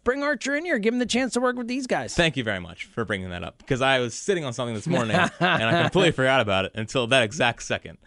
Bring 0.03 0.23
Archer 0.23 0.55
in 0.55 0.65
here, 0.65 0.79
give 0.79 0.93
him 0.93 0.99
the 0.99 1.07
chance 1.07 1.35
to 1.35 1.41
work 1.41 1.57
with 1.57 1.69
these 1.69 1.87
guys. 1.87 2.15
Thank 2.15 2.37
you 2.37 2.45
very 2.45 2.59
much 2.59 2.85
for 2.85 3.05
bringing 3.05 3.31
that 3.31 3.45
up 3.45 3.59
because 3.59 3.81
I 3.81 4.01
was 4.01 4.15
sitting 4.15 4.45
on 4.45 4.53
something 4.53 4.75
this 4.75 4.87
morning 4.87 5.17
and 5.41 5.63
I 5.63 5.83
completely 5.83 6.13
forgot 6.13 6.41
about 6.41 6.65
it 6.67 6.73
until 6.75 7.07
that 7.07 7.23
exact 7.23 7.63
second. 7.63 7.99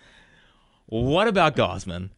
What 0.88 1.28
about 1.28 1.56
Gausman? 1.56 2.10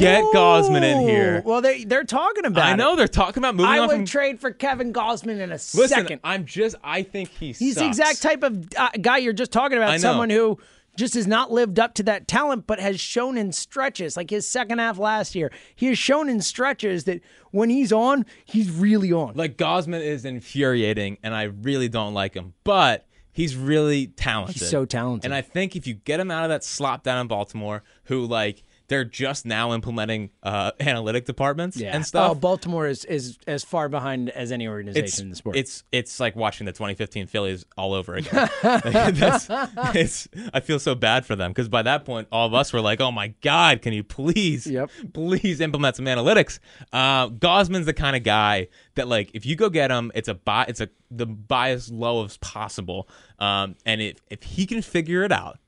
Get 0.00 0.24
Gausman 0.34 0.82
in 0.82 1.00
here. 1.00 1.42
Well, 1.44 1.60
they 1.60 1.84
they're 1.84 2.04
talking 2.04 2.44
about. 2.44 2.64
I 2.64 2.72
it. 2.72 2.76
know 2.76 2.96
they're 2.96 3.08
talking 3.08 3.40
about 3.40 3.54
moving 3.54 3.70
I 3.70 3.80
would 3.80 3.90
from. 3.90 4.04
trade 4.06 4.40
for 4.40 4.50
Kevin 4.50 4.92
Gausman 4.92 5.40
in 5.40 5.50
a 5.50 5.54
Listen, 5.54 5.88
second. 5.88 6.20
I'm 6.24 6.44
just. 6.46 6.76
I 6.82 7.02
think 7.02 7.28
he 7.30 7.52
He's 7.52 7.76
the 7.76 7.86
exact 7.86 8.22
type 8.22 8.42
of 8.42 8.68
uh, 8.76 8.90
guy 9.00 9.18
you're 9.18 9.32
just 9.32 9.52
talking 9.52 9.76
about. 9.78 9.90
I 9.90 9.96
know. 9.96 9.98
Someone 9.98 10.30
who 10.30 10.58
just 10.96 11.14
has 11.14 11.26
not 11.26 11.50
lived 11.50 11.78
up 11.78 11.94
to 11.94 12.02
that 12.04 12.28
talent, 12.28 12.66
but 12.66 12.80
has 12.80 13.00
shown 13.00 13.38
in 13.38 13.52
stretches, 13.52 14.16
like 14.16 14.30
his 14.30 14.46
second 14.46 14.78
half 14.78 14.98
last 14.98 15.34
year. 15.34 15.50
He 15.74 15.86
has 15.86 15.98
shown 15.98 16.28
in 16.28 16.40
stretches 16.40 17.04
that 17.04 17.20
when 17.52 17.70
he's 17.70 17.92
on, 17.92 18.26
he's 18.44 18.70
really 18.70 19.12
on. 19.12 19.34
Like 19.34 19.56
Gausman 19.56 20.00
is 20.02 20.24
infuriating, 20.24 21.18
and 21.22 21.34
I 21.34 21.44
really 21.44 21.88
don't 21.88 22.14
like 22.14 22.34
him, 22.34 22.54
but 22.64 23.06
he's 23.32 23.56
really 23.56 24.08
talented. 24.08 24.60
He's 24.60 24.70
so 24.70 24.84
talented. 24.84 25.26
And 25.26 25.34
I 25.34 25.42
think 25.42 25.76
if 25.76 25.86
you 25.86 25.94
get 25.94 26.20
him 26.20 26.30
out 26.30 26.44
of 26.44 26.50
that 26.50 26.64
slop 26.64 27.02
down 27.02 27.18
in 27.20 27.26
Baltimore, 27.28 27.82
who 28.04 28.26
like 28.26 28.62
they're 28.90 29.04
just 29.04 29.46
now 29.46 29.72
implementing 29.72 30.30
uh, 30.42 30.72
analytic 30.80 31.24
departments 31.24 31.76
yeah. 31.76 31.94
and 31.94 32.04
stuff. 32.04 32.32
Oh, 32.32 32.34
Baltimore 32.34 32.88
is, 32.88 33.04
is 33.04 33.38
as 33.46 33.62
far 33.62 33.88
behind 33.88 34.30
as 34.30 34.50
any 34.50 34.66
organization 34.66 35.04
it's, 35.04 35.20
in 35.20 35.30
the 35.30 35.36
sport. 35.36 35.56
it's 35.56 35.84
it's 35.92 36.18
like 36.18 36.34
watching 36.34 36.66
the 36.66 36.72
2015 36.72 37.28
Phillies 37.28 37.64
all 37.78 37.94
over 37.94 38.16
again. 38.16 38.50
That's, 38.62 39.46
it's 39.94 40.28
I 40.52 40.58
feel 40.58 40.80
so 40.80 40.96
bad 40.96 41.24
for 41.24 41.36
them 41.36 41.52
because 41.52 41.68
by 41.68 41.82
that 41.82 42.04
point, 42.04 42.26
all 42.32 42.48
of 42.48 42.52
us 42.52 42.72
were 42.72 42.80
like, 42.80 43.00
"Oh 43.00 43.12
my 43.12 43.28
God, 43.40 43.80
can 43.80 43.92
you 43.92 44.02
please, 44.02 44.66
Yep. 44.66 44.90
please 45.14 45.60
implement 45.60 45.94
some 45.94 46.06
analytics?" 46.06 46.58
Uh, 46.92 47.28
Gausman's 47.28 47.86
the 47.86 47.94
kind 47.94 48.16
of 48.16 48.24
guy 48.24 48.66
that, 48.96 49.06
like, 49.06 49.30
if 49.34 49.46
you 49.46 49.54
go 49.54 49.70
get 49.70 49.92
him, 49.92 50.10
it's 50.16 50.28
a 50.28 50.34
buy, 50.34 50.64
it's 50.66 50.80
a 50.80 50.88
the 51.12 51.26
buy 51.26 51.70
as 51.70 51.92
low 51.92 52.24
as 52.24 52.38
possible, 52.38 53.08
um, 53.38 53.76
and 53.86 54.02
if 54.02 54.16
if 54.28 54.42
he 54.42 54.66
can 54.66 54.82
figure 54.82 55.22
it 55.22 55.30
out, 55.30 55.60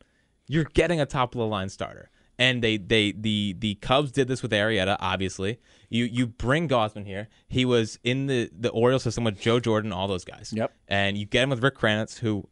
you're 0.48 0.64
getting 0.64 1.00
a 1.00 1.06
top 1.06 1.36
of 1.36 1.38
the 1.38 1.46
line 1.46 1.68
starter. 1.68 2.10
And 2.38 2.62
they, 2.62 2.76
they 2.76 3.12
the 3.12 3.54
the 3.58 3.74
Cubs 3.76 4.10
did 4.10 4.26
this 4.26 4.42
with 4.42 4.52
Arrieta, 4.52 4.96
obviously. 5.00 5.60
You 5.90 6.04
you 6.04 6.26
bring 6.26 6.68
Gausman 6.68 7.06
here. 7.06 7.28
He 7.46 7.64
was 7.64 7.98
in 8.02 8.26
the, 8.26 8.50
the 8.58 8.70
Orioles 8.70 9.02
system 9.02 9.24
with 9.24 9.38
Joe 9.38 9.60
Jordan, 9.60 9.92
all 9.92 10.08
those 10.08 10.24
guys. 10.24 10.52
Yep. 10.54 10.72
And 10.88 11.18
you 11.18 11.26
get 11.26 11.42
him 11.44 11.50
with 11.50 11.62
Rick 11.62 11.76
Kranitz, 11.76 12.18
who 12.18 12.48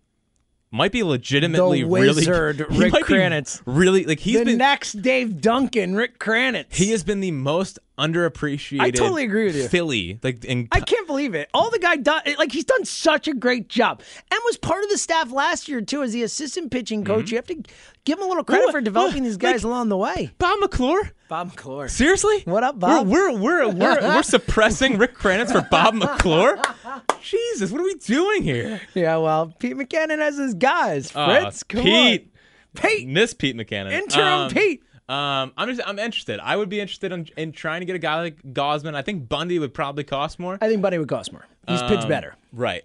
might 0.71 0.93
be 0.93 1.03
legitimately 1.03 1.83
The 1.83 1.89
really 1.89 2.15
wizard, 2.15 2.67
he 2.71 2.79
Rick 2.79 2.93
Kranitz. 2.93 3.63
Really 3.65 4.05
like 4.05 4.21
he's 4.21 4.39
the 4.39 4.45
been 4.45 4.59
next 4.59 5.03
Dave 5.03 5.41
Duncan, 5.41 5.95
Rick 5.95 6.19
Kranitz. 6.19 6.75
he 6.75 6.91
has 6.91 7.03
been 7.03 7.21
the 7.21 7.33
most 7.33 7.79
underappreciated 8.01 8.81
I 8.81 8.91
totally 8.91 9.25
agree 9.25 9.45
with 9.47 9.57
you. 9.57 9.69
Philly. 9.69 10.19
Like 10.23 10.45
in 10.45 10.69
I 10.73 10.81
can't 10.81 11.07
believe 11.07 11.35
it. 11.35 11.49
All 11.55 11.71
the 11.71 11.79
guy 11.79 11.97
done, 11.97 12.23
like 12.39 12.53
he's 12.53 12.65
done 12.65 12.85
such 12.85 13.29
a 13.29 13.35
great 13.35 13.69
job, 13.69 14.03
and 14.31 14.41
was 14.45 14.57
part 14.57 14.83
of 14.85 14.91
the 14.91 14.99
staff 14.99 15.31
last 15.33 15.69
year 15.69 15.81
too 15.81 16.03
as 16.03 16.13
the 16.13 16.23
assistant 16.23 16.71
pitching 16.71 17.05
coach. 17.05 17.31
You 17.31 17.37
have 17.37 17.47
to 17.49 17.63
give 18.05 18.19
him 18.19 18.25
a 18.25 18.29
little 18.29 18.45
credit 18.45 18.71
for 18.71 18.81
developing 18.81 19.23
these 19.23 19.37
guys 19.37 19.63
like- 19.63 19.71
along 19.71 19.89
the 19.91 19.97
way. 19.97 20.31
Bob 20.39 20.59
McClure. 20.61 21.11
Bob 21.29 21.49
McClure. 21.49 21.87
Seriously? 21.89 22.43
What 22.45 22.65
up, 22.65 22.79
Bob? 22.81 23.07
We're 23.07 23.31
we're 23.33 23.39
we're 23.39 23.69
we're, 23.69 24.01
we're 24.17 24.23
suppressing 24.25 24.99
Rick 24.99 25.17
Kranitz 25.17 25.53
for 25.53 25.67
Bob 25.71 25.95
McClure. 25.95 26.59
Jesus, 27.23 27.71
what 27.71 27.81
are 27.81 27.85
we 27.85 27.95
doing 27.95 28.43
here? 28.43 28.81
Yeah, 28.95 29.17
well, 29.19 29.55
Pete 29.59 29.77
Mackanin 29.77 30.19
has 30.19 30.37
his 30.39 30.55
guys. 30.55 31.15
Uh, 31.15 31.41
Fritz, 31.41 31.63
come 31.63 31.83
Pete, 31.83 32.33
on. 32.77 32.83
Pete, 32.83 33.09
Miss 33.09 33.35
Pete 33.35 33.57
Mackanin. 33.57 33.93
interim 33.93 34.27
Um, 34.27 34.51
Pete. 34.51 34.83
Um, 35.11 35.53
I'm 35.57 35.69
just 35.69 35.81
I'm 35.87 35.99
interested. 35.99 36.39
I 36.41 36.55
would 36.57 36.69
be 36.69 36.79
interested 36.81 37.11
in, 37.11 37.27
in 37.37 37.51
trying 37.51 37.81
to 37.81 37.85
get 37.85 37.97
a 37.97 37.99
guy 37.99 38.21
like 38.21 38.43
Gausman. 38.43 38.95
I 38.95 39.03
think 39.03 39.29
Bundy 39.29 39.59
would 39.59 39.75
probably 39.75 40.05
cost 40.05 40.39
more. 40.39 40.57
I 40.61 40.69
think 40.69 40.81
Bundy 40.83 40.99
would 40.99 41.09
cost 41.09 41.33
more. 41.33 41.47
He's 41.67 41.83
pitched 41.83 42.05
Um, 42.05 42.09
better. 42.09 42.37
Right. 42.53 42.85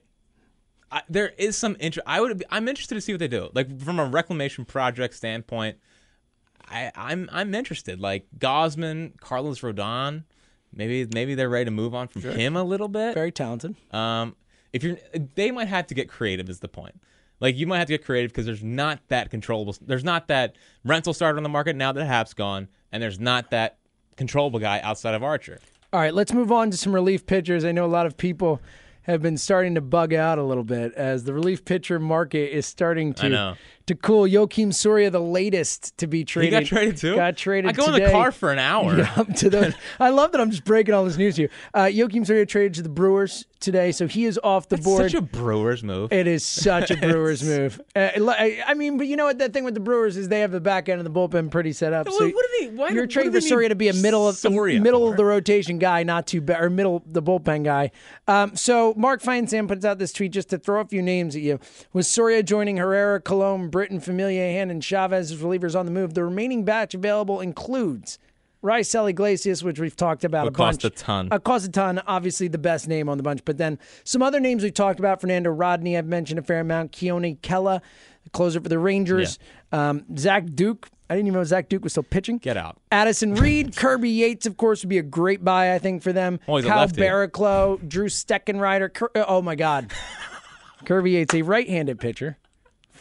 I, 0.91 1.01
there 1.07 1.33
is 1.37 1.55
some 1.55 1.77
interest. 1.79 2.03
I 2.07 2.21
would. 2.21 2.39
Be, 2.39 2.45
I'm 2.49 2.67
interested 2.67 2.95
to 2.95 3.01
see 3.01 3.13
what 3.13 3.19
they 3.19 3.27
do. 3.27 3.49
Like 3.53 3.79
from 3.79 3.99
a 3.99 4.05
reclamation 4.05 4.65
project 4.65 5.13
standpoint, 5.13 5.77
I, 6.67 6.91
I'm 6.95 7.29
I'm 7.31 7.53
interested. 7.53 7.99
Like 7.99 8.25
Gausman, 8.39 9.19
Carlos 9.19 9.61
Rodon, 9.61 10.23
maybe 10.73 11.07
maybe 11.13 11.35
they're 11.35 11.49
ready 11.49 11.65
to 11.65 11.71
move 11.71 11.93
on 11.93 12.07
from 12.07 12.23
him 12.23 12.55
a 12.55 12.63
little 12.63 12.87
bit. 12.87 13.13
Very 13.13 13.31
talented. 13.31 13.75
Um, 13.91 14.35
if 14.73 14.83
you're, 14.83 14.97
they 15.35 15.51
might 15.51 15.67
have 15.67 15.85
to 15.87 15.93
get 15.93 16.09
creative. 16.09 16.49
Is 16.49 16.59
the 16.59 16.67
point? 16.67 16.99
Like 17.39 17.55
you 17.55 17.67
might 17.67 17.79
have 17.79 17.87
to 17.87 17.93
get 17.93 18.05
creative 18.05 18.31
because 18.31 18.45
there's 18.45 18.63
not 18.63 18.99
that 19.09 19.29
controllable. 19.29 19.75
There's 19.81 20.03
not 20.03 20.27
that 20.29 20.55
rental 20.83 21.13
starter 21.13 21.37
on 21.37 21.43
the 21.43 21.49
market 21.49 21.75
now 21.75 21.91
that 21.91 22.05
Happ's 22.05 22.33
gone, 22.33 22.69
and 22.91 23.01
there's 23.03 23.19
not 23.19 23.51
that 23.51 23.77
controllable 24.15 24.59
guy 24.59 24.79
outside 24.81 25.15
of 25.15 25.23
Archer. 25.23 25.59
All 25.91 25.99
right, 25.99 26.13
let's 26.13 26.33
move 26.33 26.51
on 26.51 26.71
to 26.71 26.77
some 26.77 26.93
relief 26.93 27.25
pitchers. 27.25 27.63
I 27.65 27.71
know 27.71 27.85
a 27.85 27.87
lot 27.87 28.05
of 28.05 28.17
people 28.17 28.61
have 29.03 29.21
been 29.21 29.37
starting 29.37 29.75
to 29.75 29.81
bug 29.81 30.13
out 30.13 30.39
a 30.39 30.43
little 30.43 30.63
bit 30.63 30.93
as 30.93 31.25
the 31.25 31.33
relief 31.33 31.63
pitcher 31.63 31.99
market 31.99 32.51
is 32.51 32.65
starting 32.65 33.13
to 33.13 33.29
know. 33.29 33.55
To 33.87 33.93
cool. 33.93 34.23
Joakim 34.23 34.73
Soria, 34.73 35.11
the 35.11 35.19
latest 35.21 35.95
to 35.99 36.07
be 36.07 36.19
He 36.19 36.23
traded, 36.25 36.51
got 36.51 36.65
traded 36.65 36.97
too. 36.97 37.15
Got 37.15 37.37
traded. 37.37 37.69
I 37.69 37.73
go 37.73 37.85
today. 37.85 37.97
in 37.97 38.03
the 38.05 38.11
car 38.11 38.31
for 38.31 38.51
an 38.51 38.57
hour. 38.57 38.97
Yeah, 38.97 39.13
up 39.15 39.31
to 39.35 39.49
the. 39.49 39.75
I 39.99 40.09
love 40.09 40.31
that 40.31 40.41
I'm 40.41 40.49
just 40.49 40.63
breaking 40.65 40.95
all 40.95 41.05
this 41.05 41.17
news 41.17 41.35
to 41.35 41.43
you. 41.43 41.49
Uh, 41.73 41.81
Joakim 41.83 42.25
Soria 42.25 42.47
traded 42.47 42.73
to 42.75 42.81
the 42.81 42.89
Brewers 42.89 43.45
today, 43.59 43.91
so 43.91 44.07
he 44.07 44.25
is 44.25 44.39
off 44.43 44.69
the 44.69 44.77
board. 44.77 45.03
Such 45.11 45.13
a 45.13 45.21
Brewers 45.21 45.83
move. 45.83 46.11
It 46.11 46.25
is 46.25 46.43
such 46.43 46.89
a 46.89 46.97
Brewers 47.01 47.43
move. 47.43 47.79
Uh, 47.95 48.09
I 48.65 48.73
mean, 48.75 48.97
but 48.97 49.05
you 49.05 49.15
know 49.17 49.25
what? 49.25 49.37
That 49.37 49.53
thing 49.53 49.63
with 49.63 49.75
the 49.75 49.79
Brewers 49.79 50.17
is 50.17 50.29
they 50.29 50.39
have 50.39 50.51
the 50.51 50.59
back 50.59 50.89
end 50.89 50.99
of 50.99 51.03
the 51.03 51.11
bullpen 51.11 51.51
pretty 51.51 51.71
set 51.73 51.93
up. 51.93 52.09
So 52.09 52.27
what 52.27 52.45
do 52.59 52.65
they- 52.65 52.75
why- 52.75 52.89
you're 52.89 53.05
trading 53.07 53.31
for 53.33 53.41
Soria 53.41 53.69
to 53.69 53.75
be 53.75 53.89
a 53.89 53.93
middle 53.93 54.27
of 54.27 54.35
Soria 54.35 54.81
middle 54.81 55.05
for? 55.05 55.11
of 55.11 55.17
the 55.17 55.25
rotation 55.25 55.77
guy, 55.77 56.01
not 56.03 56.25
too 56.25 56.41
bad, 56.41 56.59
or 56.63 56.69
middle 56.71 57.03
the 57.05 57.21
bullpen 57.21 57.63
guy. 57.63 57.91
Um, 58.27 58.55
so 58.55 58.93
Mark 58.97 59.21
Feinsand 59.21 59.67
puts 59.67 59.85
out 59.85 59.99
this 59.99 60.11
tweet 60.11 60.31
just 60.31 60.49
to 60.49 60.57
throw 60.57 60.81
a 60.81 60.85
few 60.85 61.01
names 61.03 61.35
at 61.35 61.41
you. 61.43 61.59
Was 61.93 62.07
Soria 62.07 62.41
joining 62.41 62.77
Herrera, 62.77 63.21
Colomé, 63.21 63.69
Britton, 63.75 63.99
Familia, 63.99 64.41
and 64.41 64.81
Chavez 64.81 65.33
as 65.33 65.41
relievers 65.41 65.77
on 65.77 65.85
the 65.85 65.91
move, 65.91 66.13
the 66.13 66.23
remaining 66.23 66.63
batch 66.63 66.93
available 66.93 67.41
includes. 67.41 68.17
Raisel 68.63 69.09
Iglesias, 69.09 69.65
which 69.65 69.81
we've 69.81 69.97
talked 69.97 70.23
about 70.23 70.45
Would 70.45 70.55
a 70.55 70.57
bunch. 70.57 70.81
cost 70.83 70.85
a 70.85 70.89
ton. 70.91 71.27
Uh, 71.29 71.39
cost 71.39 71.67
a 71.67 71.69
ton. 71.69 72.01
Obviously, 72.07 72.47
the 72.47 72.57
best 72.57 72.87
name 72.87 73.09
on 73.09 73.17
the 73.17 73.23
bunch. 73.23 73.43
But 73.43 73.57
then 73.57 73.77
some 74.05 74.21
other 74.21 74.39
names 74.39 74.63
we've 74.63 74.73
talked 74.73 74.97
about. 74.97 75.19
Fernando 75.19 75.49
Rodney, 75.49 75.97
I've 75.97 76.05
mentioned 76.05 76.39
a 76.39 76.41
fair 76.41 76.61
amount. 76.61 76.93
Keone 76.93 77.37
Kela, 77.41 77.81
the 78.23 78.29
closer 78.29 78.61
for 78.61 78.69
the 78.69 78.79
Rangers. 78.79 79.39
Um, 79.73 80.05
Zach 80.17 80.45
Duke. 80.45 80.87
I 81.09 81.15
didn't 81.15 81.27
even 81.27 81.37
know 81.37 81.43
Zach 81.43 81.67
Duke 81.67 81.83
was 81.83 81.91
still 81.91 82.03
pitching. 82.03 82.37
Get 82.37 82.55
out. 82.55 82.77
Addison 82.93 83.35
Reed, 83.35 83.75
Kirby 83.75 84.09
Yates, 84.09 84.45
of 84.45 84.55
course, 84.55 84.83
would 84.83 84.89
be 84.89 84.99
a 84.99 85.03
great 85.03 85.43
buy, 85.43 85.75
I 85.75 85.79
think, 85.79 86.01
for 86.01 86.13
them. 86.13 86.39
Oh, 86.47 86.61
Kyle. 86.61 86.87
Barraclough, 86.87 87.85
Drew 87.89 88.05
Steckenrider. 88.07 88.93
Cur- 88.93 89.11
oh, 89.15 89.41
my 89.41 89.55
God. 89.55 89.91
Kirby 90.85 91.11
Yates, 91.11 91.33
a 91.33 91.41
right 91.41 91.67
handed 91.67 91.99
pitcher 91.99 92.37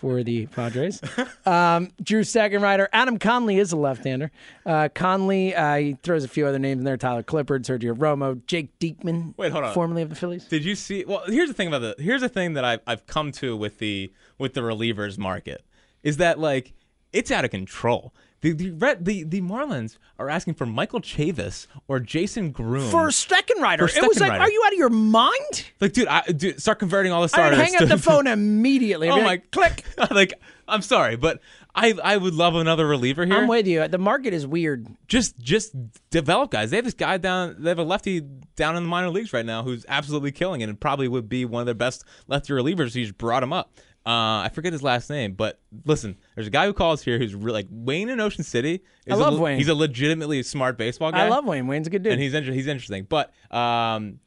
for 0.05 0.23
the 0.23 0.45
Padres. 0.47 1.01
Um, 1.47 1.91
Drew 2.03 2.23
Steckenrider. 2.23 2.89
Adam 2.93 3.19
Conley 3.19 3.59
is 3.59 3.73
a 3.73 3.77
left-hander. 3.77 4.31
Uh, 4.65 4.89
Conley, 4.95 5.55
uh, 5.55 5.77
he 5.77 5.93
throws 6.03 6.25
a 6.25 6.29
few 6.29 6.47
other 6.47 6.59
names 6.59 6.79
in 6.79 6.85
there. 6.85 6.97
Tyler 6.97 7.23
Clippard, 7.23 7.65
Sergio 7.65 7.95
Romo, 7.95 8.45
Jake 8.47 8.79
Diekman. 8.79 9.35
Wait, 9.37 9.53
hold 9.53 9.65
on. 9.65 9.75
Formerly 9.75 10.03
of 10.03 10.09
the 10.09 10.15
Phillies. 10.15 10.47
Did 10.47 10.65
you 10.65 10.75
see? 10.75 11.05
Well, 11.05 11.23
here's 11.27 11.49
the 11.49 11.55
thing 11.55 11.69
about 11.69 11.81
the. 11.81 12.03
Here's 12.03 12.23
the 12.23 12.31
thing 12.31 12.55
that 12.55 12.65
I've 12.65 12.81
I've 12.87 13.07
come 13.07 13.31
to 13.33 13.57
with 13.57 13.79
the 13.79 14.11
with 14.39 14.55
the 14.55 14.63
relievers 14.63 15.19
market 15.19 15.65
is 16.03 16.17
that 16.17 16.39
like 16.39 16.73
it's 17.13 17.31
out 17.31 17.45
of 17.45 17.51
control. 17.51 18.15
The 18.45 18.53
the 18.53 18.99
the, 19.01 19.23
the 19.25 19.41
Marlins 19.41 19.97
are 20.19 20.29
asking 20.29 20.53
for 20.53 20.67
Michael 20.67 21.01
Chavis 21.01 21.67
or 21.89 21.99
Jason 21.99 22.51
Groom. 22.51 22.91
For 22.91 23.09
Steckenrider. 23.09 23.91
For 23.91 23.99
It 23.99 24.07
was 24.07 24.21
like, 24.21 24.39
are 24.39 24.51
you 24.51 24.63
out 24.67 24.73
of 24.73 24.79
your 24.79 24.91
mind? 24.91 25.65
like, 25.81 25.95
dude, 25.95 26.09
I, 26.09 26.21
dude, 26.27 26.61
start 26.61 26.79
converting 26.79 27.11
all 27.11 27.23
the 27.23 27.25
I'd 27.25 27.31
starters. 27.31 27.59
hang 27.59 27.77
up 27.77 27.89
the 27.89 27.97
phone 27.97 28.27
immediately. 28.27 29.09
I'd 29.11 29.13
oh 29.13 29.23
my, 29.23 29.25
like, 29.25 29.51
click. 29.51 29.85
like, 30.11 30.35
I'm 30.69 30.83
sorry, 30.83 31.17
but 31.17 31.41
I 31.75 31.95
I 32.05 32.19
would 32.19 32.35
love 32.35 32.55
another 32.55 32.87
reliever 32.87 33.25
here. 33.25 33.35
I'm 33.35 33.49
with 33.49 33.67
you. 33.67 33.89
The 33.89 33.97
market 33.97 34.35
is 34.35 34.47
weird. 34.47 34.89
just 35.09 35.39
just 35.39 35.75
develop 36.11 36.51
guys. 36.51 36.71
They 36.71 36.77
have 36.77 36.85
this 36.85 36.93
guy 36.93 37.17
down. 37.17 37.57
They 37.61 37.71
have 37.71 37.79
a 37.79 37.83
lefty 37.83 38.21
down 38.57 38.77
in 38.77 38.83
the 38.83 38.89
minor 38.91 39.09
leagues 39.09 39.33
right 39.33 39.47
now 39.47 39.63
who's 39.63 39.87
absolutely 39.89 40.33
killing 40.33 40.61
it 40.61 40.69
and 40.69 40.79
probably 40.79 41.09
would 41.09 41.31
be 41.31 41.47
one 41.47 41.61
of 41.61 41.67
their 41.67 41.75
best 41.75 42.05
lefty 42.29 42.53
relievers. 42.53 42.95
You 42.95 43.05
just 43.07 43.17
brought 43.17 43.43
him 43.43 43.55
up. 43.55 43.73
Uh, 44.07 44.45
I 44.45 44.51
forget 44.53 44.73
his 44.73 44.83
last 44.83 45.09
name, 45.09 45.33
but 45.33 45.61
listen, 45.87 46.19
there's 46.35 46.47
a 46.47 46.51
guy 46.51 46.67
who 46.67 46.75
calls 46.75 47.03
here 47.03 47.19
who's 47.19 47.35
really 47.35 47.63
like 47.63 47.69
Wayne 47.71 48.11
in 48.11 48.21
Ocean 48.21 48.45
City. 48.45 48.83
Is 49.07 49.15
I 49.15 49.17
love 49.17 49.33
a, 49.33 49.37
le- 49.37 49.41
Wayne. 49.43 49.57
He's 49.57 49.69
a 49.69 49.75
legitimately 49.75 50.43
smart 50.43 50.77
baseball 50.77 51.11
guy. 51.11 51.25
I 51.25 51.29
love 51.31 51.47
Wayne. 51.47 51.67
Wayne's 51.67 51.87
a 51.87 51.91
good 51.91 52.03
dude. 52.03 52.13
and 52.13 52.21
he's 52.21 52.35
inter- 52.35 52.53
he's 52.53 52.67
interesting. 52.67 53.07
But 53.09 53.33
um, 53.51 54.21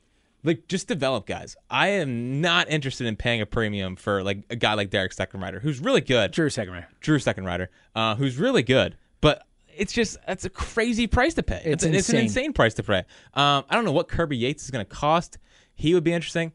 like 0.44 0.68
just 0.68 0.88
develop 0.88 1.28
guys. 1.28 1.56
I 1.70 1.90
am 1.90 2.42
not 2.42 2.70
interested 2.72 3.06
in 3.06 3.16
paying 3.18 3.42
a 3.42 3.46
premium 3.46 3.96
for 3.98 4.24
like 4.24 4.46
a 4.50 4.56
guy 4.56 4.74
like 4.74 4.90
Derek 4.90 5.14
Steckenrider, 5.14 5.62
who's 5.62 5.80
really 5.80 6.02
good. 6.02 6.32
Drew 6.32 6.50
Steckenrider. 6.50 6.88
Drew 7.00 7.20
Steckenrider, 7.20 7.68
uh, 7.96 8.16
who's 8.16 8.38
really 8.38 8.64
good, 8.64 8.98
but 9.22 9.44
it's 9.76 9.94
just 9.94 10.18
that's 10.26 10.44
a 10.44 10.50
crazy 10.50 11.06
price 11.06 11.36
to 11.36 11.44
pay. 11.44 11.62
It's 11.64 11.84
an- 11.84 11.94
it's 11.94 12.10
an 12.10 12.16
insane. 12.16 12.24
insane 12.24 12.54
price 12.54 12.74
to 12.76 12.84
pay. 12.84 13.04
Um, 13.36 13.64
I 13.70 13.76
don't 13.76 13.86
know 13.86 13.92
what 13.92 14.08
Kirby 14.08 14.38
Yates 14.38 14.64
is 14.64 14.72
going 14.72 14.84
to 14.84 14.90
cost. 14.92 15.38
He 15.76 15.94
would 15.94 16.04
be 16.04 16.14
interesting. 16.14 16.52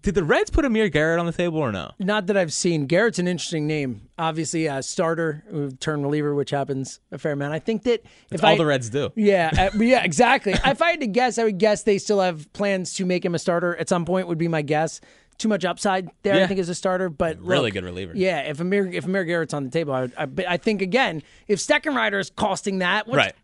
Did 0.00 0.14
the 0.14 0.24
Reds 0.24 0.50
put 0.50 0.64
Amir 0.64 0.88
Garrett 0.88 1.20
on 1.20 1.26
the 1.26 1.32
table 1.32 1.58
or 1.58 1.70
no? 1.70 1.90
Not 1.98 2.26
that 2.26 2.36
I've 2.38 2.52
seen. 2.54 2.86
Garrett's 2.86 3.18
an 3.18 3.28
interesting 3.28 3.66
name. 3.66 4.08
Obviously, 4.18 4.66
a 4.66 4.82
starter 4.82 5.44
who 5.48 5.72
turned 5.72 6.02
reliever, 6.02 6.34
which 6.34 6.50
happens 6.50 7.00
a 7.12 7.18
fair 7.18 7.32
amount. 7.32 7.52
I 7.52 7.58
think 7.58 7.82
that 7.82 8.02
if 8.30 8.42
all 8.42 8.54
I, 8.54 8.56
the 8.56 8.64
Reds 8.64 8.88
do. 8.88 9.12
Yeah, 9.14 9.50
uh, 9.74 9.78
yeah, 9.78 10.02
exactly. 10.02 10.52
if 10.52 10.80
I 10.80 10.90
had 10.92 11.00
to 11.00 11.06
guess, 11.06 11.38
I 11.38 11.44
would 11.44 11.58
guess 11.58 11.82
they 11.82 11.98
still 11.98 12.20
have 12.20 12.50
plans 12.54 12.94
to 12.94 13.04
make 13.04 13.24
him 13.24 13.34
a 13.34 13.38
starter 13.38 13.76
at 13.76 13.88
some 13.88 14.06
point. 14.06 14.26
Would 14.26 14.38
be 14.38 14.48
my 14.48 14.62
guess. 14.62 15.00
Too 15.36 15.48
much 15.48 15.64
upside 15.64 16.08
there, 16.22 16.44
I 16.44 16.46
think, 16.46 16.60
as 16.60 16.68
a 16.68 16.76
starter. 16.76 17.08
But 17.08 17.40
Really 17.40 17.64
look, 17.64 17.72
good 17.74 17.84
reliever. 17.84 18.12
Yeah, 18.14 18.40
if 18.40 18.60
Amir 18.60 18.86
if 18.86 19.04
Amir 19.04 19.24
Garrett's 19.24 19.52
on 19.52 19.64
the 19.64 19.70
table, 19.70 19.92
I, 19.92 20.00
would, 20.02 20.14
I, 20.16 20.26
but 20.26 20.48
I 20.48 20.56
think 20.56 20.80
again, 20.80 21.22
if 21.48 21.58
Steckenrider 21.58 22.20
is 22.20 22.30
costing 22.30 22.78
that, 22.78 23.08
what's 23.08 23.16
Right. 23.16 23.34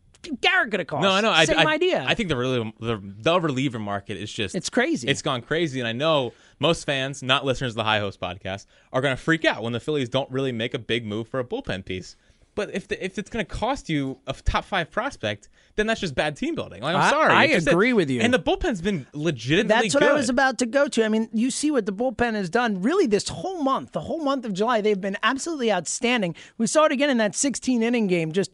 Garrett 0.40 0.70
gonna 0.70 0.84
cost? 0.84 1.02
No, 1.02 1.10
I 1.10 1.20
know. 1.20 1.30
I, 1.30 1.44
Same 1.44 1.58
I, 1.58 1.74
idea. 1.74 2.04
I 2.06 2.14
think 2.14 2.28
the, 2.28 2.36
reliever, 2.36 2.72
the 2.80 3.00
the 3.02 3.40
reliever 3.40 3.78
market 3.78 4.16
is 4.16 4.32
just 4.32 4.54
It's 4.54 4.68
crazy. 4.70 5.08
It's 5.08 5.22
gone 5.22 5.42
crazy, 5.42 5.80
and 5.80 5.88
I 5.88 5.92
know 5.92 6.32
most 6.58 6.84
fans, 6.84 7.22
not 7.22 7.44
listeners 7.44 7.72
to 7.72 7.76
the 7.76 7.84
High 7.84 8.00
Hopes 8.00 8.16
podcast, 8.16 8.66
are 8.92 9.00
going 9.00 9.16
to 9.16 9.22
freak 9.22 9.44
out 9.44 9.62
when 9.62 9.72
the 9.72 9.80
Phillies 9.80 10.08
don't 10.08 10.30
really 10.30 10.52
make 10.52 10.74
a 10.74 10.78
big 10.78 11.06
move 11.06 11.28
for 11.28 11.40
a 11.40 11.44
bullpen 11.44 11.84
piece. 11.84 12.16
But 12.56 12.74
if 12.74 12.88
the, 12.88 13.02
if 13.02 13.16
it's 13.16 13.30
going 13.30 13.46
to 13.46 13.50
cost 13.50 13.88
you 13.88 14.18
a 14.26 14.32
top 14.34 14.64
five 14.64 14.90
prospect, 14.90 15.48
then 15.76 15.86
that's 15.86 16.00
just 16.00 16.16
bad 16.16 16.36
team 16.36 16.56
building. 16.56 16.82
Like 16.82 16.96
I'm 16.96 17.00
I- 17.02 17.10
sorry, 17.10 17.32
I 17.32 17.44
It's 17.44 17.54
just 17.54 17.64
that- 17.66 17.72
agree 17.72 17.92
with 17.92 18.10
you. 18.10 18.20
And 18.20 18.34
the 18.34 18.40
bullpen's 18.40 18.82
been 18.82 19.06
legitimately 19.14 19.88
That's 19.88 19.94
what 19.94 20.02
I 20.02 20.12
was 20.12 20.28
about 20.28 20.58
to 20.58 20.66
go 20.66 20.88
to. 20.88 21.04
I 21.04 21.08
mean, 21.08 21.28
you 21.32 21.50
see 21.52 21.70
what 21.70 21.86
the 21.86 21.92
bullpen 21.92 22.34
has 22.34 22.50
done 22.50 22.82
really 22.82 23.06
this 23.06 23.28
whole 23.28 23.62
month, 23.62 23.92
the 23.92 24.00
whole 24.00 24.22
month 24.22 24.44
of 24.44 24.52
July. 24.52 24.80
They've 24.80 25.00
been 25.00 25.16
absolutely 25.22 25.72
outstanding. 25.72 26.34
We 26.58 26.66
saw 26.66 26.84
it 26.86 26.92
again 26.92 27.08
in 27.08 27.18
that 27.18 27.36
16 27.36 27.82
inning 27.84 28.08
game. 28.08 28.32
Just 28.32 28.50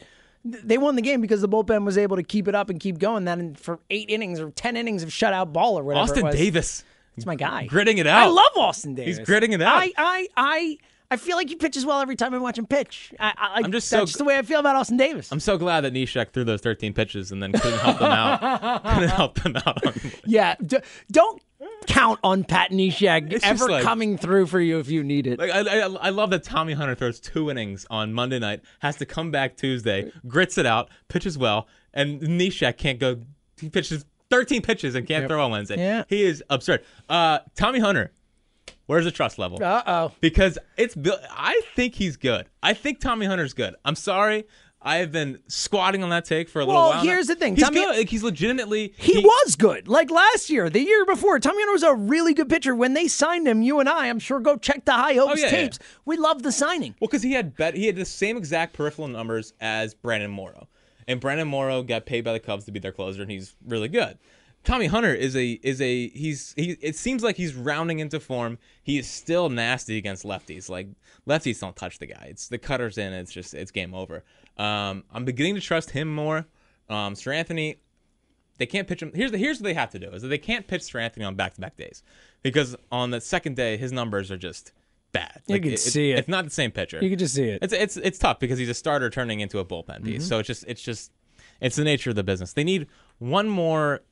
they 0.46 0.78
won 0.78 0.96
the 0.96 1.02
game 1.02 1.20
because 1.20 1.40
the 1.40 1.48
bullpen 1.48 1.84
was 1.84 1.98
able 1.98 2.16
to 2.16 2.22
keep 2.22 2.48
it 2.48 2.54
up 2.54 2.70
and 2.70 2.80
keep 2.80 2.98
going. 2.98 3.24
Then 3.24 3.54
for 3.54 3.78
eight 3.90 4.08
innings 4.10 4.40
or 4.40 4.50
10 4.50 4.76
innings 4.76 5.02
of 5.02 5.10
shutout 5.10 5.52
ball 5.52 5.78
or 5.78 5.82
whatever. 5.82 6.18
it 6.18 6.24
Austin. 6.24 6.30
Davis. 6.30 6.84
It's 7.16 7.26
my 7.26 7.34
guy. 7.34 7.66
Gritting 7.66 7.98
it 7.98 8.06
out. 8.06 8.26
I 8.26 8.28
love 8.28 8.52
Austin 8.56 8.94
Davis. 8.94 9.18
He's 9.18 9.26
gritting 9.26 9.52
it 9.52 9.62
out. 9.62 9.82
I, 9.82 9.92
I, 9.96 10.28
I, 10.36 10.78
I 11.10 11.16
feel 11.16 11.36
like 11.36 11.48
he 11.48 11.54
pitches 11.56 11.86
well 11.86 12.00
every 12.00 12.16
time 12.16 12.34
I 12.34 12.38
watch 12.38 12.58
him 12.58 12.66
pitch. 12.66 13.14
I, 13.20 13.32
I, 13.36 13.60
I'm 13.64 13.72
just 13.72 13.88
so 13.88 13.98
that's 13.98 14.12
gl- 14.12 14.18
the 14.18 14.24
way 14.24 14.38
I 14.38 14.42
feel 14.42 14.60
about 14.60 14.76
Austin 14.76 14.96
Davis. 14.96 15.30
I'm 15.30 15.40
so 15.40 15.56
glad 15.56 15.82
that 15.82 15.92
Neshek 15.92 16.30
threw 16.32 16.44
those 16.44 16.60
13 16.60 16.92
pitches 16.94 17.30
and 17.32 17.42
then 17.42 17.52
couldn't 17.52 17.78
help 17.78 17.98
them 17.98 18.10
out. 18.12 18.84
couldn't 18.94 19.08
help 19.10 19.34
them 19.42 19.56
out. 19.56 19.86
On, 19.86 19.92
yeah, 20.24 20.56
d- 20.64 20.78
don't 21.12 21.40
count 21.86 22.18
on 22.24 22.44
Pat 22.44 22.70
Neshek 22.72 23.32
It's 23.32 23.44
ever 23.44 23.68
like- 23.68 23.82
coming 23.84 24.18
through 24.18 24.46
for 24.46 24.60
you 24.60 24.78
if 24.80 24.88
you 24.90 25.02
need 25.04 25.26
it. 25.26 25.38
Like 25.38 25.50
I, 25.50 25.60
I, 25.60 25.80
I 25.86 26.10
love 26.10 26.30
that 26.30 26.42
Tommy 26.42 26.72
Hunter 26.72 26.94
throws 26.94 27.20
two 27.20 27.50
innings 27.50 27.86
on 27.88 28.12
Monday 28.12 28.38
night, 28.38 28.60
has 28.80 28.96
to 28.96 29.06
come 29.06 29.30
back 29.30 29.56
Tuesday, 29.56 30.10
grits 30.26 30.58
it 30.58 30.66
out, 30.66 30.88
pitches 31.08 31.38
well, 31.38 31.68
and 31.94 32.20
Neshek 32.20 32.76
can't 32.78 32.98
go. 32.98 33.20
He 33.60 33.70
pitches 33.70 34.04
13 34.28 34.60
pitches 34.60 34.96
and 34.96 35.06
can't 35.06 35.28
throw 35.28 35.44
on 35.44 35.52
Wednesday. 35.52 35.78
Yeah. 35.78 36.02
he 36.08 36.24
is 36.24 36.42
absurd. 36.50 36.82
Uh, 37.08 37.38
Tommy 37.54 37.78
Hunter, 37.78 38.10
where's 38.86 39.04
the 39.04 39.10
trust 39.10 39.38
level? 39.38 39.62
Uh 39.62 39.82
oh. 39.86 40.12
because 40.20 40.58
it's 40.76 40.94
built. 40.94 41.20
I 41.30 41.60
think 41.74 41.94
he's 41.94 42.16
good. 42.16 42.48
I 42.62 42.74
think 42.74 43.00
Tommy 43.00 43.26
Hunter's 43.26 43.54
good. 43.54 43.74
I'm 43.84 43.96
sorry. 43.96 44.44
I 44.82 44.98
have 44.98 45.10
been 45.10 45.40
squatting 45.48 46.04
on 46.04 46.10
that 46.10 46.26
take 46.26 46.48
for 46.48 46.60
a 46.60 46.64
little 46.64 46.80
Well, 46.80 46.90
while. 46.90 47.04
now. 47.04 47.10
here's 47.10 47.26
the 47.26 47.34
thing, 47.34 47.56
He's 47.56 47.64
Tommy- 47.64 47.80
good. 47.80 47.96
Like, 47.96 48.08
he's 48.08 48.22
legitimately. 48.22 48.92
He, 48.98 49.18
was 49.18 49.56
good. 49.56 49.88
Like 49.88 50.12
last 50.12 50.48
year, 50.48 50.70
the 50.70 50.80
year 50.80 51.04
before, 51.04 51.40
Tommy 51.40 51.58
Hunter 51.60 51.72
was 51.72 51.82
a 51.82 51.94
really 51.94 52.34
good 52.34 52.48
pitcher. 52.48 52.72
When 52.72 52.94
they 52.94 53.08
signed 53.08 53.48
him, 53.48 53.62
you 53.62 53.80
and 53.80 53.88
I, 53.88 54.08
I'm 54.08 54.20
sure, 54.20 54.38
go 54.38 54.56
check 54.56 54.84
the 54.84 54.92
High 54.92 55.14
Hopes 55.14 55.32
Oh, 55.32 55.34
yeah, 55.38 55.44
yeah. 55.46 55.50
tapes. 55.50 55.78
We 56.04 56.16
love 56.18 56.44
the 56.44 56.52
signing. 56.52 56.94
Well, 57.00 57.08
because 57.08 57.22
he 57.24 57.32
had 57.32 57.56
bet 57.56 57.74
he 57.74 57.86
had 57.86 57.96
the 57.96 58.04
same 58.04 58.36
exact 58.36 58.74
peripheral 58.74 59.08
numbers 59.08 59.54
as 59.60 59.92
Brandon 59.94 60.30
Morrow, 60.30 60.68
and 61.08 61.18
Brandon 61.20 61.48
Morrow 61.48 61.82
got 61.82 62.06
paid 62.06 62.20
by 62.22 62.32
the 62.34 62.40
Cubs 62.40 62.64
to 62.66 62.70
be 62.70 62.78
their 62.78 62.92
closer, 62.92 63.22
and 63.22 63.30
he's 63.30 63.56
really 63.66 63.88
good. 63.88 64.18
Tommy 64.66 64.86
Hunter 64.86 65.14
is 65.14 65.36
a 65.36 65.52
is 65.62 65.80
a 65.80 66.08
he's 66.08 66.52
he. 66.56 66.76
It 66.80 66.96
seems 66.96 67.22
like 67.22 67.36
he's 67.36 67.54
rounding 67.54 68.00
into 68.00 68.18
form. 68.18 68.58
He 68.82 68.98
is 68.98 69.08
still 69.08 69.48
nasty 69.48 69.96
against 69.96 70.24
lefties. 70.24 70.68
Like 70.68 70.88
lefties 71.26 71.60
don't 71.60 71.76
touch 71.76 72.00
the 72.00 72.06
guy. 72.06 72.26
It's 72.28 72.48
the 72.48 72.58
cutters 72.58 72.98
in. 72.98 73.12
It's 73.12 73.32
just 73.32 73.54
it's 73.54 73.70
game 73.70 73.94
over. 73.94 74.24
Um, 74.58 75.04
I'm 75.12 75.24
beginning 75.24 75.54
to 75.54 75.60
trust 75.60 75.90
him 75.90 76.12
more. 76.12 76.46
Um, 76.88 77.14
Seranthony, 77.14 77.76
they 78.58 78.66
can't 78.66 78.88
pitch 78.88 79.00
him. 79.00 79.12
Here's 79.14 79.30
the 79.30 79.38
here's 79.38 79.58
what 79.58 79.64
they 79.64 79.74
have 79.74 79.90
to 79.90 80.00
do 80.00 80.10
is 80.10 80.22
that 80.22 80.28
they 80.28 80.38
can't 80.38 80.66
pitch 80.66 80.82
Seranthony 80.82 81.24
on 81.24 81.36
back 81.36 81.54
to 81.54 81.60
back 81.60 81.76
days 81.76 82.02
because 82.42 82.74
on 82.90 83.12
the 83.12 83.20
second 83.20 83.54
day 83.54 83.76
his 83.76 83.92
numbers 83.92 84.32
are 84.32 84.36
just 84.36 84.72
bad. 85.12 85.42
You 85.46 85.60
can 85.60 85.76
see 85.76 86.10
it. 86.10 86.18
It's 86.18 86.28
not 86.28 86.44
the 86.44 86.50
same 86.50 86.72
pitcher. 86.72 86.98
You 87.00 87.10
can 87.10 87.20
just 87.20 87.36
see 87.36 87.44
it. 87.50 87.60
It's 87.62 87.72
it's 87.72 87.96
it's 87.98 88.18
tough 88.18 88.40
because 88.40 88.58
he's 88.58 88.68
a 88.68 88.74
starter 88.74 89.10
turning 89.10 89.38
into 89.38 89.60
a 89.60 89.64
bullpen 89.64 90.04
piece. 90.04 90.24
Mm-hmm. 90.24 90.28
So 90.28 90.38
it's 90.40 90.48
just 90.48 90.64
it's 90.66 90.82
just 90.82 91.12
it's 91.60 91.76
the 91.76 91.84
nature 91.84 92.10
of 92.10 92.16
the 92.16 92.24
business. 92.24 92.52
They 92.52 92.64
need 92.64 92.88
one 93.18 93.48
more 93.48 94.02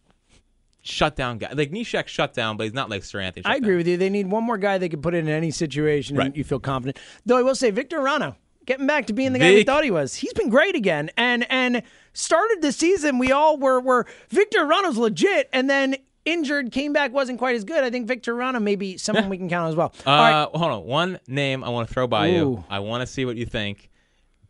shutdown 0.84 1.38
guy. 1.38 1.50
Like 1.52 1.70
Neshek 1.72 2.06
shut 2.06 2.34
down, 2.34 2.56
but 2.56 2.64
he's 2.64 2.74
not 2.74 2.90
like 2.90 3.02
Seranthony. 3.02 3.42
I 3.44 3.56
agree 3.56 3.76
with 3.76 3.88
you. 3.88 3.96
They 3.96 4.10
need 4.10 4.28
one 4.30 4.44
more 4.44 4.58
guy 4.58 4.78
they 4.78 4.88
can 4.88 5.02
put 5.02 5.14
in 5.14 5.28
any 5.28 5.50
situation 5.50 6.16
and 6.16 6.26
Right. 6.28 6.36
you 6.36 6.44
feel 6.44 6.60
confident. 6.60 6.98
Though 7.26 7.38
I 7.38 7.42
will 7.42 7.54
say, 7.54 7.70
Victor 7.70 7.98
Arano, 7.98 8.36
getting 8.66 8.86
back 8.86 9.06
to 9.06 9.12
being 9.12 9.32
the 9.32 9.38
guy 9.38 9.50
we 9.54 9.64
thought 9.64 9.82
he 9.84 9.90
was. 9.90 10.14
He's 10.14 10.32
been 10.34 10.50
great 10.50 10.76
again. 10.76 11.10
And 11.16 11.46
and 11.50 11.82
started 12.12 12.58
the 12.60 12.70
season, 12.70 13.18
we 13.18 13.32
all 13.32 13.56
were 13.56 13.80
were 13.80 14.06
Victor 14.28 14.60
Arano's 14.60 14.96
legit, 14.98 15.48
and 15.52 15.68
then 15.68 15.96
injured, 16.26 16.70
came 16.72 16.92
back, 16.92 17.12
wasn't 17.12 17.38
quite 17.38 17.56
as 17.56 17.64
good. 17.64 17.82
I 17.82 17.90
think 17.90 18.06
Victor 18.06 18.34
Arano 18.34 18.62
may 18.62 18.76
be 18.76 18.96
someone 18.98 19.28
we 19.28 19.36
can 19.38 19.48
count 19.48 19.64
on 19.64 19.68
as 19.70 19.76
well. 19.76 19.92
Uh, 20.06 20.10
all 20.10 20.18
right. 20.18 20.48
Hold 20.54 20.72
on. 20.72 20.84
One 20.84 21.18
name 21.26 21.64
I 21.64 21.68
want 21.70 21.88
to 21.88 21.92
throw 21.94 22.06
by 22.06 22.28
Ooh. 22.30 22.32
you. 22.34 22.64
I 22.70 22.78
want 22.80 23.00
to 23.02 23.06
see 23.06 23.24
what 23.24 23.36
you 23.36 23.46
think. 23.46 23.90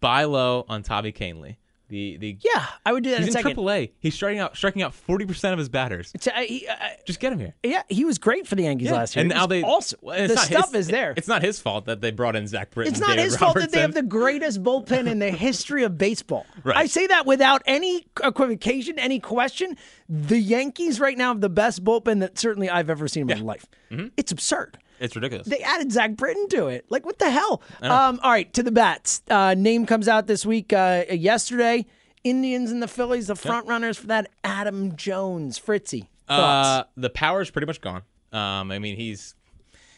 Buy 0.01 0.25
low 0.25 0.67
on 0.69 0.83
Tommy 0.83 1.13
Kahnle. 1.13 1.57
The 1.95 2.17
the 2.17 2.37
Yeah, 2.45 2.67
I 2.85 2.93
would 2.93 3.05
do 3.05 3.11
that 3.11 3.19
he's 3.21 3.29
in 3.29 3.33
second. 3.35 3.51
Triple 3.53 3.71
A. 3.71 3.93
He's 4.01 4.15
striking 4.17 4.41
out 4.41 4.57
striking 4.57 4.83
out 4.83 4.93
forty 4.95 5.27
percent 5.27 5.53
of 5.53 5.61
his 5.61 5.69
batters. 5.69 6.13
So, 6.19 6.33
I- 6.35 6.41
uh, 6.41 6.43
he- 6.43 6.69
I- 6.69 6.97
Just 7.07 7.21
get 7.21 7.33
him 7.33 7.39
here. 7.39 7.55
yeah, 7.63 7.83
he 7.89 8.05
was 8.05 8.19
great 8.19 8.49
for 8.49 8.57
the 8.57 8.65
Yankees 8.65 8.91
last 8.91 9.15
year. 9.15 9.21
And 9.21 9.31
now 9.31 9.47
they 9.47 9.63
also 9.63 9.97
the 10.03 10.37
stuff 10.37 10.73
his, 10.73 10.87
is 10.87 10.89
there. 10.89 11.15
It's 11.17 11.29
not 11.29 11.43
his 11.43 11.61
fault 11.61 11.85
that 11.87 12.01
they 12.01 12.11
brought 12.11 12.35
in 12.35 12.49
Zach 12.49 12.73
Britton. 12.73 12.93
It's 12.93 13.01
not 13.01 13.11
David 13.11 13.25
his 13.27 13.37
fault 13.37 13.55
that 13.55 13.71
they 13.71 13.81
have 13.81 13.95
the 13.95 14.03
greatest 14.03 14.61
bullpen 14.65 15.07
in 15.07 15.21
the 15.21 15.31
history 15.31 15.85
of 15.85 15.97
baseball. 15.97 16.47
Right. 16.65 16.79
I 16.79 16.87
say 16.87 17.07
that 17.07 17.27
without 17.27 17.63
any 17.67 18.07
equivocation, 18.25 18.99
any 18.99 19.21
question. 19.21 19.77
The 20.09 20.39
Yankees 20.39 20.99
right 20.99 21.17
now 21.17 21.29
have 21.29 21.41
the 21.43 21.49
best 21.51 21.85
bullpen 21.85 22.21
that 22.21 22.39
certainly 22.39 22.69
I've 22.71 22.91
ever 22.91 23.07
seen 23.07 23.31
in 23.31 23.39
my 23.39 23.45
life. 23.45 23.67
Mm-hmm. 23.91 24.09
It's 24.17 24.33
absurd. 24.33 24.79
It's 25.05 25.15
ridiculous. 25.15 25.47
They 25.47 25.61
added 25.61 25.93
Zach 25.93 26.17
Britton 26.17 26.49
to 26.49 26.69
it. 26.69 26.87
Like, 26.89 27.05
what 27.05 27.19
the 27.19 27.31
hell? 27.31 27.61
Um, 27.83 28.19
all 28.23 28.31
right, 28.31 28.51
to 28.55 28.63
the 28.63 28.71
bats. 28.73 29.21
Uh, 29.29 29.55
name 29.55 29.85
comes 29.85 30.09
out 30.09 30.27
this 30.27 30.47
week. 30.47 30.73
Uh, 30.73 31.05
yesterday, 31.11 31.85
Indians 32.25 32.71
and 32.71 32.83
the 32.83 32.89
Phillies, 32.89 33.27
the 33.27 33.37
front 33.37 33.67
runners 33.67 33.99
for 33.99 34.07
that. 34.07 34.31
Adam 34.43 34.97
Jones, 34.97 35.59
Fritzy. 35.59 36.09
Thoughts? 36.27 36.69
Uh, 36.69 36.85
the 36.97 37.11
power's 37.11 37.51
pretty 37.51 37.67
much 37.67 37.83
gone. 37.83 38.03
Um, 38.33 38.73
I 38.73 38.79
mean, 38.79 38.97
he's 38.97 39.35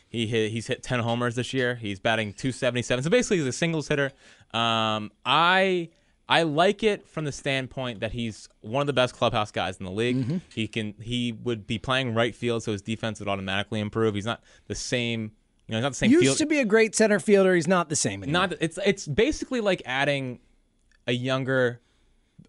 he 0.08 0.26
hit, 0.26 0.50
he's 0.50 0.66
hit 0.66 0.82
ten 0.82 0.98
homers 0.98 1.36
this 1.36 1.54
year. 1.54 1.76
He's 1.76 2.00
batting 2.00 2.32
two 2.32 2.50
seventy 2.50 2.82
seven. 2.82 3.04
So 3.04 3.10
basically, 3.10 3.38
he's 3.38 3.46
a 3.46 3.52
singles 3.52 3.86
hitter. 3.86 4.10
Um, 4.52 5.12
I 5.24 5.90
I 6.28 6.42
like 6.42 6.82
it 6.82 7.06
from 7.06 7.24
the 7.24 7.32
standpoint 7.32 8.00
that 8.00 8.12
he's 8.12 8.48
one 8.60 8.80
of 8.80 8.86
the 8.88 8.92
best 8.92 9.14
clubhouse 9.14 9.52
guys 9.52 9.76
in 9.76 9.84
the 9.84 9.92
league. 9.92 10.16
Mm-hmm. 10.16 10.36
He 10.52 10.66
can 10.66 10.94
he 11.00 11.32
would 11.32 11.66
be 11.66 11.78
playing 11.78 12.14
right 12.14 12.34
field, 12.34 12.62
so 12.64 12.72
his 12.72 12.82
defense 12.82 13.20
would 13.20 13.28
automatically 13.28 13.78
improve. 13.80 14.14
He's 14.14 14.26
not 14.26 14.42
the 14.66 14.74
same. 14.74 15.32
You 15.68 15.72
know, 15.72 15.78
he's 15.78 15.82
not 15.82 15.88
the 15.90 15.96
same 15.96 16.10
Used 16.10 16.24
field. 16.24 16.38
to 16.38 16.46
be 16.46 16.58
a 16.60 16.64
great 16.64 16.94
center 16.94 17.20
fielder. 17.20 17.54
He's 17.54 17.68
not 17.68 17.88
the 17.88 17.96
same 17.96 18.22
anymore. 18.22 18.48
not 18.48 18.54
it's 18.60 18.78
it's 18.84 19.06
basically 19.06 19.60
like 19.60 19.82
adding 19.86 20.40
a 21.06 21.12
younger 21.12 21.80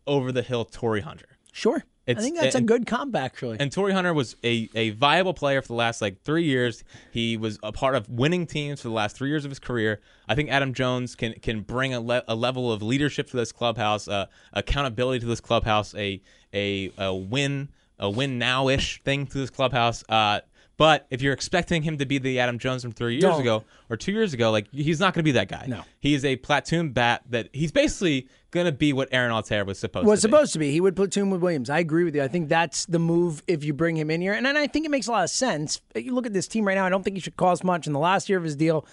over 0.07 0.31
the 0.31 0.41
hill 0.41 0.65
Torii 0.65 1.01
Hunter. 1.01 1.37
sure. 1.51 1.83
I 2.07 2.13
think 2.13 2.37
that's 2.37 2.55
a 2.55 2.61
good 2.61 2.85
comp, 2.85 3.15
actually. 3.15 3.57
And 3.59 3.71
Torii 3.71 3.93
Hunter 3.93 4.13
was 4.13 4.35
a, 4.43 4.69
a 4.75 4.91
viable 4.91 5.33
player 5.33 5.61
for 5.61 5.67
the 5.67 5.73
last 5.73 6.01
like 6.01 6.21
three 6.23 6.43
years. 6.43 6.83
He 7.11 7.35
was 7.35 7.59
a 7.63 7.71
part 7.71 7.95
of 7.95 8.09
winning 8.09 8.47
teams 8.47 8.81
for 8.81 8.87
the 8.87 8.93
last 8.93 9.15
three 9.17 9.29
years 9.29 9.43
of 9.43 9.51
his 9.51 9.59
career. 9.59 9.99
I 10.27 10.35
think 10.35 10.49
Adam 10.49 10.73
Jones 10.73 11.15
can 11.15 11.33
can 11.41 11.61
bring 11.61 11.93
a, 11.93 11.99
le- 11.99 12.23
a 12.27 12.35
level 12.35 12.71
of 12.71 12.81
leadership 12.81 13.29
to 13.31 13.37
this 13.37 13.51
clubhouse, 13.51 14.07
uh, 14.07 14.27
accountability 14.53 15.19
to 15.19 15.25
this 15.25 15.41
clubhouse, 15.41 15.93
a 15.95 16.21
a, 16.53 16.91
a 16.97 17.13
win 17.13 17.69
a 17.99 18.09
win 18.09 18.37
now 18.37 18.67
ish 18.69 19.01
thing 19.03 19.25
to 19.27 19.37
this 19.37 19.49
clubhouse. 19.49 20.03
Uh, 20.07 20.39
but 20.77 21.07
if 21.09 21.21
you're 21.21 21.33
expecting 21.33 21.81
him 21.81 21.97
to 21.97 22.05
be 22.05 22.19
the 22.19 22.39
Adam 22.39 22.59
Jones 22.59 22.83
from 22.83 22.91
three 22.91 23.13
years 23.13 23.23
Don't. 23.23 23.41
ago 23.41 23.63
or 23.89 23.97
two 23.97 24.11
years 24.11 24.33
ago, 24.33 24.51
like 24.51 24.67
he's 24.71 24.99
not 24.99 25.13
going 25.13 25.21
to 25.21 25.23
be 25.23 25.31
that 25.33 25.49
guy. 25.49 25.65
No. 25.67 25.83
he 25.99 26.13
is 26.13 26.23
a 26.23 26.35
platoon 26.37 26.91
bat 26.91 27.23
that 27.29 27.49
he's 27.51 27.71
basically 27.71 28.27
going 28.51 28.65
to 28.67 28.71
be 28.71 28.93
what 28.93 29.09
Aaron 29.11 29.31
Altherr 29.31 29.65
was 29.65 29.79
supposed 29.79 30.05
was 30.05 30.21
to 30.21 30.27
be. 30.27 30.31
Was 30.31 30.37
supposed 30.39 30.53
to 30.53 30.59
be. 30.59 30.71
He 30.71 30.79
would 30.79 30.95
platoon 30.95 31.29
with 31.31 31.41
Williams. 31.41 31.69
I 31.69 31.79
agree 31.79 32.03
with 32.03 32.15
you. 32.15 32.23
I 32.23 32.27
think 32.27 32.47
that's 32.47 32.85
the 32.85 32.99
move 32.99 33.43
if 33.47 33.63
you 33.63 33.73
bring 33.73 33.97
him 33.97 34.11
in 34.11 34.21
here. 34.21 34.33
And 34.33 34.45
then 34.45 34.55
I 34.55 34.67
think 34.67 34.85
it 34.85 34.89
makes 34.89 35.07
a 35.07 35.11
lot 35.11 35.23
of 35.23 35.29
sense. 35.29 35.81
You 35.95 36.13
look 36.13 36.25
at 36.25 36.33
this 36.33 36.47
team 36.47 36.65
right 36.65 36.75
now, 36.75 36.85
I 36.85 36.89
don't 36.89 37.03
think 37.03 37.15
he 37.15 37.21
should 37.21 37.37
cost 37.37 37.63
much 37.63 37.87
in 37.87 37.93
the 37.93 37.99
last 37.99 38.29
year 38.29 38.37
of 38.37 38.43
his 38.43 38.55
deal. 38.55 38.85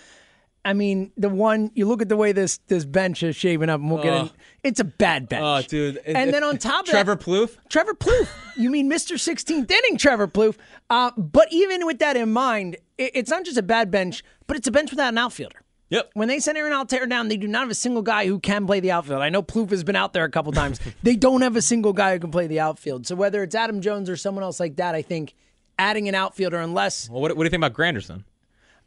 I 0.64 0.72
mean, 0.72 1.12
the 1.16 1.29
one 1.29 1.70
you 1.74 1.87
look 1.87 2.00
at 2.00 2.09
the 2.09 2.16
way 2.16 2.33
this 2.33 2.59
this 2.68 2.85
bench 2.85 3.22
is 3.22 3.37
shaping 3.37 3.68
up, 3.68 3.81
and 3.81 3.90
we'll 3.90 4.03
get 4.03 4.14
in. 4.14 4.31
It's 4.62 4.81
a 4.81 4.85
bad 4.85 5.29
bench. 5.29 5.44
Oh, 5.44 5.68
dude! 5.68 5.98
And 6.07 6.33
then 6.33 6.42
on 6.42 6.57
top 6.57 6.85
of 6.85 6.90
Trevor 6.90 7.16
that, 7.16 7.24
Plouffe. 7.24 7.57
Trevor 7.68 7.94
Plouffe. 7.94 8.29
you 8.57 8.70
mean 8.70 8.90
Mr. 8.90 9.16
16th 9.16 9.70
inning 9.70 9.98
Trevor 9.98 10.27
Plouffe. 10.27 10.57
Uh, 10.88 11.11
but 11.18 11.48
even 11.50 11.85
with 11.85 11.98
that 11.98 12.16
in 12.16 12.33
mind, 12.33 12.77
it, 12.96 13.11
it's 13.14 13.31
not 13.31 13.44
just 13.44 13.59
a 13.59 13.62
bad 13.62 13.90
bench, 13.90 14.24
but 14.46 14.57
it's 14.57 14.66
a 14.66 14.72
bench 14.72 14.90
without 14.90 15.09
an 15.09 15.18
outfielder. 15.18 15.61
Yep. 15.90 16.11
When 16.14 16.29
they 16.29 16.40
send 16.40 16.57
Aaron 16.57 16.72
Altherr 16.72 17.09
down, 17.09 17.29
they 17.29 17.37
do 17.37 17.46
not 17.46 17.61
have 17.61 17.70
a 17.70 17.74
single 17.74 18.03
guy 18.03 18.27
who 18.27 18.40
can 18.40 18.66
play 18.66 18.81
the 18.81 18.90
outfield. 18.90 19.20
I 19.20 19.29
know 19.29 19.42
Plouffe 19.42 19.70
has 19.70 19.85
been 19.85 19.96
out 19.96 20.12
there 20.12 20.24
a 20.24 20.31
couple 20.31 20.50
times. 20.53 20.81
they 21.03 21.14
don't 21.14 21.42
have 21.42 21.57
a 21.57 21.62
single 21.62 21.92
guy 21.92 22.14
who 22.14 22.20
can 22.20 22.31
play 22.31 22.46
the 22.46 22.61
outfield. 22.61 23.07
So 23.07 23.14
whether 23.14 23.42
it's 23.42 23.55
Adam 23.55 23.81
Jones 23.83 24.09
or 24.09 24.16
someone 24.16 24.42
else 24.42 24.59
like 24.59 24.77
that, 24.77 24.94
I 24.94 25.03
think 25.03 25.35
adding 25.79 26.09
an 26.09 26.14
outfielder, 26.14 26.57
unless 26.57 27.11
Well, 27.11 27.20
what, 27.20 27.37
what 27.37 27.42
do 27.42 27.46
you 27.46 27.50
think 27.50 27.62
about 27.62 27.74
Granderson? 27.74 28.24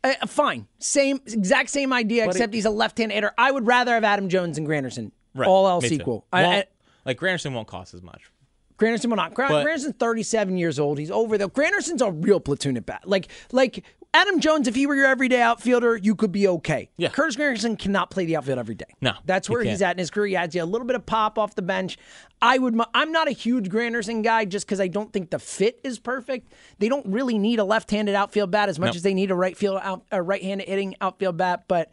Uh, 0.03 0.27
fine, 0.27 0.67
same 0.79 1.19
exact 1.27 1.69
same 1.69 1.91
idea, 1.93 2.25
except 2.25 2.53
he's 2.53 2.65
a 2.65 2.69
left-hand 2.69 3.11
hitter. 3.11 3.31
I 3.37 3.51
would 3.51 3.67
rather 3.67 3.93
have 3.93 4.03
Adam 4.03 4.29
Jones 4.29 4.57
and 4.57 4.67
Granderson. 4.67 5.11
All 5.45 5.67
else 5.67 5.91
equal. 5.91 6.25
I, 6.33 6.45
I, 6.45 6.63
like 7.05 7.19
Granderson 7.19 7.53
won't 7.53 7.67
cost 7.67 7.93
as 7.93 8.01
much. 8.01 8.31
Granderson 8.77 9.07
will 9.07 9.17
not. 9.17 9.33
Gra- 9.33 9.49
Granderson's 9.49 9.95
37 9.97 10.57
years 10.57 10.79
old. 10.79 10.99
He's 10.99 11.11
over 11.11 11.37
though. 11.37 11.49
Granderson's 11.49 12.01
a 12.01 12.11
real 12.11 12.39
platoon 12.39 12.77
at 12.77 12.85
bat. 12.85 13.03
Like 13.05 13.27
like 13.51 13.83
Adam 14.13 14.39
Jones, 14.39 14.67
if 14.67 14.73
he 14.73 14.87
were 14.87 14.95
your 14.95 15.05
everyday 15.05 15.41
outfielder, 15.41 15.95
you 15.95 16.15
could 16.15 16.31
be 16.31 16.47
okay. 16.47 16.89
Yeah. 16.97 17.09
Curtis 17.09 17.35
Granderson 17.35 17.77
cannot 17.77 18.09
play 18.09 18.25
the 18.25 18.35
outfield 18.37 18.57
every 18.57 18.73
day. 18.73 18.85
No, 18.99 19.13
that's 19.25 19.47
he 19.47 19.53
where 19.53 19.63
he's 19.63 19.81
at 19.81 19.91
in 19.91 19.99
his 19.99 20.09
career. 20.09 20.27
He 20.27 20.35
adds 20.35 20.55
you 20.55 20.63
a 20.63 20.65
little 20.65 20.87
bit 20.87 20.95
of 20.95 21.05
pop 21.05 21.37
off 21.37 21.53
the 21.55 21.61
bench. 21.61 21.97
I 22.41 22.57
would. 22.57 22.79
I'm 22.93 23.11
not 23.11 23.27
a 23.27 23.31
huge 23.31 23.69
Granderson 23.69 24.23
guy 24.23 24.45
just 24.45 24.65
because 24.65 24.79
I 24.79 24.87
don't 24.87 25.13
think 25.13 25.29
the 25.29 25.39
fit 25.39 25.79
is 25.83 25.99
perfect. 25.99 26.51
They 26.79 26.89
don't 26.89 27.05
really 27.05 27.37
need 27.37 27.59
a 27.59 27.63
left-handed 27.63 28.15
outfield 28.15 28.49
bat 28.49 28.69
as 28.69 28.79
much 28.79 28.87
Nope. 28.87 28.95
as 28.95 29.01
they 29.03 29.13
need 29.13 29.29
a 29.29 29.35
right 29.35 29.55
field 29.57 29.79
out, 29.83 30.03
a 30.11 30.21
right-handed 30.21 30.67
hitting 30.67 30.95
outfield 31.01 31.37
bat, 31.37 31.65
but. 31.67 31.91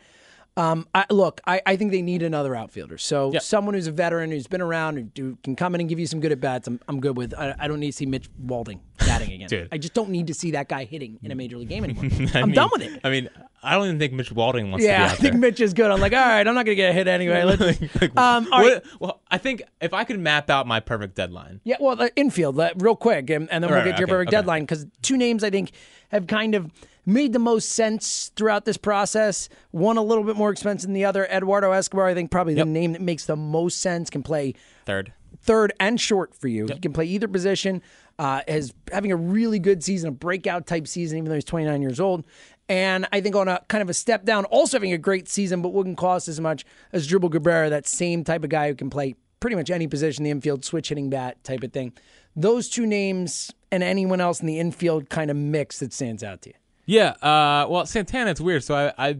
Um, 0.57 0.87
I, 0.95 1.05
look, 1.11 1.41
I, 1.49 1.61
I 1.67 1.75
think 1.75 1.91
they 1.91 2.01
need 2.01 2.23
another 2.23 2.55
outfielder. 2.55 2.97
So 2.97 3.33
Yeah. 3.33 3.41
someone 3.41 3.75
who's 3.75 3.89
a 3.89 3.93
veteran, 3.93 4.31
who's 4.31 4.47
been 4.47 4.61
around, 4.61 5.11
who 5.17 5.37
can 5.43 5.57
come 5.57 5.75
in 5.75 5.81
and 5.81 5.89
give 5.91 5.99
you 5.99 6.07
some 6.07 6.21
good 6.21 6.31
at 6.31 6.41
bats. 6.41 6.69
I'm, 6.69 6.79
I'm 6.87 7.01
good 7.01 7.17
with. 7.17 7.35
I, 7.35 7.57
I 7.59 7.67
don't 7.67 7.81
need 7.81 7.91
to 7.91 7.97
see 7.97 8.07
Mitch 8.07 8.29
Walding 8.39 8.81
batting 8.99 9.33
again. 9.33 9.49
Dude. 9.51 9.69
I 9.73 9.79
just 9.79 9.95
don't 9.95 10.11
need 10.11 10.29
to 10.29 10.35
see 10.35 10.53
that 10.53 10.69
guy 10.69 10.85
hitting 10.85 11.19
in 11.25 11.33
a 11.33 11.35
major 11.35 11.57
league 11.59 11.69
game 11.71 11.83
anymore. 11.83 12.05
I'm 12.35 12.47
mean- 12.51 12.55
done 12.55 12.71
with 12.73 12.83
it. 12.83 13.01
I 13.03 13.11
mean, 13.11 13.29
I 13.65 13.75
don't 13.75 13.87
even 13.87 13.99
think 13.99 14.13
Mitch 14.13 14.31
Walding 14.31 14.71
wants 14.71 14.85
to 14.85 14.91
Yeah, 14.93 15.07
I 15.07 15.09
think 15.09 15.21
there. 15.33 15.41
Mitch 15.41 15.59
is 15.59 15.73
good. 15.75 15.91
I'm 15.91 15.99
like, 16.01 16.13
all 16.13 16.19
right, 16.21 16.47
I'm 16.47 16.55
not 16.55 16.67
gonna 16.67 16.75
get 16.77 16.91
a 16.91 16.93
hit 16.93 17.09
anyway. 17.09 17.43
Let's, 17.45 17.61
Like, 18.01 18.17
um, 18.17 18.47
all 18.53 18.61
right. 18.61 18.75
what- 18.85 19.01
well, 19.01 19.21
I 19.31 19.39
think 19.39 19.63
if 19.81 19.93
I 19.93 20.05
could 20.05 20.21
map 20.21 20.51
out 20.51 20.69
my 20.69 20.79
perfect 20.79 21.17
deadline, 21.17 21.63
Yeah, 21.65 21.79
well, 21.81 21.97
the 21.97 22.15
infield, 22.15 22.61
uh, 22.61 22.71
real 22.77 22.95
quick, 22.95 23.29
and, 23.31 23.51
and 23.51 23.65
then 23.65 23.71
we'll 23.71 23.81
Right, 23.81 23.87
get 23.87 23.97
to 23.97 24.01
your 24.03 24.07
okay, 24.07 24.13
perfect 24.13 24.29
okay. 24.29 24.37
deadline 24.37 24.63
because 24.63 24.87
two 25.03 25.17
names 25.17 25.43
I 25.43 25.51
think 25.51 25.73
have 26.11 26.29
kind 26.29 26.55
of 26.55 26.71
made 27.07 27.33
the 27.33 27.39
most 27.39 27.71
sense 27.71 28.31
throughout 28.37 28.65
this 28.65 28.77
process. 28.77 29.49
One 29.71 29.97
a 29.97 30.03
little 30.03 30.25
bit 30.25 30.37
more 30.37 30.51
expensive 30.51 30.89
than 30.89 30.95
the 30.95 31.05
other. 31.05 31.27
Eduardo 31.27 31.73
Escobar, 31.73 32.07
I 32.07 32.15
think, 32.15 32.31
probably 32.31 32.55
Yep. 32.55 32.67
the 32.67 32.71
name 32.73 32.93
that 32.93 33.03
makes 33.03 33.27
the 33.27 33.37
most 33.37 33.79
sense. 33.81 34.09
Can 34.11 34.23
play 34.23 34.55
third. 34.87 35.13
third 35.43 35.73
and 35.79 36.01
short 36.01 36.35
for 36.35 36.49
you. 36.49 36.67
He 36.73 36.79
can 36.79 36.93
play 36.93 37.05
either 37.07 37.29
position. 37.29 37.83
uh, 38.17 38.43
is 38.47 38.73
having 38.93 39.11
a 39.11 39.17
really 39.17 39.59
good 39.59 39.83
season, 39.83 40.09
a 40.09 40.13
breakout 40.13 40.69
type 40.69 40.87
season, 40.87 41.19
even 41.19 41.29
though 41.29 41.35
he's 41.35 41.45
29 41.45 41.83
years 41.83 41.99
old. 41.99 42.25
And 42.69 43.09
I 43.13 43.21
think 43.21 43.35
on 43.35 43.49
a 43.49 43.61
kind 43.67 43.83
of 43.83 43.91
a 43.91 43.93
step 43.95 44.25
down, 44.25 44.45
also 44.45 44.77
having 44.77 44.93
a 44.93 44.99
great 44.99 45.29
season, 45.29 45.63
but 45.63 45.71
wouldn't 45.71 45.97
cost 45.99 46.29
as 46.29 46.41
much 46.41 46.65
as 46.93 47.09
Asdrubal 47.09 47.33
Cabrera, 47.33 47.69
that 47.71 47.89
same 47.89 48.23
type 48.23 48.45
of 48.45 48.51
guy 48.51 48.69
who 48.69 48.77
can 48.77 48.89
play 48.89 49.17
pretty 49.41 49.57
much 49.57 49.69
any 49.69 49.89
position, 49.89 50.23
the 50.23 50.31
infield, 50.31 50.65
switch 50.65 50.91
hitting 50.91 51.11
bat 51.11 51.43
type 51.43 51.65
of 51.65 51.73
thing. 51.73 51.93
Those 52.37 52.69
two 52.69 52.87
names 52.87 53.51
and 53.73 53.83
anyone 53.83 54.21
else 54.21 54.39
in 54.41 54.47
the 54.47 54.61
infield 54.61 55.11
kind 55.11 55.29
of 55.29 55.37
mix 55.37 55.81
that 55.81 55.93
stands 55.93 56.23
out 56.23 56.43
to 56.43 56.51
you. 56.51 56.55
Yeah. 56.87 57.11
Uh, 57.23 57.67
well, 57.69 57.87
Santana, 57.87 58.31
it's 58.31 58.41
weird. 58.41 58.63
So 58.65 58.75
I, 58.75 59.09
I, 59.09 59.19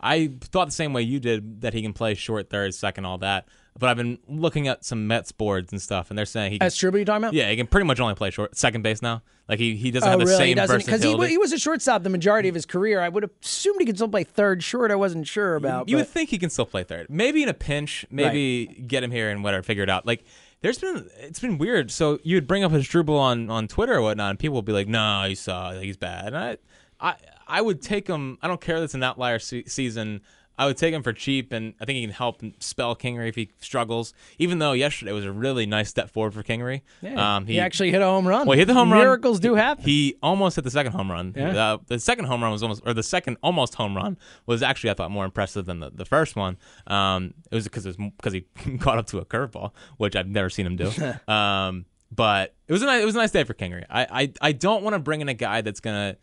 I 0.00 0.32
thought 0.40 0.66
the 0.66 0.72
same 0.72 0.92
way 0.92 1.02
you 1.02 1.20
did 1.20 1.62
that 1.62 1.72
he 1.74 1.82
can 1.82 1.92
play 1.92 2.14
short, 2.14 2.50
third, 2.50 2.74
second, 2.74 3.04
all 3.04 3.18
that. 3.18 3.48
But 3.78 3.90
I've 3.90 3.96
been 3.98 4.18
looking 4.26 4.68
at 4.68 4.86
some 4.86 5.06
Mets 5.06 5.32
boards 5.32 5.70
and 5.70 5.82
stuff, 5.82 6.08
and 6.10 6.16
they're 6.18 6.24
saying 6.24 6.52
he. 6.52 6.58
Can, 6.58 6.66
Asdrubal, 6.68 6.98
you 6.98 7.04
talking 7.04 7.24
about? 7.24 7.34
yeah, 7.34 7.50
he 7.50 7.56
can 7.56 7.66
pretty 7.66 7.86
much 7.86 8.00
only 8.00 8.14
play 8.14 8.30
short, 8.30 8.56
second 8.56 8.80
base 8.80 9.02
now. 9.02 9.22
Like 9.50 9.58
he, 9.58 9.76
he 9.76 9.90
doesn't 9.90 10.08
Oh, 10.08 10.12
have 10.12 10.18
the 10.20 10.24
really? 10.24 10.38
same 10.38 10.48
he 10.48 10.54
doesn't 10.54 10.78
because 10.86 11.02
he, 11.02 11.14
he 11.28 11.36
was 11.36 11.52
a 11.52 11.58
shortstop 11.58 12.02
the 12.02 12.08
majority 12.08 12.48
of 12.48 12.54
his 12.54 12.64
career. 12.64 13.00
I 13.02 13.10
would 13.10 13.22
have 13.22 13.32
assumed 13.44 13.76
he 13.78 13.84
could 13.86 13.96
still 13.96 14.08
play 14.08 14.24
third. 14.24 14.62
Short, 14.64 14.90
I 14.90 14.94
wasn't 14.96 15.26
sure 15.26 15.56
about. 15.56 15.90
You 15.90 15.96
but- 15.96 16.00
would 16.00 16.08
think 16.08 16.30
he 16.30 16.38
can 16.38 16.48
still 16.48 16.64
play 16.64 16.84
third. 16.84 17.08
Maybe 17.10 17.42
in 17.42 17.50
a 17.50 17.54
pinch, 17.54 18.06
maybe 18.10 18.66
get 18.86 19.02
him 19.04 19.10
here 19.10 19.28
and 19.30 19.44
whatever, 19.44 19.62
figure 19.62 19.82
it 19.82 19.90
out. 19.90 20.06
Like 20.06 20.24
there's 20.62 20.78
been 20.78 21.08
it's 21.20 21.38
been 21.38 21.58
weird. 21.58 21.90
So 21.90 22.18
you 22.24 22.38
would 22.38 22.46
bring 22.46 22.64
up 22.64 22.72
Asdrubal 22.72 23.18
on 23.18 23.50
on 23.50 23.68
Twitter 23.68 23.92
or 23.94 24.00
whatnot, 24.00 24.30
and 24.30 24.38
people 24.38 24.56
would 24.56 24.64
be 24.64 24.72
like, 24.72 24.88
"No, 24.88 25.26
he 25.28 25.34
saw 25.34 25.72
he's 25.72 25.98
bad." 25.98 26.28
And 26.28 26.38
I 26.38 26.56
I 27.00 27.14
I 27.46 27.60
would 27.60 27.82
take 27.82 28.08
him. 28.08 28.38
I 28.42 28.48
don't 28.48 28.60
care 28.60 28.78
that 28.78 28.84
it's 28.84 28.94
an 28.94 29.02
outlier 29.02 29.38
se- 29.38 29.64
season. 29.66 30.22
I 30.58 30.66
would 30.66 30.78
take 30.78 30.94
him 30.94 31.02
for 31.02 31.12
cheap, 31.12 31.52
and 31.52 31.74
I 31.80 31.84
think 31.84 31.96
he 31.96 32.02
can 32.02 32.14
help 32.14 32.40
spell 32.60 32.96
Kingery 32.96 33.28
if 33.28 33.34
he 33.34 33.50
struggles. 33.60 34.14
Even 34.38 34.58
though 34.58 34.72
yesterday 34.72 35.12
was 35.12 35.24
a 35.24 35.32
really 35.32 35.66
nice 35.66 35.90
step 35.90 36.10
forward 36.10 36.32
for 36.32 36.42
Kingery. 36.42 36.80
Yeah, 37.02 37.36
um, 37.36 37.46
he, 37.46 37.60
actually 37.60 37.90
hit 37.90 38.00
a 38.00 38.06
home 38.06 38.26
run. 38.26 38.46
well, 38.46 38.54
he 38.54 38.60
hit 38.60 38.66
the 38.66 38.74
home 38.74 38.90
run. 38.90 39.02
Miracles 39.02 39.38
do 39.38 39.54
happen. 39.54 39.84
He 39.84 40.16
almost 40.22 40.56
hit 40.56 40.64
the 40.64 40.70
second 40.70 40.92
home 40.92 41.10
run. 41.10 41.34
Yeah. 41.36 41.72
Uh, 41.74 41.78
the 41.86 41.98
second 41.98 42.24
home 42.24 42.42
run 42.42 42.52
was 42.52 42.62
almost, 42.62 42.82
or 42.86 42.94
the 42.94 43.02
second 43.02 43.36
almost 43.42 43.74
home 43.74 43.94
run 43.94 44.16
was 44.46 44.62
actually 44.62 44.90
I 44.90 44.94
thought 44.94 45.10
more 45.10 45.26
impressive 45.26 45.66
than 45.66 45.80
the, 45.80 45.90
the 45.90 46.06
first 46.06 46.36
one. 46.36 46.56
Um, 46.86 47.34
it 47.50 47.54
was 47.54 47.64
because 47.64 47.84
it 47.84 47.98
was 47.98 48.10
because 48.16 48.32
he 48.32 48.46
caught 48.78 48.96
up 48.96 49.06
to 49.08 49.18
a 49.18 49.26
curveball, 49.26 49.72
which 49.98 50.16
I've 50.16 50.28
never 50.28 50.48
seen 50.48 50.66
him 50.66 50.76
do. 50.76 50.90
um, 51.32 51.84
but 52.10 52.54
it 52.66 52.72
was 52.72 52.82
a 52.82 52.86
nice, 52.86 53.02
it 53.02 53.04
was 53.04 53.14
a 53.14 53.18
nice 53.18 53.30
day 53.30 53.44
for 53.44 53.52
Kingery. 53.52 53.84
I 53.90 54.06
I, 54.22 54.32
I 54.40 54.52
don't 54.52 54.82
want 54.82 54.94
to 54.94 55.00
bring 55.00 55.20
in 55.20 55.28
a 55.28 55.34
guy 55.34 55.60
that's 55.60 55.80
gonna 55.80 56.16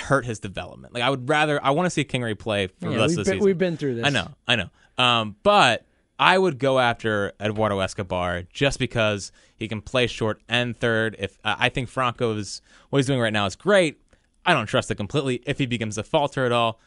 hurt 0.00 0.24
his 0.24 0.38
development. 0.40 0.94
Like 0.94 1.02
I 1.02 1.10
would 1.10 1.28
rather 1.28 1.62
I 1.64 1.70
want 1.70 1.86
to 1.86 1.90
see 1.90 2.04
Kingery 2.04 2.38
play 2.38 2.66
for 2.68 2.86
Yeah, 2.86 2.90
the 2.90 2.96
rest 2.98 3.08
we've, 3.10 3.18
of 3.18 3.24
the 3.24 3.30
been, 3.30 3.38
season. 3.38 3.44
we've 3.46 3.58
been 3.58 3.76
through 3.76 3.94
this. 3.96 4.06
I 4.06 4.10
know, 4.10 4.28
I 4.48 4.56
know. 4.56 4.70
Um, 4.98 5.36
but 5.42 5.86
I 6.18 6.36
would 6.36 6.58
go 6.58 6.78
after 6.78 7.32
Eduardo 7.40 7.78
Escobar 7.80 8.42
just 8.52 8.78
because 8.78 9.32
he 9.56 9.68
can 9.68 9.80
play 9.80 10.06
short 10.06 10.42
and 10.48 10.76
third. 10.76 11.16
If 11.18 11.38
uh, 11.44 11.56
I 11.58 11.68
think 11.70 11.88
Franco's 11.88 12.60
what 12.90 12.98
he's 12.98 13.06
doing 13.06 13.20
right 13.20 13.32
now 13.32 13.46
is 13.46 13.56
great, 13.56 14.00
I 14.44 14.52
don't 14.52 14.66
trust 14.66 14.90
it 14.90 14.96
completely. 14.96 15.42
If 15.46 15.58
he 15.58 15.66
becomes 15.66 15.96
a 15.98 16.02
falter 16.02 16.44
at 16.44 16.52
all, 16.52 16.78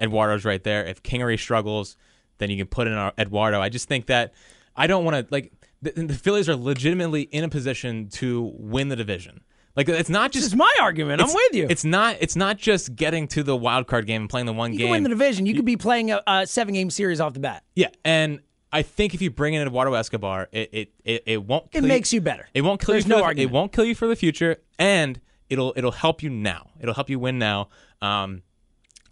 Eduardo's 0.00 0.44
right 0.44 0.62
there. 0.64 0.84
If 0.84 1.02
Kingery 1.02 1.38
struggles, 1.38 1.96
then 2.38 2.50
you 2.50 2.56
can 2.56 2.66
put 2.66 2.86
in 2.86 2.94
our 2.94 3.12
Eduardo. 3.18 3.60
I 3.60 3.68
just 3.68 3.86
think 3.88 4.06
that 4.06 4.32
I 4.74 4.86
don't 4.86 5.04
want 5.04 5.16
to 5.28 5.32
like 5.32 5.52
the, 5.82 5.92
the 5.92 6.14
Phillies 6.14 6.48
are 6.48 6.56
legitimately 6.56 7.22
in 7.22 7.44
a 7.44 7.48
position 7.48 8.08
to 8.10 8.52
win 8.56 8.88
the 8.88 8.96
division. 8.96 9.42
Like 9.80 9.88
it's 9.88 10.10
not 10.10 10.30
This 10.30 10.42
just 10.42 10.52
is 10.52 10.56
my 10.58 10.70
argument. 10.78 11.22
I'm 11.22 11.32
with 11.32 11.54
you. 11.54 11.66
It's 11.70 11.86
not. 11.86 12.18
It's 12.20 12.36
not 12.36 12.58
just 12.58 12.94
getting 12.94 13.26
to 13.28 13.42
the 13.42 13.56
wild 13.56 13.86
card 13.86 14.06
game 14.06 14.20
and 14.20 14.28
playing 14.28 14.44
the 14.44 14.52
one 14.52 14.72
game. 14.72 14.74
you 14.74 14.78
game. 14.80 14.86
can 14.88 14.92
win 14.92 15.02
the 15.04 15.08
division. 15.08 15.46
You 15.46 15.54
could 15.54 15.64
be 15.64 15.78
playing 15.78 16.10
a, 16.10 16.22
a 16.26 16.46
seven 16.46 16.74
game 16.74 16.90
series 16.90 17.18
off 17.18 17.32
the 17.32 17.40
bat. 17.40 17.64
Yeah, 17.74 17.88
and 18.04 18.40
I 18.70 18.82
think 18.82 19.14
if 19.14 19.22
you 19.22 19.30
bring 19.30 19.54
in 19.54 19.66
Eduardo 19.66 19.94
Escobar, 19.94 20.50
it 20.52 20.68
it, 20.70 20.92
it, 21.02 21.22
it 21.24 21.44
won't. 21.44 21.64
It 21.66 21.80
Kill 21.80 21.88
makes 21.88 22.12
you 22.12 22.20
better. 22.20 22.46
It 22.52 22.60
won't 22.60 22.78
kill 22.78 22.92
There's 22.92 23.04
you. 23.04 23.08
For 23.08 23.16
no 23.16 23.16
the, 23.20 23.24
argument. 23.24 23.50
It 23.50 23.54
won't 23.54 23.72
kill 23.72 23.86
you 23.86 23.94
for 23.94 24.06
the 24.06 24.16
future, 24.16 24.58
and 24.78 25.18
it'll 25.48 25.72
it'll 25.76 25.92
help 25.92 26.22
you 26.22 26.28
now. 26.28 26.68
It'll 26.78 26.94
help 26.94 27.08
you 27.08 27.18
win 27.18 27.38
now. 27.38 27.70
Um, 28.02 28.42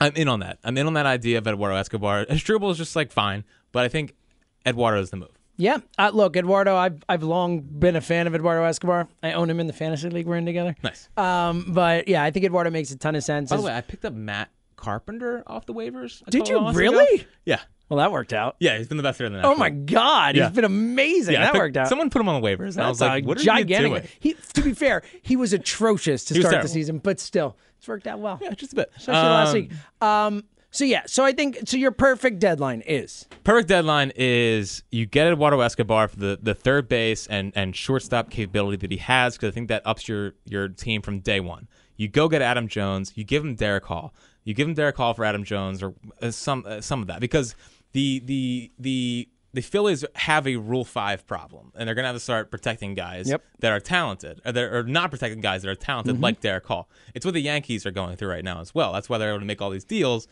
I'm 0.03 0.13
in 0.17 0.29
on 0.29 0.41
that. 0.41 0.59
I'm 0.65 0.77
in 0.77 0.87
on 0.87 0.93
that 0.93 1.07
idea 1.07 1.39
of 1.39 1.47
Eduardo 1.47 1.77
Escobar. 1.77 2.27
Asdrubal 2.27 2.71
is 2.73 2.77
just 2.77 2.95
like 2.95 3.11
fine, 3.11 3.45
but 3.73 3.87
I 3.87 3.89
think 3.89 4.15
Eduardo 4.67 5.01
is 5.01 5.09
the 5.09 5.17
move. 5.17 5.38
Yeah. 5.59 5.79
Uh, 5.99 6.11
look, 6.15 6.37
Eduardo, 6.37 6.75
I've 6.77 7.03
I've 7.09 7.23
long 7.23 7.61
been 7.61 7.97
a 7.97 8.01
fan 8.01 8.27
of 8.27 8.35
Eduardo 8.35 8.63
Escobar. 8.65 9.09
I 9.23 9.33
own 9.33 9.51
him 9.51 9.59
in 9.61 9.67
the 9.67 9.73
fantasy 9.75 10.09
league 10.09 10.27
we're 10.27 10.37
in 10.37 10.47
together. 10.47 10.75
Nice. 10.83 11.09
Um, 11.17 11.67
but 11.69 12.09
yeah, 12.09 12.23
I 12.23 12.31
think 12.31 12.47
Eduardo 12.47 12.71
makes 12.71 12.91
a 12.93 12.97
ton 12.97 13.15
of 13.17 13.25
sense. 13.25 13.51
By 13.51 13.57
the 13.57 13.63
way, 13.63 13.75
I 13.77 13.81
picked 13.83 14.05
up 14.05 14.15
Matt 14.15 14.51
Carpenter 14.77 15.43
off 15.47 15.67
the 15.67 15.75
waivers. 15.75 16.25
Did 16.31 16.49
you 16.49 16.61
months 16.61 16.79
ago. 16.79 16.91
really? 16.91 17.27
Yeah. 17.45 17.59
well, 17.89 17.99
that 17.99 18.13
worked 18.13 18.33
out. 18.33 18.55
Yeah, 18.61 18.79
he's 18.79 18.87
been 18.87 18.97
the 18.99 19.03
best 19.03 19.19
hitter 19.19 19.27
in 19.27 19.33
the 19.33 19.45
Oh 19.45 19.57
my 19.57 19.71
God, 19.71 20.37
Yeah. 20.37 20.45
he's 20.47 20.55
been 20.55 20.65
amazing. 20.65 21.35
Yeah, 21.35 21.41
that 21.41 21.53
took- 21.53 21.61
worked 21.63 21.77
out. 21.77 21.89
Someone 21.89 22.11
put 22.11 22.21
him 22.21 22.29
on 22.29 22.41
the 22.41 22.47
waivers, 22.47 22.77
and 22.77 22.83
I 22.83 22.89
was 22.89 23.01
like, 23.01 23.25
"What 23.25 23.39
are 23.41 23.43
gigantic. 23.43 23.91
you 23.91 23.99
doing?" 23.99 24.09
He, 24.21 24.35
to 24.55 24.63
be 24.63 24.75
fair, 24.75 25.03
he 25.23 25.35
was 25.37 25.53
atrocious 25.53 26.25
to 26.27 26.35
was 26.35 26.47
start 26.47 26.63
the 26.63 26.69
season, 26.69 26.99
but 26.99 27.19
still, 27.19 27.57
it's 27.79 27.89
worked 27.89 28.07
out 28.07 28.21
well. 28.21 28.39
Yeah, 28.41 28.51
just 28.53 28.73
a 28.75 28.77
bit. 28.77 28.93
Especially 28.97 29.21
last 29.29 29.49
Um, 29.49 29.55
week. 29.55 29.73
Um, 30.01 30.45
so 30.71 30.85
yeah, 30.85 31.03
so 31.07 31.25
I 31.25 31.33
think 31.33 31.59
so. 31.67 31.77
Your 31.77 31.91
perfect 31.93 32.39
deadline 32.39 32.83
is 32.87 33.27
Perfect 33.45 33.69
deadline 33.69 34.13
is 34.17 34.83
you 34.91 35.07
get 35.07 35.27
Eduardo 35.27 35.61
Escobar 35.61 36.09
for 36.09 36.17
the, 36.17 36.39
the 36.41 36.55
third 36.55 36.89
base 36.89 37.27
and, 37.27 37.53
and 37.57 37.75
shortstop 37.75 38.31
capability 38.31 38.77
that 38.79 38.91
he 38.91 38.99
has 38.99 39.37
because 39.37 39.49
I 39.49 39.53
think 39.53 39.69
that 39.69 39.83
ups 39.87 40.07
your, 40.09 40.35
your 40.45 40.69
team 40.69 41.01
from 41.03 41.21
day 41.21 41.41
one. 41.41 41.69
You 41.97 42.09
go 42.09 42.29
get 42.29 42.43
Adam 42.43 42.69
Jones. 42.69 43.13
You 43.17 43.25
give 43.25 43.45
him 43.45 43.57
Darick 43.57 43.85
Hall. 43.85 44.15
You 44.45 44.55
give 44.55 44.69
him 44.69 44.75
Darick 44.75 44.97
Hall 44.97 45.15
for 45.15 45.25
Adam 45.25 45.45
Jones 45.45 45.83
or 45.83 45.95
uh, 46.23 46.31
some 46.31 46.65
uh, 46.67 46.81
some 46.81 47.01
of 47.03 47.09
that 47.09 47.21
because 47.21 47.55
the 47.93 48.21
the 48.25 48.71
the 48.79 49.29
the 49.55 49.63
Phillies 49.63 50.05
have 50.15 50.47
a 50.47 50.57
Rule 50.57 50.85
Five 50.85 51.27
problem, 51.27 51.73
and 51.75 51.89
they're 51.89 51.95
gonna 51.95 52.09
have 52.09 52.17
to 52.17 52.21
start 52.21 52.51
protecting 52.51 52.95
guys 52.95 53.29
Yep. 53.29 53.43
that 53.61 53.73
are 53.73 53.81
talented, 53.81 54.41
or, 54.45 54.53
that 54.53 54.73
are 54.73 54.83
not 54.85 55.11
protecting 55.11 55.41
guys 55.41 55.63
that 55.63 55.71
are 55.71 55.75
talented, 55.75 56.21
like 56.21 56.41
Darick 56.41 56.67
Hall. 56.67 56.89
It's 57.15 57.25
what 57.25 57.33
the 57.35 57.41
Yankees 57.41 57.85
are 57.87 57.91
going 57.91 58.17
through 58.17 58.29
right 58.29 58.45
now 58.45 58.61
as 58.61 58.75
well. 58.75 58.93
That's 58.93 59.09
why 59.09 59.17
they're 59.19 59.31
able 59.31 59.41
to 59.41 59.47
make 59.47 59.61
all 59.63 59.71
these 59.71 59.85
deals 59.85 60.29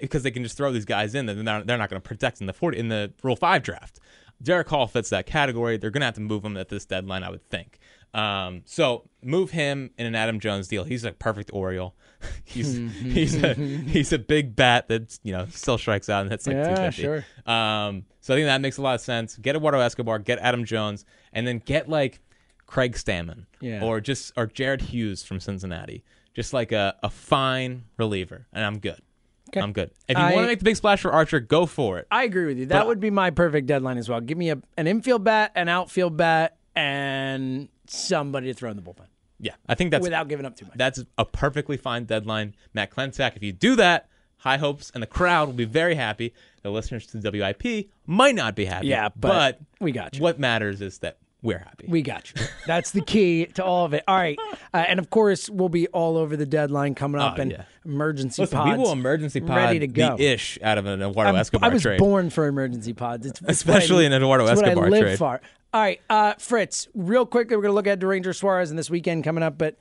because 0.00 0.22
they 0.22 0.30
can 0.30 0.42
just 0.42 0.56
throw 0.56 0.72
these 0.72 0.84
guys 0.84 1.14
in 1.14 1.26
that 1.26 1.34
they're 1.34 1.42
not, 1.44 1.66
they're 1.66 1.78
not 1.78 1.88
going 1.90 2.00
to 2.02 2.06
protect 2.08 2.40
in 2.40 2.46
the 2.46 2.52
40 2.52 2.78
in 2.78 2.88
the 2.88 3.12
Rule 3.22 3.36
Five 3.36 3.62
draft. 3.62 4.00
Darick 4.42 4.68
Hall 4.68 4.86
fits 4.86 5.10
that 5.10 5.26
category. 5.26 5.76
They're 5.78 5.90
going 5.90 6.02
to 6.02 6.06
have 6.06 6.14
to 6.14 6.20
move 6.20 6.44
him 6.44 6.56
at 6.56 6.68
this 6.68 6.84
deadline, 6.86 7.24
I 7.24 7.30
would 7.30 7.42
think. 7.48 7.78
Um, 8.14 8.62
so 8.64 9.08
move 9.22 9.50
him 9.50 9.90
in 9.98 10.06
an 10.06 10.14
Adam 10.14 10.38
Jones 10.40 10.68
deal. 10.68 10.84
He's 10.84 11.04
a 11.04 11.12
perfect 11.12 11.50
Oriole. 11.52 11.94
he's 12.44 12.76
he's 13.02 13.34
a 13.42 13.54
he's 13.54 14.12
a 14.12 14.18
big 14.18 14.56
bat 14.56 14.88
that 14.88 15.18
you 15.22 15.32
know 15.32 15.46
still 15.50 15.76
strikes 15.76 16.08
out 16.08 16.22
and 16.22 16.30
hits 16.30 16.46
like 16.46 16.56
Yeah, 16.56 16.90
250. 16.90 17.02
sure. 17.02 17.24
Um, 17.52 18.04
so 18.20 18.32
I 18.34 18.36
think 18.36 18.46
that 18.46 18.60
makes 18.60 18.78
a 18.78 18.82
lot 18.82 18.94
of 18.94 19.00
sense. 19.00 19.36
Get 19.36 19.56
Eduardo 19.56 19.80
Escobar, 19.80 20.18
get 20.20 20.38
Adam 20.38 20.64
Jones, 20.64 21.04
and 21.32 21.46
then 21.46 21.58
get 21.58 21.88
like 21.88 22.20
Craig 22.66 22.94
Stammen 22.94 23.46
Yeah. 23.60 23.84
or 23.84 24.00
just 24.00 24.32
or 24.36 24.46
Jared 24.46 24.80
Hughes 24.82 25.22
from 25.22 25.38
Cincinnati. 25.40 26.02
Just 26.34 26.52
like 26.52 26.70
a, 26.72 26.94
a 27.02 27.10
fine 27.10 27.84
reliever, 27.98 28.46
and 28.52 28.64
I'm 28.64 28.78
good. 28.78 29.00
Okay. 29.48 29.60
I'm 29.60 29.72
good. 29.72 29.90
If 30.08 30.16
you 30.16 30.22
I- 30.22 30.32
want 30.34 30.44
to 30.44 30.48
make 30.48 30.58
the 30.58 30.64
big 30.64 30.76
splash 30.76 31.00
for 31.00 31.10
Archer, 31.12 31.40
go 31.40 31.66
for 31.66 31.98
it. 31.98 32.06
I 32.10 32.24
agree 32.24 32.46
with 32.46 32.58
you. 32.58 32.66
That 32.66 32.80
But- 32.80 32.86
would 32.88 33.00
be 33.00 33.10
my 33.10 33.30
perfect 33.30 33.66
deadline 33.66 33.98
as 33.98 34.08
well. 34.08 34.20
Give 34.20 34.36
me 34.38 34.50
a, 34.50 34.58
an 34.76 34.86
infield 34.86 35.24
bat, 35.24 35.52
an 35.54 35.68
outfield 35.68 36.16
bat, 36.16 36.56
and 36.76 37.68
somebody 37.86 38.46
to 38.48 38.54
throw 38.54 38.70
in 38.70 38.76
the 38.76 38.82
bullpen 38.82 39.06
Yeah, 39.40 39.52
I 39.68 39.74
think 39.74 39.90
that's 39.90 40.02
without 40.02 40.28
giving 40.28 40.46
up 40.46 40.56
too 40.56 40.66
much. 40.66 40.76
that's 40.76 41.02
a 41.16 41.24
perfectly 41.24 41.76
fine 41.76 42.04
deadline. 42.04 42.54
Matt 42.74 42.90
Klentak, 42.90 43.36
if 43.36 43.42
you 43.42 43.52
do 43.52 43.76
that, 43.76 44.08
high 44.38 44.56
hopes, 44.58 44.90
and 44.94 45.02
the 45.02 45.06
crowd 45.06 45.48
will 45.48 45.54
be 45.54 45.64
very 45.64 45.94
happy. 45.94 46.32
The 46.62 46.70
listeners 46.70 47.06
to 47.08 47.18
the 47.18 47.30
WIP 47.30 47.88
might 48.06 48.34
not 48.34 48.54
be 48.54 48.64
happy. 48.66 48.88
Yeah, 48.88 49.08
but 49.16 49.58
we 49.80 49.92
got 49.92 50.16
you. 50.16 50.22
What 50.22 50.38
matters 50.38 50.80
is 50.80 50.98
that 50.98 51.18
we're 51.42 51.58
happy. 51.58 51.86
We 51.88 52.02
got 52.02 52.32
you. 52.34 52.42
That's 52.66 52.90
the 52.90 53.00
key 53.00 53.46
to 53.54 53.64
all 53.64 53.84
of 53.84 53.94
it. 53.94 54.02
All 54.08 54.16
right, 54.16 54.38
uh, 54.74 54.76
and 54.88 54.98
of 54.98 55.08
course 55.10 55.48
we'll 55.48 55.68
be 55.68 55.86
all 55.88 56.16
over 56.16 56.36
the 56.36 56.46
deadline 56.46 56.94
coming 56.96 57.20
up 57.20 57.34
Oh, 57.38 57.42
and 57.42 57.52
yeah. 57.52 57.64
emergency 57.84 58.42
Listen, 58.42 58.58
pods. 58.58 58.76
we 58.76 58.82
will 58.82 58.92
emergency 58.92 59.40
pod 59.40 59.56
ready 59.56 59.78
to 59.78 59.86
go. 59.86 60.16
the 60.16 60.26
ish 60.26 60.58
out 60.62 60.78
of 60.78 60.86
an 60.86 61.00
Eduardo 61.00 61.30
I'm- 61.30 61.36
Escobar 61.36 61.70
I 61.70 61.72
was 61.72 61.82
trade. 61.82 61.98
born 61.98 62.30
for 62.30 62.46
emergency 62.46 62.92
pods, 62.92 63.24
it's, 63.26 63.40
it's 63.40 63.50
Especially 63.50 64.04
I- 64.04 64.08
an 64.08 64.14
Eduardo 64.14 64.46
it's 64.46 64.56
what 64.56 64.64
I 64.64 64.70
Escobar 64.70 64.90
live 64.90 65.02
trade. 65.02 65.18
For. 65.18 65.40
All 65.74 65.80
right, 65.80 66.00
uh, 66.10 66.34
Fritz. 66.38 66.88
Real 66.94 67.26
quickly, 67.26 67.54
we're 67.56 67.62
going 67.62 67.72
to 67.72 67.74
look 67.76 67.86
at 67.86 68.02
Ranger 68.02 68.32
Suarez 68.32 68.70
in 68.70 68.76
this 68.76 68.88
weekend 68.90 69.22
coming 69.22 69.42
up, 69.44 69.58
but 69.58 69.76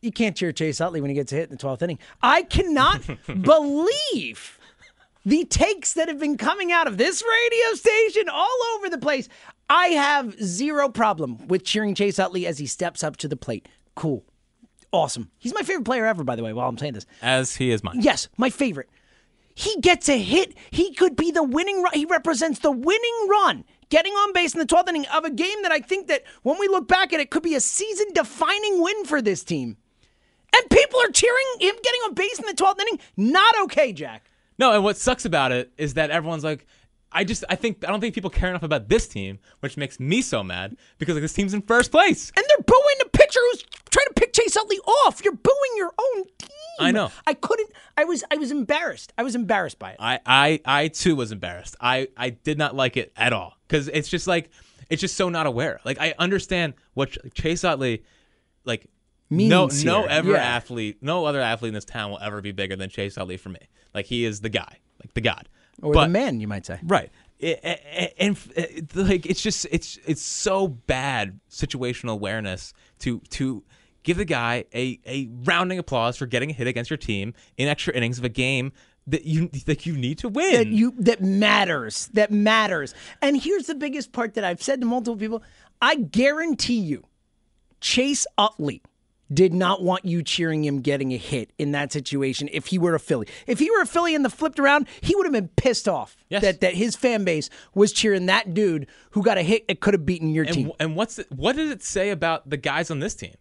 you 0.00 0.10
can't 0.12 0.36
cheer 0.36 0.52
Chase 0.52 0.80
Utley 0.80 1.00
when 1.00 1.10
he 1.10 1.14
gets 1.14 1.32
a 1.32 1.36
hit 1.36 1.44
in 1.44 1.50
the 1.50 1.56
twelfth 1.56 1.82
inning. 1.82 1.98
I 2.22 2.42
cannot 2.44 3.02
believe 3.42 4.57
the 5.28 5.44
takes 5.44 5.92
that 5.92 6.08
have 6.08 6.18
been 6.18 6.38
coming 6.38 6.72
out 6.72 6.86
of 6.86 6.96
this 6.96 7.22
radio 7.22 7.74
station 7.74 8.28
all 8.30 8.58
over 8.76 8.88
the 8.88 8.96
place. 8.98 9.28
I 9.68 9.88
have 9.88 10.42
zero 10.42 10.88
problem 10.88 11.46
with 11.48 11.64
cheering 11.64 11.94
Chase 11.94 12.18
Utley 12.18 12.46
as 12.46 12.58
he 12.58 12.66
steps 12.66 13.04
up 13.04 13.18
to 13.18 13.28
the 13.28 13.36
plate. 13.36 13.68
Cool. 13.94 14.24
Awesome. 14.90 15.30
He's 15.38 15.52
my 15.52 15.60
favorite 15.62 15.84
player 15.84 16.06
ever, 16.06 16.24
by 16.24 16.34
the 16.34 16.42
way, 16.42 16.54
while 16.54 16.66
I'm 16.66 16.78
saying 16.78 16.94
this. 16.94 17.04
as 17.20 17.56
he 17.56 17.70
is 17.70 17.84
mine. 17.84 18.00
Yes, 18.00 18.28
my 18.38 18.48
favorite. 18.48 18.88
He 19.54 19.78
gets 19.82 20.08
a 20.08 20.16
hit. 20.16 20.54
He 20.70 20.94
could 20.94 21.14
be 21.14 21.30
the 21.30 21.42
winning 21.42 21.82
run. 21.82 21.92
He 21.92 22.06
represents 22.06 22.60
the 22.60 22.70
winning 22.70 23.28
run, 23.28 23.64
getting 23.90 24.12
on 24.14 24.32
base 24.32 24.54
in 24.54 24.60
the 24.60 24.66
12th 24.66 24.88
inning 24.88 25.06
of 25.12 25.24
a 25.26 25.30
game 25.30 25.62
that 25.62 25.72
I 25.72 25.80
think 25.80 26.06
that 26.08 26.22
when 26.42 26.58
we 26.58 26.68
look 26.68 26.88
back 26.88 27.12
at 27.12 27.20
it 27.20 27.30
could 27.30 27.42
be 27.42 27.54
a 27.54 27.60
season 27.60 28.06
defining 28.14 28.82
win 28.82 29.04
for 29.04 29.20
this 29.20 29.44
team. 29.44 29.76
And 30.56 30.70
people 30.70 31.00
are 31.00 31.10
cheering 31.10 31.44
him 31.60 31.74
getting 31.82 32.00
on 32.06 32.14
base 32.14 32.38
in 32.38 32.46
the 32.46 32.54
12th 32.54 32.80
inning. 32.80 32.98
Not 33.18 33.54
okay, 33.64 33.92
Jack. 33.92 34.27
No, 34.58 34.72
and 34.72 34.82
what 34.82 34.96
sucks 34.96 35.24
about 35.24 35.52
it 35.52 35.72
is 35.78 35.94
that 35.94 36.10
everyone's 36.10 36.44
like, 36.44 36.66
I 37.10 37.24
just 37.24 37.44
I 37.48 37.54
think 37.54 37.84
I 37.86 37.90
don't 37.90 38.00
think 38.00 38.14
people 38.14 38.30
care 38.30 38.50
enough 38.50 38.62
about 38.62 38.88
this 38.88 39.08
team, 39.08 39.38
which 39.60 39.76
makes 39.76 39.98
me 39.98 40.20
so 40.20 40.44
mad 40.44 40.76
because 40.98 41.14
like 41.14 41.22
this 41.22 41.32
team's 41.32 41.54
in 41.54 41.62
first 41.62 41.90
place. 41.90 42.30
And 42.36 42.44
they're 42.48 42.64
booing 42.64 42.96
the 42.98 43.08
pitcher 43.10 43.40
who's 43.50 43.64
trying 43.90 44.06
to 44.08 44.14
pick 44.14 44.32
Chase 44.32 44.56
Utley 44.56 44.78
off. 44.78 45.22
You're 45.24 45.34
booing 45.34 45.72
your 45.76 45.94
own 45.98 46.24
team. 46.38 46.50
I 46.80 46.92
know. 46.92 47.10
I 47.26 47.34
couldn't. 47.34 47.70
I 47.96 48.04
was. 48.04 48.24
I 48.30 48.36
was 48.36 48.50
embarrassed. 48.50 49.12
I 49.16 49.22
was 49.22 49.34
embarrassed 49.34 49.78
by 49.78 49.92
it. 49.92 49.96
I 49.98 50.20
I 50.26 50.60
I 50.64 50.88
too 50.88 51.16
was 51.16 51.32
embarrassed. 51.32 51.76
I 51.80 52.08
I 52.16 52.30
did 52.30 52.58
not 52.58 52.74
like 52.76 52.96
it 52.96 53.12
at 53.16 53.32
all 53.32 53.54
because 53.66 53.88
it's 53.88 54.08
just 54.08 54.26
like 54.26 54.50
it's 54.90 55.00
just 55.00 55.16
so 55.16 55.28
not 55.28 55.46
aware. 55.46 55.80
Like 55.84 55.98
I 55.98 56.14
understand 56.18 56.74
what 56.94 57.16
Chase 57.34 57.64
Utley 57.64 58.02
like. 58.64 58.86
No, 59.30 59.66
Means 59.66 59.84
no 59.84 60.00
here. 60.02 60.10
ever 60.10 60.30
Yeah. 60.32 60.36
athlete, 60.38 60.98
no 61.02 61.24
other 61.24 61.40
athlete 61.40 61.68
in 61.68 61.74
this 61.74 61.84
town 61.84 62.10
will 62.10 62.20
ever 62.20 62.40
be 62.40 62.52
bigger 62.52 62.76
than 62.76 62.88
Chase 62.90 63.16
Utley 63.18 63.36
for 63.36 63.50
me. 63.50 63.60
Like 63.94 64.06
he 64.06 64.24
is 64.24 64.40
the 64.40 64.48
guy, 64.48 64.78
like 65.02 65.14
the 65.14 65.20
god. 65.20 65.48
or 65.82 65.92
but, 65.92 66.04
the 66.06 66.08
man, 66.12 66.40
you 66.40 66.48
might 66.48 66.66
say. 66.66 66.80
Right. 66.82 67.10
And 67.40 68.36
uh, 68.56 68.62
like 68.94 69.24
it's 69.26 69.40
just 69.42 69.66
it's 69.70 69.98
it's 70.06 70.22
so 70.22 70.66
bad 70.66 71.38
situational 71.50 72.10
awareness 72.12 72.72
to 73.00 73.20
to 73.30 73.62
give 74.02 74.16
the 74.16 74.24
guy 74.24 74.64
a 74.74 74.98
a 75.06 75.28
rounding 75.44 75.78
applause 75.78 76.16
for 76.16 76.26
getting 76.26 76.50
a 76.50 76.52
hit 76.52 76.66
against 76.66 76.90
your 76.90 76.96
team 76.96 77.34
in 77.56 77.68
extra 77.68 77.94
innings 77.94 78.18
of 78.18 78.24
a 78.24 78.28
game 78.28 78.72
that 79.06 79.24
you 79.24 79.48
that 79.66 79.86
you 79.86 79.96
need 79.96 80.18
to 80.18 80.28
win. 80.28 80.52
that 80.52 80.66
you 80.66 80.92
that 80.98 81.20
matters 81.22 82.08
that 82.12 82.30
matters 82.32 82.92
and 83.22 83.40
here's 83.40 83.66
the 83.66 83.74
biggest 83.74 84.12
part 84.12 84.34
that 84.34 84.44
i've 84.44 84.62
said 84.62 84.80
to 84.80 84.86
multiple 84.86 85.16
people 85.16 85.42
i 85.80 85.94
guarantee 85.94 86.78
you 86.80 87.04
chase 87.80 88.26
utley 88.36 88.82
did 89.32 89.52
not 89.52 89.82
want 89.82 90.04
you 90.04 90.22
cheering 90.22 90.64
him 90.64 90.80
getting 90.80 91.12
a 91.12 91.16
hit 91.16 91.50
in 91.58 91.72
that 91.72 91.92
situation 91.92 92.48
if 92.52 92.66
he 92.66 92.78
were 92.78 92.94
a 92.94 93.00
Philly. 93.00 93.26
If 93.46 93.58
he 93.58 93.70
were 93.70 93.82
a 93.82 93.86
Philly 93.86 94.14
and 94.14 94.24
the 94.24 94.30
flipped 94.30 94.58
around, 94.58 94.86
he 95.02 95.14
would 95.14 95.26
have 95.26 95.32
been 95.32 95.48
pissed 95.48 95.86
off 95.88 96.16
Yes. 96.30 96.42
that, 96.42 96.60
that 96.62 96.74
his 96.74 96.96
fan 96.96 97.24
base 97.24 97.50
was 97.74 97.92
cheering 97.92 98.26
that 98.26 98.54
dude 98.54 98.86
who 99.10 99.22
got 99.22 99.36
a 99.38 99.42
hit 99.42 99.68
that 99.68 99.80
could 99.80 99.94
have 99.94 100.06
beaten 100.06 100.30
your 100.30 100.44
team. 100.46 100.66
and, 100.66 100.74
and 100.80 100.96
what's 100.96 101.18
it, 101.18 101.26
what 101.30 101.56
does 101.56 101.70
it 101.70 101.82
say 101.82 102.10
about 102.10 102.48
the 102.48 102.56
guys 102.56 102.90
on 102.90 103.00
this 103.00 103.14
team? 103.14 103.34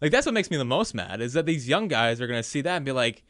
Like 0.00 0.10
that's 0.12 0.26
what 0.26 0.34
makes 0.34 0.50
me 0.50 0.56
the 0.56 0.64
most 0.64 0.94
mad 0.94 1.20
is 1.20 1.32
that 1.34 1.46
these 1.46 1.68
young 1.68 1.88
guys 1.88 2.20
are 2.20 2.26
going 2.26 2.38
to 2.42 2.48
see 2.48 2.60
that 2.62 2.76
and 2.76 2.84
be 2.84 2.92
like, 2.92 3.22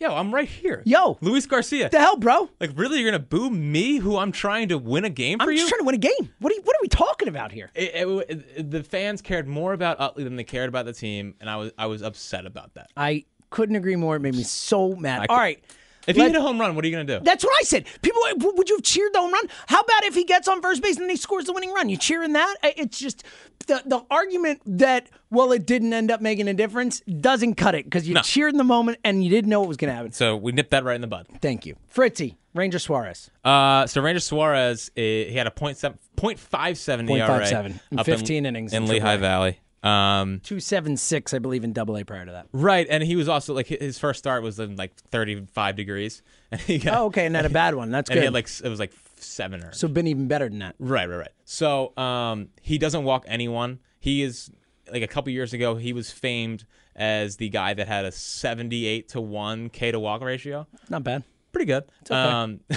"Yo, 0.00 0.14
I'm 0.14 0.34
right 0.34 0.48
here." 0.48 0.82
Yo. 0.84 1.16
Luis 1.20 1.46
Garcia. 1.46 1.84
What 1.84 1.92
the 1.92 1.98
hell, 1.98 2.16
bro? 2.16 2.50
like 2.60 2.70
really 2.76 3.00
you're 3.00 3.10
going 3.10 3.20
to 3.20 3.26
boo 3.26 3.50
me 3.50 3.96
who 3.98 4.16
I'm 4.18 4.32
trying 4.32 4.68
to 4.68 4.78
win 4.78 5.04
a 5.04 5.10
game 5.10 5.38
for 5.38 5.44
I'm 5.44 5.50
you? 5.52 5.58
just 5.58 5.68
trying 5.68 5.80
to 5.80 5.84
win 5.86 5.94
a 5.94 5.98
game. 5.98 6.32
What 6.40 6.52
are, 6.52 6.56
you, 6.56 6.62
what 6.62 6.74
are 6.76 6.82
we 6.82 6.88
talking 6.88 7.28
about 7.28 7.52
here? 7.52 7.70
it, 7.74 7.94
it- 7.94 8.30
it- 8.56 8.70
the 8.70 8.82
fans 8.82 9.22
cared 9.22 9.46
more 9.48 9.72
about 9.72 10.00
Utley 10.00 10.24
than 10.24 10.36
they 10.36 10.44
cared 10.44 10.68
about 10.68 10.84
the 10.86 10.92
team, 10.92 11.34
and 11.40 11.48
I 11.48 11.56
was 11.56 11.72
I 11.78 11.86
was 11.86 12.02
upset 12.02 12.46
about 12.46 12.74
that. 12.74 12.90
I 12.96 13.24
couldn't 13.50 13.76
agree 13.76 13.96
more. 13.96 14.16
It 14.16 14.20
made 14.20 14.34
me 14.34 14.42
so 14.42 14.94
mad. 14.96 15.20
I 15.20 15.26
All 15.26 15.36
could- 15.36 15.42
right. 15.42 15.64
If 16.06 16.16
he 16.16 16.22
hit 16.22 16.36
a 16.36 16.40
home 16.40 16.60
run, 16.60 16.74
what 16.74 16.84
are 16.84 16.88
you 16.88 16.94
gonna 16.94 17.18
do? 17.18 17.24
That's 17.24 17.44
what 17.44 17.52
I 17.60 17.64
said. 17.64 17.86
People, 18.02 18.20
are 18.24 18.30
like, 18.32 18.38
"W- 18.38 18.56
would 18.56 18.68
you 18.68 18.76
have 18.76 18.82
cheered 18.84 19.12
the 19.12 19.20
home 19.20 19.32
run? 19.32 19.44
How 19.66 19.80
about 19.80 20.04
if 20.04 20.14
he 20.14 20.24
gets 20.24 20.48
on 20.48 20.60
first 20.62 20.82
base 20.82 20.96
and 20.96 21.04
then 21.04 21.10
he 21.10 21.16
scores 21.16 21.44
the 21.46 21.52
winning 21.52 21.72
run? 21.72 21.88
You 21.88 21.96
cheering 21.96 22.32
that? 22.34 22.56
It's 22.62 22.98
just 22.98 23.24
the 23.66 23.82
the 23.86 24.04
argument 24.10 24.60
that 24.66 25.08
well, 25.30 25.50
it 25.52 25.66
didn't 25.66 25.92
end 25.92 26.10
up 26.10 26.20
making 26.20 26.46
a 26.48 26.54
difference 26.54 27.00
doesn't 27.00 27.54
cut 27.56 27.74
it 27.74 27.84
because 27.84 28.06
you 28.06 28.14
No. 28.14 28.20
cheered 28.22 28.52
in 28.52 28.58
the 28.58 28.64
moment 28.64 28.98
and 29.04 29.24
you 29.24 29.30
didn't 29.30 29.50
know 29.50 29.60
what 29.60 29.68
was 29.68 29.76
going 29.76 29.90
to 29.90 29.94
happen. 29.96 30.12
so 30.12 30.36
we 30.36 30.52
nipped 30.52 30.70
that 30.70 30.84
right 30.84 30.94
in 30.94 31.00
the 31.00 31.06
bud. 31.08 31.26
Thank 31.40 31.66
you, 31.66 31.74
Fritzy 31.88 32.36
Ranger 32.54 32.78
Suarez. 32.78 33.30
Uh, 33.44 33.86
so 33.86 34.00
Ranger 34.00 34.20
Suarez, 34.20 34.90
uh, 34.96 35.00
he 35.00 35.32
had 35.34 35.46
a 35.48 35.50
point 35.50 35.76
seven, 35.76 35.98
point 36.16 36.38
five 36.38 36.78
seven 36.78 37.08
ERA, 37.10 37.26
0.57 37.26 37.80
in 37.90 37.98
up 37.98 38.06
15 38.06 38.46
innings 38.46 38.72
in 38.72 38.84
in 38.84 38.88
Lehigh. 38.88 39.16
Valley. 39.16 39.58
Um, 39.84 40.40
Two 40.42 40.60
seven 40.60 40.96
six, 40.96 41.34
I 41.34 41.38
believe, 41.38 41.62
in 41.64 41.72
Double 41.72 41.96
A 41.96 42.04
prior 42.04 42.24
to 42.24 42.32
that. 42.32 42.46
right, 42.52 42.86
and 42.88 43.02
he 43.02 43.16
was 43.16 43.28
also 43.28 43.52
like 43.54 43.66
his 43.66 43.98
first 43.98 44.18
start 44.18 44.42
was 44.42 44.58
in 44.58 44.76
like 44.76 44.94
thirty 45.10 45.44
five 45.52 45.76
degrees, 45.76 46.22
and 46.50 46.60
he 46.60 46.78
got, 46.78 46.98
Oh, 46.98 47.04
okay, 47.06 47.26
and 47.26 47.32
not 47.34 47.44
a 47.44 47.50
bad 47.50 47.74
one. 47.74 47.90
That's 47.90 48.08
and 48.08 48.14
good. 48.16 48.20
he 48.20 48.24
had 48.24 48.34
like 48.34 48.48
it 48.64 48.68
was 48.68 48.80
like 48.80 48.92
seven 49.16 49.62
or 49.62 49.72
so 49.72 49.86
been 49.88 50.06
even 50.06 50.26
better 50.26 50.48
than 50.48 50.60
that. 50.60 50.74
Right, 50.78 51.08
right, 51.08 51.16
right. 51.16 51.32
So 51.44 51.96
um, 51.98 52.48
he 52.62 52.78
doesn't 52.78 53.04
walk 53.04 53.24
anyone. 53.28 53.78
He 54.00 54.22
is 54.22 54.50
like 54.90 55.02
a 55.02 55.06
couple 55.06 55.32
years 55.32 55.52
ago. 55.52 55.76
He 55.76 55.92
was 55.92 56.10
famed 56.10 56.64
as 56.96 57.36
the 57.36 57.48
guy 57.48 57.74
that 57.74 57.86
had 57.88 58.04
a 58.06 58.12
seventy-eight 58.12 59.08
to 59.10 59.20
one 59.20 59.68
K 59.68 59.90
to 59.92 59.98
walk 60.00 60.22
ratio. 60.22 60.66
Not 60.88 61.04
bad. 61.04 61.24
Pretty 61.52 61.66
good. 61.66 61.84
Um, 62.10 62.60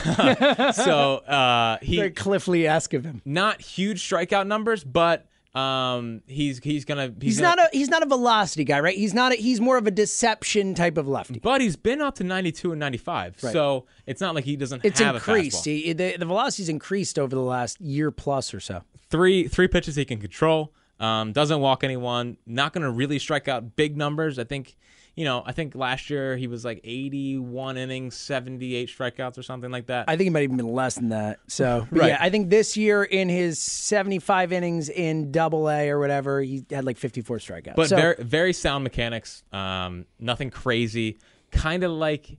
so 0.73 1.17
uh, 1.17 1.77
he 1.81 1.97
Very 1.97 2.11
Cliff 2.11 2.47
Lee 2.47 2.67
esque 2.67 2.93
of 2.93 3.03
him. 3.05 3.21
not 3.25 3.61
huge 3.61 4.07
strikeout 4.07 4.45
numbers, 4.47 4.83
but 4.83 5.27
um, 5.55 6.21
he's 6.27 6.59
he's 6.59 6.85
gonna 6.85 7.07
he's, 7.19 7.33
He's 7.35 7.41
gonna, 7.41 7.55
not 7.55 7.73
a 7.73 7.77
he's 7.77 7.89
not 7.89 8.03
a 8.03 8.05
velocity 8.05 8.63
guy, 8.63 8.79
right? 8.79 8.95
He's 8.95 9.13
not 9.13 9.31
a, 9.31 9.35
he's 9.35 9.59
more 9.59 9.77
of 9.77 9.87
a 9.87 9.91
deception 9.91 10.75
type 10.75 10.97
of 10.97 11.07
lefty. 11.07 11.39
But 11.39 11.61
he's 11.61 11.75
been 11.75 12.01
up 12.01 12.15
to 12.15 12.23
ninety-two 12.23 12.71
and 12.71 12.79
ninety-five, 12.79 13.35
so 13.39 13.85
it's 14.05 14.21
not 14.21 14.35
like 14.35 14.43
he 14.43 14.55
doesn't 14.55 14.85
It's 14.85 14.99
have 14.99 15.15
increased. 15.15 15.65
a. 15.65 15.69
He, 15.71 15.93
the, 15.93 16.17
the 16.17 16.25
velocity's 16.25 16.69
increased 16.69 17.17
over 17.17 17.35
the 17.35 17.41
last 17.41 17.81
year 17.81 18.11
plus 18.11 18.53
or 18.53 18.59
so. 18.59 18.83
three 19.09 19.47
three 19.47 19.67
pitches 19.67 19.95
he 19.95 20.05
can 20.05 20.19
control. 20.19 20.73
Um, 20.99 21.31
doesn't 21.31 21.59
walk 21.59 21.83
anyone. 21.83 22.37
Not 22.45 22.73
going 22.73 22.81
to 22.83 22.89
really 22.91 23.19
strike 23.19 23.47
out 23.47 23.75
big 23.75 23.95
numbers. 23.95 24.39
I 24.39 24.43
think, 24.43 24.75
you 25.17 25.25
know, 25.25 25.41
I 25.45 25.51
think 25.51 25.75
last 25.75 26.09
year 26.11 26.37
he 26.37 26.45
was 26.47 26.63
like 26.63 26.79
81 26.83 27.75
innings, 27.75 28.15
78 28.15 28.87
strikeouts 28.87 29.37
or 29.37 29.43
something 29.43 29.71
like 29.71 29.87
that. 29.87 30.05
I 30.07 30.15
think 30.15 30.27
it 30.27 30.31
might 30.31 30.43
even 30.43 30.55
been 30.57 30.71
less 30.71 30.95
than 30.95 31.09
that. 31.09 31.39
So, 31.47 31.87
Right. 31.91 32.09
yeah, 32.09 32.17
I 32.21 32.29
think 32.29 32.49
this 32.51 32.77
year 32.77 33.03
in 33.03 33.27
his 33.27 33.59
75 33.59 34.53
innings 34.53 34.89
in 34.89 35.31
Double 35.31 35.69
A 35.69 35.89
or 35.89 35.99
whatever, 35.99 36.39
he 36.41 36.63
had 36.69 36.85
like 36.85 36.97
54 36.97 37.39
strikeouts. 37.39 37.75
but 37.75 37.89
so, 37.89 37.95
very 37.95 38.15
very 38.19 38.53
sound 38.53 38.83
mechanics. 38.83 39.43
Um, 39.51 40.05
nothing 40.19 40.51
crazy. 40.51 41.17
Kind 41.51 41.83
of 41.83 41.91
like, 41.91 42.37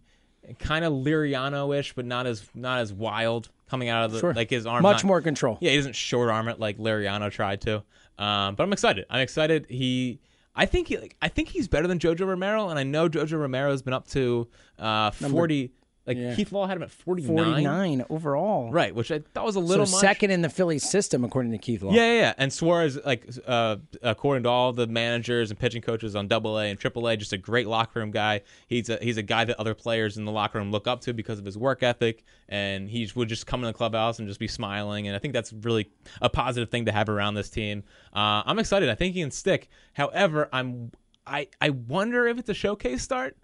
kind 0.61 0.85
of 0.85 0.93
Liriano-ish, 0.93 1.95
but 1.95 2.05
not 2.07 2.27
as 2.27 2.49
not 2.55 2.79
as 2.79 2.93
wild 2.93 3.49
coming 3.69 3.89
out 3.89 4.05
of 4.05 4.13
the 4.13 4.21
Sure. 4.21 4.33
like 4.35 4.51
his 4.51 4.67
arm. 4.67 4.83
much 4.83 4.99
not- 5.03 5.05
more 5.09 5.21
control. 5.21 5.59
Yeah, 5.61 5.73
he 5.73 5.77
doesn't 5.77 5.97
short 5.97 6.31
arm 6.31 6.49
it 6.49 6.59
like 6.61 6.79
Liriano 6.79 7.31
tried 7.31 7.61
to. 7.63 7.83
Um, 8.19 8.55
but 8.55 8.61
I'm 8.63 8.73
excited. 8.73 9.05
I'm 9.11 9.21
excited. 9.21 9.67
He, 9.69 10.21
I 10.59 10.67
think 10.67 10.89
he, 10.89 10.99
like, 10.99 11.17
I 11.23 11.29
think 11.29 11.49
he's 11.49 11.69
better 11.69 11.87
than 11.87 12.01
Jojo 12.01 12.27
Romero, 12.27 12.69
and 12.69 12.79
I 12.79 12.83
know 12.83 13.09
Jojo 13.09 13.39
Romero's 13.41 13.81
been 13.81 13.95
up 13.95 14.09
to 14.09 14.49
uh, 14.79 15.13
40. 15.13 15.71
Like 16.09 16.17
Yeah. 16.17 16.35
Keith 16.35 16.51
Law 16.51 16.67
had 16.67 16.77
him 16.77 16.83
at 16.83 16.91
49. 16.91 17.37
49 17.37 18.05
overall. 18.11 18.73
Right, 18.73 18.95
which 18.95 19.13
I 19.13 19.21
thought 19.35 19.45
was 19.45 19.57
a 19.57 19.61
So 19.61 19.65
little 19.65 19.87
much. 19.87 20.01
second 20.01 20.31
in 20.31 20.41
the 20.43 20.49
Phillies 20.49 20.83
system, 20.89 21.23
according 21.23 21.53
to 21.53 21.59
Keith 21.59 21.83
Law. 21.83 21.93
Yeah, 21.93 22.13
yeah, 22.15 22.21
yeah. 22.21 22.35
And 22.39 22.53
Suarez, 22.53 22.99
like, 23.05 23.29
uh, 23.47 23.77
according 24.03 24.45
to 24.45 24.49
all 24.49 24.73
the 24.73 24.87
managers 24.87 25.51
and 25.51 25.59
pitching 25.61 25.83
coaches 25.83 26.17
on 26.17 26.27
Double 26.27 26.59
A 26.59 26.65
and 26.71 26.81
Triple 26.81 27.07
A, 27.07 27.17
just 27.17 27.33
a 27.33 27.39
great 27.39 27.67
locker 27.69 28.01
room 28.01 28.11
guy. 28.11 28.41
He's 28.67 28.89
a 28.89 28.99
he's 29.03 29.19
a 29.19 29.23
guy 29.23 29.45
that 29.45 29.61
other 29.61 29.75
players 29.75 30.17
in 30.17 30.25
the 30.25 30.33
locker 30.33 30.59
room 30.59 30.73
look 30.73 30.89
up 30.89 31.03
to 31.03 31.13
because 31.13 31.39
of 31.39 31.45
his 31.45 31.59
work 31.59 31.83
ethic, 31.83 32.25
and 32.49 32.89
he 32.89 33.09
would 33.15 33.29
just 33.29 33.47
come 33.47 33.61
in 33.61 33.67
the 33.67 33.73
clubhouse 33.75 34.19
and 34.19 34.27
just 34.27 34.41
be 34.41 34.49
smiling. 34.49 35.07
And 35.07 35.15
I 35.15 35.19
think 35.19 35.35
that's 35.35 35.53
really 35.53 35.91
a 36.23 36.31
positive 36.31 36.71
thing 36.71 36.87
to 36.87 36.93
have 36.93 37.09
around 37.11 37.35
this 37.35 37.51
team. 37.51 37.85
Uh, 38.15 38.43
I'm 38.47 38.59
excited. 38.59 38.89
I 38.89 38.95
think 38.95 39.15
he 39.15 39.21
can 39.21 39.31
stick. 39.31 39.69
However, 39.93 40.49
I'm 40.53 40.93
I 41.27 41.49
I 41.61 41.69
wonder 41.71 42.27
if 42.27 42.39
it's 42.39 42.49
a 42.49 42.55
showcase 42.55 43.03
start 43.03 43.37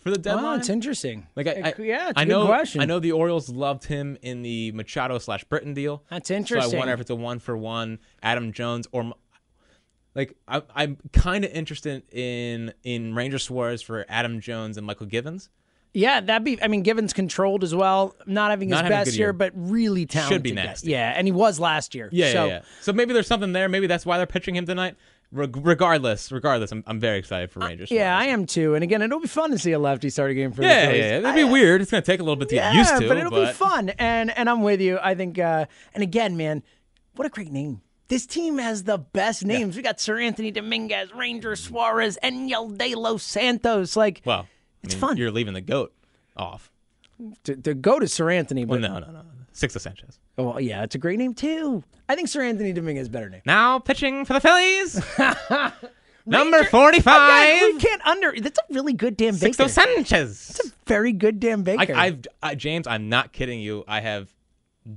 for 0.00 0.10
the 0.10 0.18
deadline. 0.18 0.58
it's 0.58 0.68
interesting. 0.68 1.26
Like 1.36 1.46
I, 1.46 1.74
I, 1.76 1.82
yeah, 1.82 2.12
I 2.16 2.24
good 2.24 2.30
know, 2.30 2.46
question. 2.46 2.80
I 2.80 2.84
know 2.84 2.98
the 2.98 3.12
Orioles 3.12 3.48
loved 3.48 3.84
him 3.84 4.18
in 4.22 4.42
the 4.42 4.72
Machado 4.72 5.18
slash 5.18 5.44
Britton 5.44 5.74
deal. 5.74 6.02
That's 6.10 6.30
interesting. 6.30 6.70
So 6.70 6.76
I 6.76 6.80
wonder 6.80 6.94
if 6.94 7.00
it's 7.00 7.10
a 7.10 7.14
one 7.14 7.38
for 7.38 7.56
one 7.56 7.98
Adam 8.22 8.52
Jones 8.52 8.86
or 8.92 9.12
like 10.14 10.36
I, 10.48 10.62
I'm 10.74 10.98
kind 11.12 11.44
of 11.44 11.52
interested 11.52 12.02
in 12.12 12.72
in 12.82 13.14
Ranger 13.14 13.38
Suarez 13.38 13.82
for 13.82 14.06
Adam 14.08 14.40
Jones 14.40 14.76
and 14.76 14.88
Mychal 14.88 15.08
Givens. 15.08 15.50
Yeah, 15.92 16.20
that'd 16.20 16.44
be. 16.44 16.62
I 16.62 16.68
mean, 16.68 16.82
Given's 16.82 17.12
controlled 17.12 17.64
as 17.64 17.74
well. 17.74 18.14
Not 18.24 18.50
having 18.50 18.68
his 18.68 18.76
Not 18.76 18.84
having 18.84 18.98
best 18.98 19.16
year, 19.16 19.28
year. 19.28 19.32
but 19.32 19.52
really 19.56 20.06
talented. 20.06 20.36
Should 20.36 20.42
be 20.42 20.52
nasty. 20.52 20.90
Yeah, 20.92 21.12
and 21.16 21.26
he 21.26 21.32
was 21.32 21.58
last 21.58 21.96
year. 21.96 22.08
Yeah, 22.12 22.32
so, 22.32 22.44
yeah, 22.44 22.52
yeah. 22.52 22.62
So 22.80 22.92
maybe 22.92 23.12
there's 23.12 23.26
something 23.26 23.52
there. 23.52 23.68
Maybe 23.68 23.88
that's 23.88 24.06
why 24.06 24.16
they're 24.16 24.26
pitching 24.26 24.54
him 24.54 24.66
tonight. 24.66 24.94
Reg- 25.32 25.64
regardless, 25.64 26.32
regardless, 26.32 26.72
I'm, 26.72 26.82
I'm 26.88 26.98
very 26.98 27.18
excited 27.18 27.50
for 27.52 27.60
Rangers. 27.60 27.90
Uh, 27.92 27.94
Yeah, 27.94 28.18
I 28.18 28.24
am 28.26 28.46
too. 28.46 28.74
And 28.74 28.82
again, 28.82 29.00
it'll 29.02 29.20
be 29.20 29.28
fun 29.28 29.52
to 29.52 29.58
see 29.58 29.72
a 29.72 29.78
lefty 29.78 30.10
start 30.10 30.30
a 30.32 30.34
game 30.34 30.50
for 30.52 30.62
the 30.62 30.66
yeah, 30.66 30.80
yeah, 30.80 30.86
Phillies. 30.86 31.00
yeah. 31.04 31.18
It'd 31.18 31.34
be 31.34 31.44
weird. 31.44 31.80
It's 31.82 31.90
gonna 31.90 32.02
take 32.02 32.18
a 32.20 32.24
little 32.24 32.36
bit 32.36 32.48
to 32.48 32.56
Yeah, 32.56 32.72
get 32.72 32.78
used 32.78 32.96
to, 32.98 33.08
but 33.08 33.16
it'll 33.16 33.30
be 33.46 33.52
fun. 33.52 33.90
And 33.90 34.36
and 34.36 34.50
I'm 34.50 34.62
with 34.62 34.80
you. 34.80 34.98
I 35.00 35.14
think. 35.14 35.38
uh 35.38 35.66
And 35.94 36.02
again, 36.02 36.36
man, 36.36 36.62
what 37.14 37.26
a 37.26 37.30
great 37.30 37.52
name. 37.52 37.80
This 38.08 38.26
team 38.26 38.58
has 38.58 38.82
the 38.82 38.98
best 38.98 39.44
names. 39.44 39.76
We 39.76 39.82
got 39.82 39.98
Seranthony 39.98 40.52
Dominguez, 40.52 41.14
Ranger 41.14 41.54
Suarez, 41.54 42.18
Enyel 42.24 42.76
De 42.76 42.96
Los 42.96 43.22
Santos. 43.22 43.94
Like, 43.94 44.22
Well, 44.24 44.48
It's 44.82 44.94
I 44.94 44.96
mean, 44.96 45.00
fun. 45.00 45.16
You're 45.16 45.30
leaving 45.30 45.54
the 45.54 45.60
goat 45.60 45.92
off. 46.36 46.72
to, 47.44 47.54
to 47.54 47.74
go 47.74 48.00
to 48.00 48.06
Seranthony, 48.06 48.66
but 48.66 48.80
Well, 48.80 48.90
no, 48.90 48.98
no, 48.98 49.12
no. 49.12 49.22
Sixto 49.60 49.80
Sanchez. 49.80 50.18
oh, 50.38 50.58
yeah, 50.58 50.82
it's 50.82 50.94
a 50.94 50.98
great 50.98 51.18
name 51.18 51.34
too. 51.34 51.84
I 52.08 52.16
think 52.16 52.28
Seranthony 52.28 52.74
Dominguez 52.74 53.02
is 53.02 53.08
a 53.08 53.10
better 53.10 53.28
name. 53.28 53.42
Now 53.44 53.78
pitching 53.78 54.24
for 54.24 54.32
the 54.32 54.40
Phillies. 54.40 55.00
Number 56.26 56.64
45. 56.64 57.04
Again, 57.04 57.74
we 57.74 57.80
can't 57.80 58.06
under. 58.06 58.32
That's 58.40 58.58
a 58.58 58.74
really 58.74 58.92
good 58.92 59.16
Dan 59.16 59.34
Baker. 59.36 59.64
Sixto 59.64 59.68
Sanchez. 59.68 60.48
That's 60.48 60.68
a 60.68 60.72
very 60.86 61.12
good 61.12 61.40
Dan 61.40 61.62
Baker. 61.62 61.94
I, 61.94 62.06
I've 62.06 62.26
I, 62.42 62.54
James, 62.54 62.86
I'm 62.86 63.08
not 63.08 63.32
kidding 63.32 63.60
you. 63.60 63.84
I 63.86 64.00
have 64.00 64.32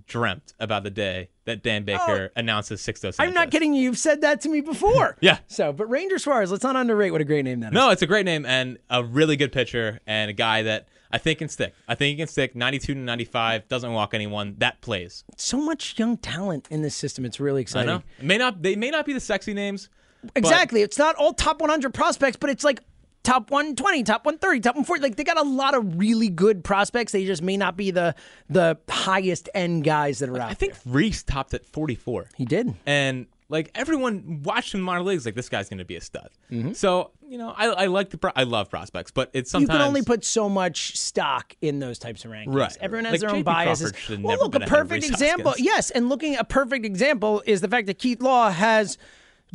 dreamt 0.08 0.54
about 0.60 0.84
the 0.84 0.90
day 0.90 1.30
that 1.46 1.62
Dan 1.62 1.84
oh. 1.84 1.86
Baker 1.86 2.32
announces 2.36 2.82
Sixto 2.82 3.14
Sanchez. 3.14 3.20
Oh. 3.20 3.24
I'm 3.24 3.34
not 3.34 3.52
kidding 3.52 3.74
you. 3.74 3.84
You've 3.84 3.98
said 3.98 4.22
that 4.22 4.42
to 4.42 4.50
me 4.50 4.62
before. 4.62 5.18
Yeah. 5.24 5.38
So, 5.48 5.72
but 5.72 5.90
Ranger 5.90 6.20
Suarez, 6.20 6.52
let's 6.52 6.64
not 6.64 6.76
underrate 6.76 7.14
what 7.14 7.22
a 7.22 7.24
great 7.24 7.46
name 7.46 7.62
that 7.62 7.68
is. 7.68 7.74
No, 7.74 7.92
it's 7.92 8.02
a 8.02 8.08
great 8.08 8.26
name 8.26 8.46
and 8.46 8.78
a 8.90 9.04
really 9.04 9.38
good 9.38 9.54
pitcher 9.54 10.02
and 10.06 10.30
a 10.30 10.34
guy 10.34 10.64
that 10.64 10.88
I 11.14 11.20
think 11.20 11.40
can 11.40 11.48
stick. 11.48 11.74
I 11.88 11.94
think 11.96 12.12
he 12.12 12.18
can 12.18 12.28
stick. 12.28 12.56
92 12.56 12.96
to 12.96 13.00
95 13.00 13.68
doesn't 13.70 13.94
walk 13.94 14.14
anyone. 14.14 14.56
That 14.58 14.82
plays. 14.82 15.24
So 15.38 15.58
much 15.62 15.98
young 16.00 16.18
talent 16.18 16.68
in 16.72 16.82
this 16.82 16.96
system. 16.96 17.24
It's 17.24 17.40
really 17.40 17.60
I 17.60 17.62
exciting. 17.62 17.88
know. 17.88 18.04
It 18.20 18.26
may 18.26 18.38
not. 18.38 18.62
They 18.64 18.76
may 18.76 18.90
not 18.90 19.06
be 19.06 19.14
the 19.14 19.20
sexy 19.20 19.54
names. 19.54 19.90
but- 20.24 20.32
Exactly. 20.36 20.82
It's 20.82 20.98
not 20.98 21.16
all 21.16 21.34
top 21.34 21.62
100 21.62 21.94
prospects, 21.94 22.38
but 22.38 22.50
it's 22.50 22.64
like 22.64 22.80
top 23.24 23.52
120, 23.52 24.04
top 24.04 24.26
130, 24.26 24.60
top 24.62 24.76
140. 24.76 25.02
Like 25.04 25.16
they 25.16 25.24
got 25.24 25.38
a 25.38 25.44
lot 25.48 25.76
of 25.76 25.98
really 26.00 26.30
good 26.30 26.64
prospects. 26.64 27.12
They 27.12 27.26
just 27.26 27.42
may 27.42 27.58
not 27.58 27.78
be 27.78 27.92
the 27.92 28.16
the 28.50 28.78
highest 28.90 29.50
end 29.54 29.84
guys 29.84 30.20
that 30.20 30.30
are 30.30 30.40
out. 30.40 30.50
I 30.50 30.56
think 30.56 30.74
Rhys 30.86 31.24
topped 31.24 31.54
at 31.54 31.66
44. 31.66 32.28
he 32.36 32.46
did. 32.46 32.74
and 32.86 33.28
like 33.50 33.72
everyone 33.76 34.42
watched 34.44 34.74
him 34.74 34.80
in 34.80 34.86
minor 34.86 35.02
leagues, 35.04 35.26
like 35.26 35.36
this 35.36 35.50
guy's 35.50 35.70
going 35.70 35.80
to 35.80 35.86
be 35.86 35.96
a 35.96 36.02
stud. 36.02 36.30
Mm-hmm. 36.52 36.74
So 36.74 37.12
you 37.28 37.38
know, 37.38 37.54
I, 37.56 37.68
I 37.68 37.86
like 37.88 38.10
the 38.10 38.18
pro- 38.18 38.32
I 38.36 38.44
love 38.44 38.70
prospects, 38.70 39.12
but 39.12 39.30
it's 39.34 39.50
sometimes 39.50 39.70
You 39.70 39.80
can 39.80 39.88
only 39.88 40.04
put 40.04 40.24
so 40.24 40.50
much 40.50 40.98
stock 40.98 41.56
in 41.62 41.80
those 41.80 41.98
types 42.00 42.26
of 42.26 42.32
rankings. 42.32 42.54
Right. 42.54 42.78
Everyone 42.80 43.06
has 43.06 43.14
Like 43.14 43.22
their 43.22 43.30
own 43.32 43.44
biases. 43.44 43.92
Crawford 43.92 44.00
should 44.00 44.18
have 44.20 44.24
Well, 44.24 44.38
look, 44.40 44.56
a 44.56 44.60
perfect 44.62 45.06
example. 45.06 45.52
Hoskins. 45.52 45.66
Yes, 45.66 45.92
and 45.92 46.10
looking 46.10 46.36
a 46.36 46.44
perfect 46.44 46.86
example 46.86 47.42
is 47.46 47.62
the 47.62 47.68
fact 47.68 47.88
that 47.88 47.98
Keith 48.00 48.22
Law 48.22 48.52
has 48.52 48.98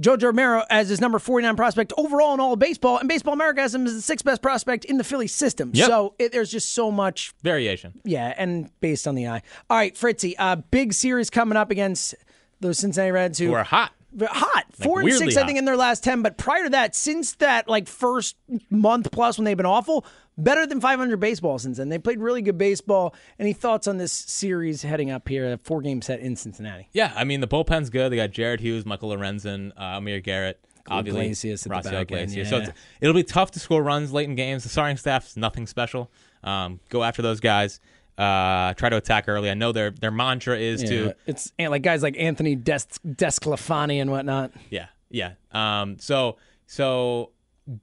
Jojo 0.00 0.24
Romero 0.24 0.64
as 0.70 0.88
his 0.88 1.00
number 1.00 1.18
49 1.18 1.56
prospect 1.56 1.92
overall 1.98 2.34
in 2.34 2.40
all 2.40 2.52
of 2.52 2.58
baseball, 2.58 2.98
and 2.98 3.08
Baseball 3.08 3.34
America 3.34 3.60
has 3.60 3.74
him 3.74 3.84
as 3.84 3.94
the 3.94 4.02
sixth 4.02 4.24
best 4.24 4.40
prospect 4.42 4.84
in 4.84 4.96
the 4.96 5.04
Philly 5.04 5.26
system. 5.26 5.72
Yep. 5.74 5.86
So 5.88 6.14
it, 6.18 6.30
there's 6.32 6.50
just 6.50 6.72
so 6.72 6.90
much 6.92 7.32
variation. 7.42 8.00
Yeah, 8.04 8.32
and 8.36 8.70
based 8.80 9.08
on 9.08 9.16
the 9.16 9.26
eye. 9.26 9.42
All 9.68 9.76
right, 9.76 9.96
Fritzy, 9.96 10.36
uh, 10.38 10.56
big 10.56 10.92
series 10.92 11.30
coming 11.30 11.56
up 11.56 11.70
against 11.70 12.14
those 12.60 12.78
Cincinnati 12.78 13.12
Reds 13.12 13.38
who 13.38 13.46
Who 13.46 13.54
are 13.54 13.64
hot. 13.64 13.92
hot, 14.20 14.64
four 14.72 15.00
and 15.00 15.06
weirdly 15.06 15.26
six, 15.26 15.36
I 15.36 15.40
hot. 15.40 15.46
think, 15.46 15.58
in 15.58 15.64
their 15.64 15.76
last 15.76 16.04
ten. 16.04 16.22
But 16.22 16.36
prior 16.36 16.64
to 16.64 16.70
that, 16.70 16.94
since 16.94 17.34
that 17.36 17.68
like 17.68 17.88
first 17.88 18.36
month 18.70 19.10
plus 19.10 19.38
when 19.38 19.44
they've 19.44 19.56
been 19.56 19.66
awful, 19.66 20.04
better 20.38 20.66
than 20.66 20.80
500 20.80 21.18
baseball 21.18 21.58
since 21.58 21.76
then. 21.76 21.88
They 21.88 21.98
played 21.98 22.20
really 22.20 22.40
good 22.40 22.56
baseball. 22.56 23.14
Any 23.38 23.52
thoughts 23.52 23.86
on 23.86 23.98
this 23.98 24.12
series 24.12 24.82
heading 24.82 25.10
up 25.10 25.28
here, 25.28 25.52
a 25.52 25.58
four 25.58 25.82
game 25.82 26.00
set 26.00 26.20
in 26.20 26.36
Cincinnati? 26.36 26.88
Yeah, 26.92 27.12
I 27.14 27.24
mean 27.24 27.40
the 27.40 27.48
bullpen's 27.48 27.90
good. 27.90 28.12
They 28.12 28.16
got 28.16 28.30
Jared 28.30 28.60
Hughes, 28.60 28.86
Michael 28.86 29.10
Lorenzen, 29.10 29.72
uh, 29.76 29.98
Amir 29.98 30.20
Garrett, 30.20 30.64
obviously 30.88 31.26
Iglesias 31.26 31.66
at 31.66 31.86
end, 31.86 31.96
Iglesias. 31.96 32.48
So 32.48 32.56
yeah. 32.58 32.68
it's, 32.68 32.72
it'll 33.00 33.14
be 33.14 33.24
tough 33.24 33.50
to 33.52 33.60
score 33.60 33.82
runs 33.82 34.12
late 34.12 34.28
in 34.28 34.36
games. 34.36 34.62
The 34.62 34.68
starting 34.68 34.96
staff's 34.96 35.36
nothing 35.36 35.66
special. 35.66 36.10
Um, 36.44 36.80
go 36.88 37.02
after 37.02 37.20
those 37.20 37.40
guys. 37.40 37.80
Uh, 38.18 38.74
try 38.74 38.88
to 38.88 38.96
attack 38.96 39.26
early. 39.28 39.48
I 39.48 39.54
know 39.54 39.70
their 39.70 39.92
their 39.92 40.10
mantra 40.10 40.58
is 40.58 40.82
to 40.82 41.14
it's 41.26 41.52
like 41.58 41.82
guys 41.82 42.02
like 42.02 42.18
Anthony 42.18 42.56
Des- 42.56 42.98
Desclafani 43.06 44.00
and 44.00 44.10
whatnot. 44.10 44.50
Yeah, 44.70 44.86
yeah. 45.08 45.34
Um, 45.52 45.98
so 46.00 46.36
so 46.66 47.30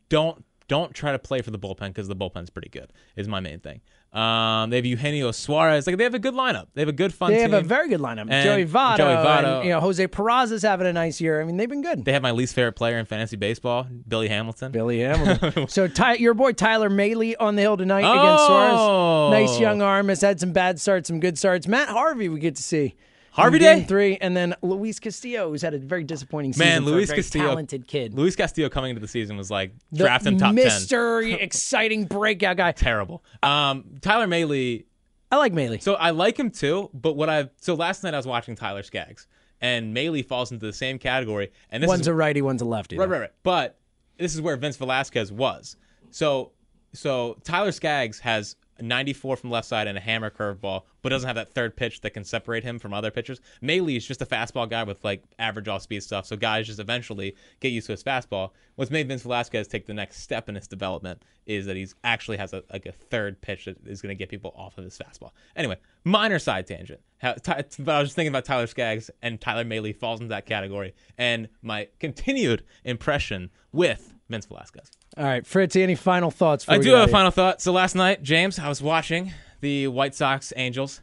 don't 0.09 0.43
don't 0.67 0.93
try 0.93 1.13
to 1.13 1.19
play 1.19 1.41
for 1.41 1.51
the 1.51 1.59
bullpen 1.59 1.87
because 1.87 2.09
the 2.09 2.15
bullpen's 2.15 2.49
pretty 2.49 2.69
good. 2.69 2.91
Is 3.15 3.27
my 3.29 3.39
main 3.39 3.59
thing. 3.61 3.79
Um, 4.15 4.69
they 4.69 4.77
have 4.77 4.85
Eugenio 4.85 5.31
Suarez. 5.31 5.85
Like 5.85 5.97
they 5.97 6.05
have 6.05 6.13
a 6.13 6.19
good 6.19 6.33
lineup. 6.35 6.67
They 6.73 6.81
have 6.81 6.87
a 6.89 6.93
good 6.93 7.13
fun. 7.13 7.31
They 7.31 7.41
have 7.41 7.51
a 7.53 7.61
very 7.61 7.89
good 7.89 7.99
lineup. 7.99 8.27
And 8.31 8.43
Joey 8.45 8.65
Votto, 8.65 8.97
Joey 8.97 9.13
Votto. 9.15 9.57
and, 9.57 9.65
you 9.65 9.71
know 9.71 9.81
Jose 9.81 10.07
Peraza's 10.07 10.61
having 10.63 10.87
a 10.87 10.93
nice 10.93 11.19
year. 11.19 11.41
I 11.41 11.43
mean, 11.43 11.57
they've 11.57 11.69
been 11.69 11.81
good. 11.81 12.05
They 12.05 12.13
have 12.13 12.21
my 12.21 12.31
least 12.31 12.55
favorite 12.55 12.73
player 12.77 12.97
in 12.97 13.05
fantasy 13.05 13.35
baseball, 13.35 13.85
Billy 14.07 14.29
Hamilton. 14.29 14.71
Billy 14.71 14.99
Hamilton. 15.01 15.67
so 15.67 15.87
Ty, 15.89 16.13
your 16.15 16.33
boy 16.33 16.53
Tyler 16.53 16.89
Mahle 16.89 17.35
on 17.39 17.55
the 17.55 17.61
hill 17.61 17.75
tonight 17.75 18.05
Oh. 18.05 18.19
against 18.19 18.45
Suarez. 18.45 19.49
Nice 19.51 19.59
young 19.59 19.81
arm. 19.81 20.07
Has 20.09 20.21
had 20.21 20.39
some 20.39 20.53
bad 20.53 20.79
starts, 20.79 21.07
some 21.09 21.19
good 21.19 21.37
starts. 21.37 21.67
Matt 21.67 21.89
Harvey, 21.89 22.29
we 22.29 22.39
get 22.39 22.55
to 22.55 22.63
see. 22.63 22.95
Harvey 23.35 23.59
Day? 23.59 23.83
three, 23.83 24.17
and 24.17 24.35
then 24.35 24.55
Luis 24.61 24.99
Castillo, 24.99 25.49
who's 25.49 25.61
had 25.61 25.73
a 25.73 25.77
very 25.77 26.03
disappointing 26.03 26.53
season. 26.53 26.67
Man, 26.67 26.85
Luis 26.85 27.11
Castillo, 27.11 27.49
talented 27.49 27.85
kid. 27.85 28.13
Luis 28.13 28.35
Castillo 28.35 28.69
coming 28.69 28.91
into 28.91 29.01
the 29.01 29.07
season 29.07 29.35
was 29.35 29.51
like 29.51 29.73
draft 29.93 30.25
him 30.25 30.37
top 30.37 30.55
ten. 30.55 30.65
Mr. 30.65 31.33
exciting 31.41 32.05
breakout 32.05 32.57
guy. 32.57 32.71
Terrible. 32.71 33.23
Um, 33.43 33.83
Tyler 34.01 34.27
Mahle. 34.27 34.85
I 35.31 35.37
like 35.37 35.53
Mahle. 35.53 35.81
So 35.81 35.95
I 35.95 36.11
like 36.11 36.39
him 36.39 36.49
too, 36.49 36.89
but 36.93 37.13
what 37.17 37.29
I 37.29 37.49
so 37.57 37.75
last 37.75 38.03
night 38.03 38.13
I 38.13 38.17
was 38.17 38.27
watching 38.27 38.55
Tyler 38.55 38.83
Skaggs, 38.83 39.27
and 39.59 39.93
Mahle 39.93 40.23
falls 40.25 40.51
into 40.51 40.65
the 40.65 40.73
same 40.73 40.97
category. 40.97 41.51
And 41.69 41.83
this 41.83 41.87
one's 41.89 42.01
is 42.01 42.07
a 42.07 42.13
righty, 42.13 42.41
one's 42.41 42.61
a 42.61 42.65
lefty. 42.65 42.97
Right, 42.97 43.09
right, 43.09 43.19
right. 43.19 43.31
But 43.43 43.77
this 44.17 44.33
is 44.33 44.41
where 44.41 44.55
Vince 44.55 44.77
Velasquez 44.77 45.31
was. 45.31 45.75
So, 46.11 46.53
so 46.93 47.37
Tyler 47.43 47.73
Skaggs 47.73 48.19
has 48.19 48.55
94 48.79 49.37
from 49.37 49.51
left 49.51 49.67
side 49.67 49.87
and 49.87 49.97
a 49.97 50.01
hammer 50.01 50.29
curveball, 50.29 50.83
but 51.01 51.09
doesn't 51.09 51.27
have 51.27 51.35
that 51.35 51.53
third 51.53 51.75
pitch 51.75 52.01
that 52.01 52.11
can 52.11 52.23
separate 52.23 52.63
him 52.63 52.79
from 52.79 52.93
other 52.93 53.11
pitchers. 53.11 53.39
Mahle 53.61 53.95
is 53.95 54.05
just 54.05 54.21
a 54.21 54.25
fastball 54.25 54.69
guy 54.69 54.83
with 54.83 55.03
like 55.03 55.23
average 55.39 55.67
off 55.67 55.81
speed 55.81 56.03
stuff. 56.03 56.25
So 56.25 56.35
guys 56.35 56.67
just 56.67 56.79
eventually 56.79 57.35
get 57.59 57.69
used 57.69 57.87
to 57.87 57.93
his 57.93 58.03
fastball. 58.03 58.51
What's 58.75 58.91
made 58.91 59.07
Vince 59.07 59.23
Velasquez 59.23 59.67
take 59.67 59.85
the 59.85 59.93
next 59.93 60.21
step 60.21 60.49
in 60.49 60.55
his 60.55 60.67
development 60.67 61.23
is 61.45 61.65
that 61.67 61.75
he's 61.75 61.95
actually 62.03 62.37
has 62.37 62.53
a 62.53 62.63
like 62.71 62.85
a 62.85 62.91
third 62.91 63.39
pitch 63.41 63.65
that 63.65 63.77
is 63.85 64.01
going 64.01 64.15
to 64.15 64.17
get 64.17 64.29
people 64.29 64.53
off 64.57 64.77
of 64.77 64.83
his 64.83 64.97
fastball. 64.97 65.31
Anyway, 65.55 65.77
minor 66.03 66.39
side 66.39 66.67
tangent. 66.67 66.99
How, 67.19 67.33
Ty, 67.33 67.65
but 67.79 67.95
I 67.95 67.99
was 67.99 68.09
just 68.09 68.15
thinking 68.15 68.31
about 68.31 68.45
Tyler 68.45 68.67
Skaggs 68.67 69.09
and 69.21 69.39
Tyler 69.39 69.63
Mahle 69.63 69.95
falls 69.95 70.19
into 70.19 70.29
that 70.29 70.45
category, 70.45 70.93
and 71.17 71.47
my 71.61 71.87
continued 71.99 72.63
impression 72.83 73.51
with 73.71 74.13
Vince 74.29 74.45
Velasquez. 74.47 74.91
All 75.17 75.23
right, 75.23 75.45
Fritzy, 75.45 75.81
any 75.81 75.95
final 75.95 76.29
thoughts? 76.29 76.65
I 76.67 76.77
we 76.77 76.83
do 76.83 76.91
have 76.91 77.03
out 77.03 77.09
a 77.09 77.11
final 77.11 77.31
thought. 77.31 77.61
So 77.61 77.71
last 77.71 77.95
night, 77.95 78.21
James, 78.21 78.59
I 78.59 78.67
was 78.67 78.81
watching 78.81 79.31
the 79.61 79.87
White 79.87 80.13
Sox 80.13 80.51
Angels, 80.57 81.01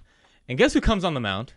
and 0.48 0.58
guess 0.58 0.74
who 0.74 0.82
comes 0.82 1.02
on 1.02 1.14
the 1.14 1.20
mound? 1.20 1.54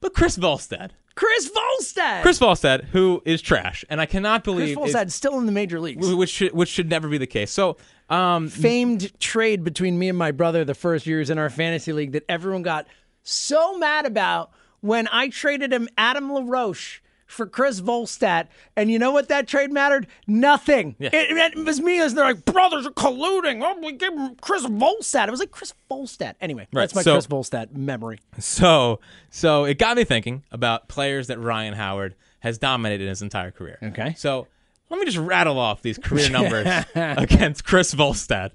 But 0.00 0.12
Chris 0.12 0.36
Volstad. 0.36 0.90
Chris 1.14 1.50
Volstad. 1.50 2.22
Chris 2.22 2.38
Volstad, 2.38 2.84
who 2.84 3.22
is 3.24 3.40
trash, 3.40 3.84
and 3.88 4.00
I 4.00 4.06
cannot 4.06 4.44
believe 4.44 4.76
Chris 4.76 4.94
Volstad's 4.94 5.14
still 5.14 5.38
in 5.38 5.46
the 5.46 5.52
major 5.52 5.80
leagues. 5.80 6.06
which 6.14 6.30
should 6.30 6.52
which 6.52 6.68
should 6.68 6.90
never 6.90 7.08
be 7.08 7.18
the 7.18 7.26
case. 7.26 7.50
So, 7.50 7.78
um, 8.10 8.48
famed 8.48 9.18
trade 9.18 9.64
between 9.64 9.98
me 9.98 10.08
and 10.08 10.18
my 10.18 10.30
brother 10.30 10.64
the 10.64 10.74
first 10.74 11.06
years 11.06 11.30
in 11.30 11.38
our 11.38 11.48
fantasy 11.50 11.92
league 11.92 12.12
that 12.12 12.24
everyone 12.28 12.62
got 12.62 12.86
so 13.22 13.78
mad 13.78 14.04
about 14.04 14.50
when 14.80 15.08
I 15.10 15.28
traded 15.28 15.72
him 15.72 15.88
Adam 15.96 16.32
LaRoche 16.32 17.00
for 17.32 17.46
Chris 17.46 17.80
Volstad. 17.80 18.48
And 18.76 18.90
you 18.90 18.98
know 18.98 19.10
what 19.10 19.28
that 19.28 19.48
trade 19.48 19.72
mattered? 19.72 20.06
Nothing. 20.26 20.94
Yeah. 20.98 21.10
It, 21.12 21.56
it 21.56 21.64
was 21.64 21.80
me 21.80 22.00
as 22.00 22.14
they're 22.14 22.24
like, 22.24 22.44
brothers 22.44 22.86
are 22.86 22.90
colluding. 22.92 23.62
Oh, 23.64 23.78
we 23.80 23.92
gave 23.92 24.12
him 24.12 24.36
Chris 24.40 24.64
Volstad. 24.66 25.28
It 25.28 25.30
was 25.30 25.40
like, 25.40 25.50
Chris 25.50 25.74
Volstad. 25.90 26.34
Anyway, 26.40 26.68
Right, 26.72 26.82
that's 26.82 26.94
my 26.94 27.02
so- 27.02 27.14
Chris 27.14 27.26
Volstad 27.26 27.74
memory. 27.76 28.18
So, 28.38 29.00
so 29.30 29.64
it 29.64 29.78
got 29.78 29.96
me 29.96 30.04
thinking 30.04 30.44
about 30.52 30.88
players 30.88 31.26
that 31.28 31.38
Ryan 31.38 31.74
Howard 31.74 32.14
has 32.40 32.58
dominated 32.58 33.04
in 33.04 33.08
his 33.10 33.22
entire 33.22 33.50
career. 33.50 33.78
Okay. 33.82 34.14
So 34.16 34.46
let 34.90 34.98
me 34.98 35.04
just 35.06 35.16
rattle 35.18 35.58
off 35.58 35.80
these 35.82 35.98
career 35.98 36.28
numbers 36.30 36.66
against 36.94 37.64
Chris 37.64 37.94
Volstad: 37.94 38.50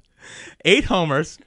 eight 0.66 0.84
homers, 0.86 1.38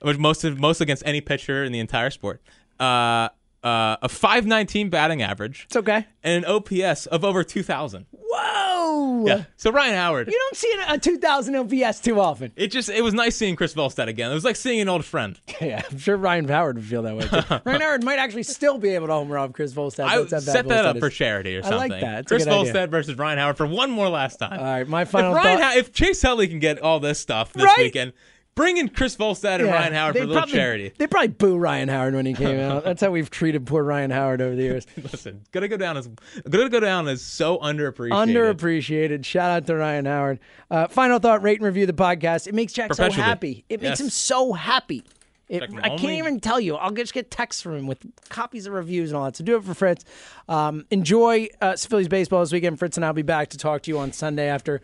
which 0.00 0.16
most 0.16 0.44
of 0.44 0.58
most 0.58 0.80
against 0.80 1.02
any 1.04 1.20
pitcher 1.20 1.64
in 1.64 1.72
the 1.72 1.80
entire 1.80 2.10
sport. 2.10 2.40
Uh, 2.80 3.28
uh, 3.62 3.96
a 4.02 4.08
519 4.08 4.90
batting 4.90 5.22
average, 5.22 5.64
It's 5.66 5.76
okay. 5.76 6.06
and 6.22 6.44
an 6.44 6.50
OPS 6.50 7.06
of 7.06 7.24
over 7.24 7.44
2,000. 7.44 8.06
Whoa. 8.10 9.24
Yeah. 9.26 9.44
So 9.56 9.70
Ryan 9.70 9.94
Howard. 9.94 10.26
You 10.28 10.38
don't 10.38 10.56
see 10.56 10.74
a 10.88 10.98
2000 10.98 11.54
OPS 11.54 12.00
too 12.00 12.18
often. 12.18 12.50
It 12.56 12.68
just 12.68 12.88
it 12.88 13.02
was 13.02 13.14
nice 13.14 13.36
seeing 13.36 13.54
Chris 13.56 13.74
Volstad 13.74 14.08
again. 14.08 14.30
It 14.30 14.34
was 14.34 14.44
like 14.44 14.56
seeing 14.56 14.80
an 14.80 14.88
old 14.88 15.04
friend. 15.04 15.38
Yeah, 15.60 15.82
I'm 15.88 15.98
sure 15.98 16.16
Ryan 16.16 16.48
Howard 16.48 16.76
would 16.76 16.84
feel 16.84 17.02
that 17.02 17.14
way 17.16 17.22
too. 17.28 17.60
Ryan 17.64 17.80
Howard 17.82 18.02
might 18.04 18.18
actually 18.18 18.42
still 18.42 18.78
be 18.78 18.88
able 18.90 19.06
to 19.06 19.12
homer 19.12 19.38
off 19.38 19.52
Chris 19.52 19.72
Volstad. 19.72 20.06
I 20.06 20.16
set 20.26 20.44
that 20.46 20.64
Volstad 20.66 20.84
up 20.86 20.96
is. 20.96 21.00
for 21.00 21.08
charity 21.10 21.56
or 21.56 21.62
something. 21.62 21.78
I 21.78 21.94
like 21.94 22.00
that. 22.00 22.18
It's 22.20 22.28
Chris 22.28 22.46
idea. 22.48 22.72
Volstad 22.72 22.88
versus 22.90 23.16
Ryan 23.16 23.38
Howard 23.38 23.56
for 23.58 23.66
one 23.66 23.90
more 23.92 24.08
last 24.08 24.38
time. 24.38 24.58
All 24.58 24.64
right, 24.64 24.88
my 24.88 25.02
if 25.02 25.10
final 25.10 25.32
Ryan, 25.34 25.58
thought. 25.60 25.72
Ho- 25.74 25.78
if 25.78 25.92
Chase 25.92 26.24
Utley 26.24 26.48
can 26.48 26.58
get 26.58 26.80
all 26.80 26.98
this 26.98 27.20
stuff 27.20 27.52
this 27.52 27.64
Right? 27.64 27.78
weekend, 27.78 28.12
bring 28.54 28.76
in 28.76 28.88
Chris 28.88 29.16
Volstad 29.16 29.56
and 29.60 29.66
Yeah, 29.66 29.74
Ryan 29.74 29.92
Howard 29.94 30.14
for 30.16 30.18
a 30.22 30.26
little 30.26 30.34
probably- 30.36 30.52
charity. 30.54 30.92
They 30.98 31.06
probably 31.06 31.28
boo 31.28 31.56
Ryan 31.56 31.88
Howard 31.88 32.14
when 32.14 32.26
he 32.26 32.34
came 32.34 32.60
out. 32.60 32.84
That's 32.84 33.00
how 33.00 33.10
we've 33.10 33.30
treated 33.30 33.66
poor 33.66 33.82
Ryan 33.82 34.10
Howard 34.10 34.40
over 34.40 34.54
the 34.54 34.62
years. 34.62 34.86
Listen, 35.12 35.42
gonna 35.52 35.68
go 35.68 35.76
down 35.76 35.96
as 35.96 36.08
gonna 36.48 36.68
go 36.68 36.80
down 36.80 37.08
as 37.08 37.22
so 37.22 37.58
underappreciated. 37.58 38.10
Underappreciated. 38.56 39.24
Shout 39.24 39.50
out 39.50 39.66
to 39.66 39.76
Ryan 39.76 40.04
Howard. 40.06 40.38
Uh, 40.70 40.88
final 40.88 41.18
thought: 41.18 41.42
rate 41.42 41.58
and 41.58 41.66
review 41.66 41.86
the 41.86 41.92
podcast. 41.92 42.46
It 42.46 42.54
makes 42.54 42.72
Jack 42.72 42.94
so 42.94 43.10
happy. 43.10 43.64
It 43.68 43.80
makes 43.80 43.92
Yes. 43.98 44.00
him 44.00 44.10
so 44.10 44.52
happy. 44.52 45.04
It, 45.48 45.64
I 45.82 45.90
can't 45.90 46.04
even 46.12 46.40
tell 46.40 46.58
you. 46.58 46.76
I'll 46.76 46.92
just 46.92 47.12
get 47.12 47.30
texts 47.30 47.60
from 47.60 47.76
him 47.76 47.86
with 47.86 47.98
copies 48.30 48.66
of 48.66 48.72
reviews 48.72 49.10
and 49.10 49.18
all 49.18 49.24
that. 49.26 49.36
So 49.36 49.44
do 49.44 49.56
it 49.56 49.64
for 49.64 49.74
Fritz. 49.74 50.02
Um, 50.48 50.86
enjoy 50.90 51.48
uh, 51.60 51.76
Phillies 51.76 52.08
baseball 52.08 52.40
this 52.40 52.52
weekend. 52.52 52.78
Fritz 52.78 52.96
and 52.96 53.04
I'll 53.04 53.12
be 53.12 53.20
back 53.20 53.50
to 53.50 53.58
talk 53.58 53.82
to 53.82 53.90
you 53.90 53.98
on 53.98 54.12
Sunday 54.12 54.46
after 54.48 54.80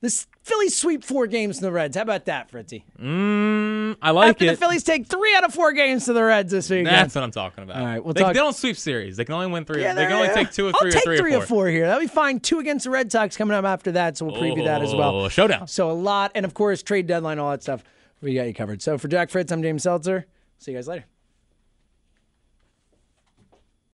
this 0.00 0.26
Phillies 0.42 0.76
sweep 0.76 1.04
four 1.04 1.26
games 1.26 1.58
to 1.58 1.62
the 1.64 1.72
Reds. 1.72 1.96
How 1.96 2.02
about 2.02 2.24
that, 2.24 2.50
Fritzy? 2.50 2.84
Mm, 2.98 3.96
I 4.00 4.10
like 4.10 4.26
it. 4.26 4.30
After 4.30 4.44
it. 4.44 4.50
the 4.52 4.56
Phillies 4.56 4.82
take 4.82 5.06
three 5.06 5.34
out 5.36 5.44
of 5.44 5.52
four 5.52 5.72
games 5.72 6.06
to 6.06 6.12
the 6.12 6.22
Reds 6.24 6.50
this 6.50 6.70
week. 6.70 6.86
That's 6.86 7.14
what 7.14 7.22
I'm 7.22 7.30
talking 7.30 7.64
about. 7.64 7.76
All 7.76 7.84
right, 7.84 8.02
we'll 8.02 8.14
they, 8.14 8.22
talk- 8.22 8.32
they 8.32 8.40
don't 8.40 8.56
sweep 8.56 8.76
series. 8.76 9.16
They 9.16 9.24
can 9.24 9.34
only 9.34 9.48
win 9.48 9.64
three. 9.64 9.82
Yeah, 9.82 9.94
they 9.94 10.06
can 10.06 10.14
only 10.14 10.28
take 10.28 10.50
two 10.50 10.66
or 10.68 10.72
I'll 10.74 10.80
three 10.80 10.90
take 10.92 11.06
or 11.06 11.16
three, 11.18 11.34
or 11.34 11.42
four 11.42 11.68
here. 11.68 11.86
That'll 11.86 12.00
be 12.00 12.06
fine. 12.06 12.40
Two 12.40 12.58
against 12.58 12.84
the 12.84 12.90
Red 12.90 13.12
Sox 13.12 13.36
coming 13.36 13.54
up 13.56 13.64
after 13.64 13.92
that, 13.92 14.16
so 14.16 14.24
we'll 14.26 14.40
preview 14.40 14.64
that 14.64 14.82
as 14.82 14.94
well. 14.94 15.20
Oh, 15.20 15.28
showdown. 15.28 15.68
So 15.68 15.90
a 15.90 15.92
lot, 15.92 16.32
and 16.34 16.46
of 16.46 16.54
course, 16.54 16.82
trade 16.82 17.06
deadline, 17.06 17.38
all 17.38 17.50
that 17.50 17.62
stuff. 17.62 17.84
We 18.22 18.34
got 18.34 18.46
you 18.46 18.54
covered. 18.54 18.82
So 18.82 18.98
for 18.98 19.08
Jack 19.08 19.30
Fritz, 19.30 19.52
I'm 19.52 19.62
James 19.62 19.82
Seltzer. 19.82 20.26
See 20.58 20.72
you 20.72 20.78
guys 20.78 20.88
later. 20.88 21.04